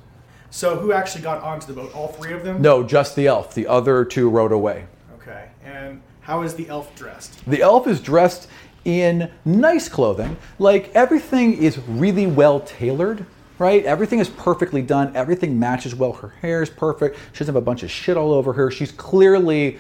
So 0.50 0.78
who 0.78 0.92
actually 0.94 1.24
got 1.24 1.44
onto 1.44 1.68
the 1.68 1.74
boat? 1.74 1.94
All 1.94 2.08
three 2.08 2.34
of 2.34 2.44
them? 2.44 2.62
No, 2.62 2.84
just 2.84 3.16
the 3.16 3.28
elf. 3.28 3.54
The 3.54 3.68
other 3.68 4.06
two 4.06 4.30
rowed 4.30 4.52
away. 4.52 4.86
Okay. 5.22 5.50
And 5.66 6.02
How 6.28 6.42
is 6.42 6.56
the 6.56 6.68
elf 6.68 6.94
dressed? 6.94 7.40
The 7.50 7.62
elf 7.62 7.88
is 7.88 8.02
dressed 8.02 8.50
in 8.84 9.32
nice 9.46 9.88
clothing. 9.88 10.36
Like 10.60 10.94
everything 10.94 11.54
is 11.54 11.78
really 11.88 12.28
well 12.28 12.60
tailored, 12.60 13.26
right? 13.60 13.86
Everything 13.86 14.20
is 14.20 14.28
perfectly 14.28 14.82
done. 14.82 15.16
Everything 15.16 15.58
matches 15.58 15.96
well. 15.96 16.12
Her 16.12 16.34
hair 16.42 16.62
is 16.62 16.70
perfect. 16.70 17.16
She 17.32 17.40
doesn't 17.40 17.56
have 17.56 17.64
a 17.64 17.66
bunch 17.66 17.82
of 17.82 17.90
shit 17.90 18.18
all 18.18 18.34
over 18.34 18.52
her. 18.52 18.70
She's 18.70 18.92
clearly 18.92 19.80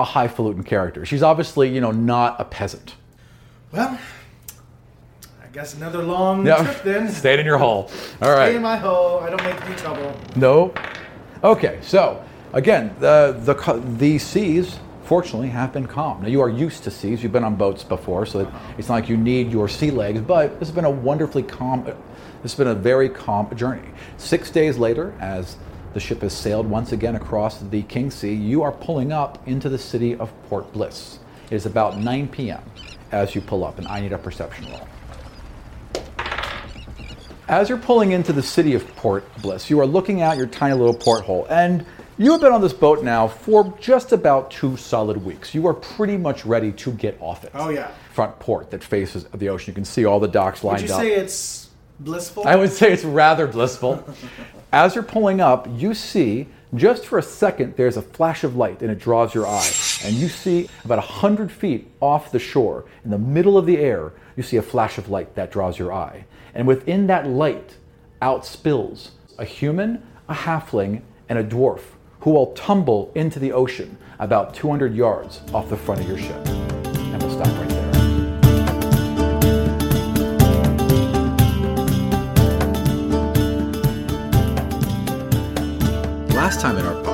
a 0.00 0.04
highfalutin 0.04 0.64
character. 0.64 1.06
She's 1.06 1.22
obviously, 1.22 1.68
you 1.72 1.80
know, 1.80 1.92
not 1.92 2.40
a 2.40 2.44
peasant. 2.44 2.96
Well, 3.70 4.00
I 5.44 5.46
guess 5.52 5.74
another 5.74 6.02
long 6.02 6.44
trip 6.44 6.82
then. 6.82 7.08
Stay 7.12 7.38
in 7.38 7.46
your 7.46 7.58
hole. 7.58 7.88
All 8.20 8.34
Stay 8.34 8.56
in 8.56 8.62
my 8.62 8.76
hole. 8.76 9.20
I 9.20 9.30
don't 9.30 9.44
make 9.44 9.64
any 9.64 9.76
trouble. 9.76 10.12
No. 10.34 10.74
Okay. 11.44 11.78
So 11.82 12.20
again, 12.52 12.96
the 12.98 13.38
the 13.44 13.80
the 13.96 14.18
seas 14.18 14.80
fortunately 15.10 15.48
have 15.48 15.72
been 15.72 15.88
calm. 15.88 16.22
Now 16.22 16.28
you 16.28 16.40
are 16.40 16.48
used 16.48 16.84
to 16.84 16.90
seas. 16.92 17.20
You've 17.20 17.32
been 17.32 17.42
on 17.42 17.56
boats 17.56 17.82
before, 17.82 18.24
so 18.26 18.48
it's 18.78 18.88
not 18.88 18.94
like 18.94 19.08
you 19.08 19.16
need 19.16 19.50
your 19.50 19.68
sea 19.68 19.90
legs. 19.90 20.20
But 20.20 20.60
this 20.60 20.68
has 20.68 20.74
been 20.74 20.84
a 20.84 20.90
wonderfully 20.90 21.42
calm. 21.42 21.82
This 21.82 22.52
has 22.52 22.54
been 22.54 22.68
a 22.68 22.76
very 22.76 23.08
calm 23.08 23.52
journey. 23.56 23.88
Six 24.18 24.52
days 24.52 24.78
later, 24.78 25.12
as 25.18 25.56
the 25.94 25.98
ship 25.98 26.22
has 26.22 26.32
sailed 26.32 26.70
once 26.70 26.92
again 26.92 27.16
across 27.16 27.58
the 27.58 27.82
King 27.82 28.12
Sea, 28.12 28.32
you 28.32 28.62
are 28.62 28.70
pulling 28.70 29.10
up 29.10 29.48
into 29.48 29.68
the 29.68 29.78
city 29.78 30.14
of 30.14 30.32
Port 30.44 30.72
Bliss. 30.72 31.18
It 31.50 31.56
is 31.56 31.66
about 31.66 31.98
9 31.98 32.28
p.m. 32.28 32.62
as 33.10 33.34
you 33.34 33.40
pull 33.40 33.64
up, 33.64 33.78
and 33.78 33.88
I 33.88 34.00
need 34.00 34.12
a 34.12 34.18
perception 34.18 34.66
roll. 34.70 34.86
As 37.48 37.68
you're 37.68 37.78
pulling 37.78 38.12
into 38.12 38.32
the 38.32 38.44
city 38.44 38.74
of 38.74 38.86
Port 38.94 39.24
Bliss, 39.42 39.70
you 39.70 39.80
are 39.80 39.86
looking 39.86 40.22
out 40.22 40.36
your 40.36 40.46
tiny 40.46 40.74
little 40.74 40.94
porthole, 40.94 41.48
and 41.50 41.84
you 42.20 42.32
have 42.32 42.42
been 42.42 42.52
on 42.52 42.60
this 42.60 42.74
boat 42.74 43.02
now 43.02 43.26
for 43.26 43.74
just 43.80 44.12
about 44.12 44.50
two 44.50 44.76
solid 44.76 45.24
weeks. 45.24 45.54
You 45.54 45.66
are 45.66 45.72
pretty 45.72 46.18
much 46.18 46.44
ready 46.44 46.70
to 46.72 46.92
get 46.92 47.16
off 47.18 47.44
it. 47.44 47.50
Oh, 47.54 47.70
yeah. 47.70 47.92
Front 48.12 48.38
port 48.38 48.70
that 48.72 48.84
faces 48.84 49.24
the 49.24 49.48
ocean. 49.48 49.72
You 49.72 49.74
can 49.74 49.86
see 49.86 50.04
all 50.04 50.20
the 50.20 50.28
docks 50.28 50.62
lined 50.62 50.82
up. 50.82 50.82
Would 50.82 50.88
you 50.88 50.94
up. 50.94 51.00
say 51.00 51.12
it's 51.14 51.70
blissful? 51.98 52.46
I 52.46 52.56
would 52.56 52.72
say 52.72 52.92
it's 52.92 53.04
rather 53.04 53.46
blissful. 53.46 54.04
As 54.72 54.94
you're 54.94 55.02
pulling 55.02 55.40
up, 55.40 55.66
you 55.70 55.94
see 55.94 56.46
just 56.74 57.06
for 57.06 57.18
a 57.18 57.22
second 57.22 57.74
there's 57.76 57.96
a 57.96 58.02
flash 58.02 58.44
of 58.44 58.54
light 58.54 58.82
and 58.82 58.90
it 58.90 58.98
draws 58.98 59.34
your 59.34 59.46
eye. 59.46 59.70
And 60.04 60.14
you 60.14 60.28
see 60.28 60.68
about 60.84 60.98
a 60.98 61.08
100 61.08 61.50
feet 61.50 61.90
off 62.00 62.32
the 62.32 62.38
shore, 62.38 62.84
in 63.02 63.10
the 63.10 63.18
middle 63.18 63.56
of 63.56 63.64
the 63.64 63.78
air, 63.78 64.12
you 64.36 64.42
see 64.42 64.58
a 64.58 64.62
flash 64.62 64.98
of 64.98 65.08
light 65.08 65.36
that 65.36 65.50
draws 65.50 65.78
your 65.78 65.90
eye. 65.90 66.26
And 66.54 66.66
within 66.66 67.06
that 67.06 67.26
light, 67.26 67.78
out 68.20 68.44
spills 68.44 69.12
a 69.38 69.46
human, 69.46 70.06
a 70.28 70.34
halfling, 70.34 71.00
and 71.26 71.38
a 71.38 71.44
dwarf 71.44 71.80
who 72.20 72.30
will 72.30 72.52
tumble 72.52 73.10
into 73.14 73.38
the 73.38 73.52
ocean 73.52 73.96
about 74.18 74.54
200 74.54 74.94
yards 74.94 75.40
off 75.54 75.68
the 75.68 75.76
front 75.76 76.00
of 76.00 76.08
your 76.08 76.18
ship. 76.18 76.46
And 76.46 77.22
we'll 77.22 77.30
stop 77.30 77.46
right 77.46 77.68
there. 77.68 77.90
Last 86.36 86.60
time 86.60 86.76
in 86.76 86.84
our 86.84 87.09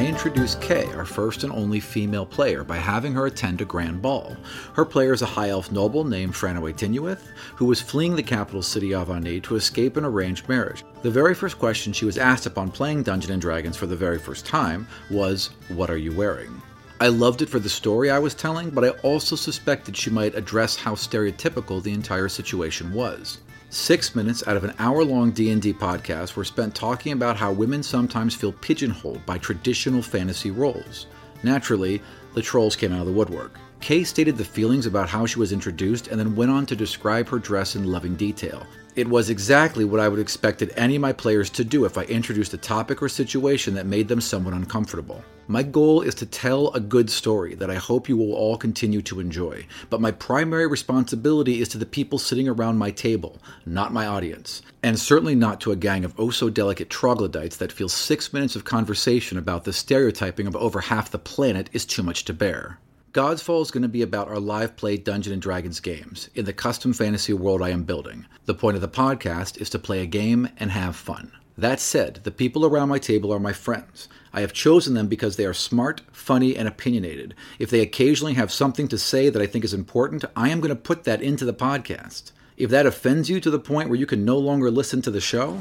I 0.00 0.06
introduced 0.06 0.62
Kay, 0.62 0.86
our 0.94 1.04
first 1.04 1.44
and 1.44 1.52
only 1.52 1.78
female 1.78 2.24
player, 2.24 2.64
by 2.64 2.78
having 2.78 3.12
her 3.12 3.26
attend 3.26 3.60
a 3.60 3.66
grand 3.66 4.00
ball. 4.00 4.34
Her 4.72 4.86
player 4.86 5.12
is 5.12 5.20
a 5.20 5.26
high 5.26 5.50
elf 5.50 5.70
noble 5.70 6.04
named 6.04 6.32
Franaway 6.32 6.72
Tinuith, 6.72 7.20
who 7.56 7.66
was 7.66 7.82
fleeing 7.82 8.16
the 8.16 8.22
capital 8.22 8.62
city 8.62 8.94
of 8.94 9.10
Ani 9.10 9.42
to 9.42 9.56
escape 9.56 9.98
an 9.98 10.06
arranged 10.06 10.48
marriage. 10.48 10.84
The 11.02 11.10
very 11.10 11.34
first 11.34 11.58
question 11.58 11.92
she 11.92 12.06
was 12.06 12.16
asked 12.16 12.46
upon 12.46 12.70
playing 12.70 13.02
Dungeons 13.02 13.30
and 13.30 13.42
Dragons 13.42 13.76
for 13.76 13.86
the 13.86 13.94
very 13.94 14.18
first 14.18 14.46
time 14.46 14.88
was, 15.10 15.50
What 15.68 15.90
are 15.90 15.98
you 15.98 16.12
wearing? 16.12 16.62
I 16.98 17.08
loved 17.08 17.42
it 17.42 17.50
for 17.50 17.58
the 17.58 17.68
story 17.68 18.10
I 18.10 18.20
was 18.20 18.32
telling, 18.32 18.70
but 18.70 18.84
I 18.84 18.90
also 19.00 19.36
suspected 19.36 19.94
she 19.94 20.08
might 20.08 20.34
address 20.34 20.76
how 20.76 20.94
stereotypical 20.94 21.82
the 21.82 21.92
entire 21.92 22.30
situation 22.30 22.94
was. 22.94 23.36
Six 23.72 24.16
minutes 24.16 24.42
out 24.48 24.56
of 24.56 24.64
an 24.64 24.74
hour-long 24.80 25.30
D&D 25.30 25.74
podcast 25.74 26.34
were 26.34 26.42
spent 26.42 26.74
talking 26.74 27.12
about 27.12 27.36
how 27.36 27.52
women 27.52 27.84
sometimes 27.84 28.34
feel 28.34 28.50
pigeonholed 28.50 29.24
by 29.24 29.38
traditional 29.38 30.02
fantasy 30.02 30.50
roles. 30.50 31.06
Naturally, 31.44 32.02
the 32.34 32.42
trolls 32.42 32.74
came 32.74 32.92
out 32.92 32.98
of 32.98 33.06
the 33.06 33.12
woodwork. 33.12 33.60
Kay 33.80 34.02
stated 34.02 34.36
the 34.36 34.44
feelings 34.44 34.86
about 34.86 35.08
how 35.08 35.24
she 35.24 35.38
was 35.38 35.52
introduced 35.52 36.08
and 36.08 36.18
then 36.18 36.34
went 36.34 36.50
on 36.50 36.66
to 36.66 36.74
describe 36.74 37.28
her 37.28 37.38
dress 37.38 37.76
in 37.76 37.84
loving 37.84 38.16
detail. 38.16 38.66
It 38.96 39.08
was 39.08 39.30
exactly 39.30 39.84
what 39.84 40.00
I 40.00 40.08
would 40.08 40.18
expected 40.18 40.72
any 40.76 40.96
of 40.96 41.02
my 41.02 41.12
players 41.12 41.48
to 41.50 41.64
do 41.64 41.84
if 41.84 41.96
I 41.96 42.02
introduced 42.04 42.54
a 42.54 42.58
topic 42.58 43.00
or 43.00 43.08
situation 43.08 43.74
that 43.74 43.86
made 43.86 44.08
them 44.08 44.20
somewhat 44.20 44.52
uncomfortable. 44.52 45.22
My 45.46 45.62
goal 45.62 46.02
is 46.02 46.14
to 46.16 46.26
tell 46.26 46.72
a 46.72 46.80
good 46.80 47.08
story 47.08 47.54
that 47.54 47.70
I 47.70 47.76
hope 47.76 48.08
you 48.08 48.16
will 48.16 48.32
all 48.32 48.56
continue 48.56 49.00
to 49.02 49.20
enjoy, 49.20 49.64
but 49.90 50.00
my 50.00 50.10
primary 50.10 50.66
responsibility 50.66 51.60
is 51.60 51.68
to 51.68 51.78
the 51.78 51.86
people 51.86 52.18
sitting 52.18 52.48
around 52.48 52.78
my 52.78 52.90
table, 52.90 53.38
not 53.64 53.92
my 53.92 54.06
audience, 54.06 54.60
and 54.82 54.98
certainly 54.98 55.36
not 55.36 55.60
to 55.60 55.72
a 55.72 55.76
gang 55.76 56.04
of 56.04 56.14
oh 56.18 56.30
so 56.30 56.50
delicate 56.50 56.90
troglodytes 56.90 57.58
that 57.58 57.72
feel 57.72 57.88
six 57.88 58.32
minutes 58.32 58.56
of 58.56 58.64
conversation 58.64 59.38
about 59.38 59.62
the 59.64 59.72
stereotyping 59.72 60.48
of 60.48 60.56
over 60.56 60.80
half 60.80 61.12
the 61.12 61.18
planet 61.18 61.70
is 61.72 61.86
too 61.86 62.02
much 62.02 62.24
to 62.24 62.32
bear. 62.32 62.78
Godsfall 63.12 63.60
is 63.60 63.72
going 63.72 63.82
to 63.82 63.88
be 63.88 64.02
about 64.02 64.28
our 64.28 64.38
live 64.38 64.76
play 64.76 64.96
Dungeon 64.96 65.32
and 65.32 65.42
Dragons 65.42 65.80
games 65.80 66.30
in 66.36 66.44
the 66.44 66.52
custom 66.52 66.92
fantasy 66.92 67.32
world 67.32 67.60
I 67.60 67.70
am 67.70 67.82
building. 67.82 68.26
The 68.44 68.54
point 68.54 68.76
of 68.76 68.82
the 68.82 68.88
podcast 68.88 69.60
is 69.60 69.68
to 69.70 69.80
play 69.80 70.00
a 70.00 70.06
game 70.06 70.48
and 70.58 70.70
have 70.70 70.94
fun. 70.94 71.32
That 71.58 71.80
said, 71.80 72.20
the 72.22 72.30
people 72.30 72.64
around 72.64 72.88
my 72.88 73.00
table 73.00 73.34
are 73.34 73.40
my 73.40 73.52
friends. 73.52 74.08
I 74.32 74.42
have 74.42 74.52
chosen 74.52 74.94
them 74.94 75.08
because 75.08 75.34
they 75.34 75.44
are 75.44 75.52
smart, 75.52 76.02
funny, 76.12 76.56
and 76.56 76.68
opinionated. 76.68 77.34
If 77.58 77.68
they 77.68 77.80
occasionally 77.80 78.34
have 78.34 78.52
something 78.52 78.86
to 78.86 78.96
say 78.96 79.28
that 79.28 79.42
I 79.42 79.46
think 79.46 79.64
is 79.64 79.74
important, 79.74 80.24
I 80.36 80.50
am 80.50 80.60
going 80.60 80.68
to 80.68 80.76
put 80.76 81.02
that 81.02 81.20
into 81.20 81.44
the 81.44 81.52
podcast. 81.52 82.30
If 82.56 82.70
that 82.70 82.86
offends 82.86 83.28
you 83.28 83.40
to 83.40 83.50
the 83.50 83.58
point 83.58 83.88
where 83.88 83.98
you 83.98 84.06
can 84.06 84.24
no 84.24 84.38
longer 84.38 84.70
listen 84.70 85.02
to 85.02 85.10
the 85.10 85.20
show, 85.20 85.60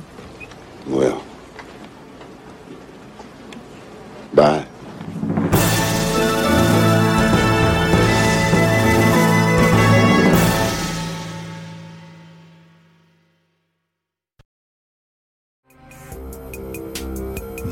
Well. 0.86 1.24
Bye. 4.36 4.68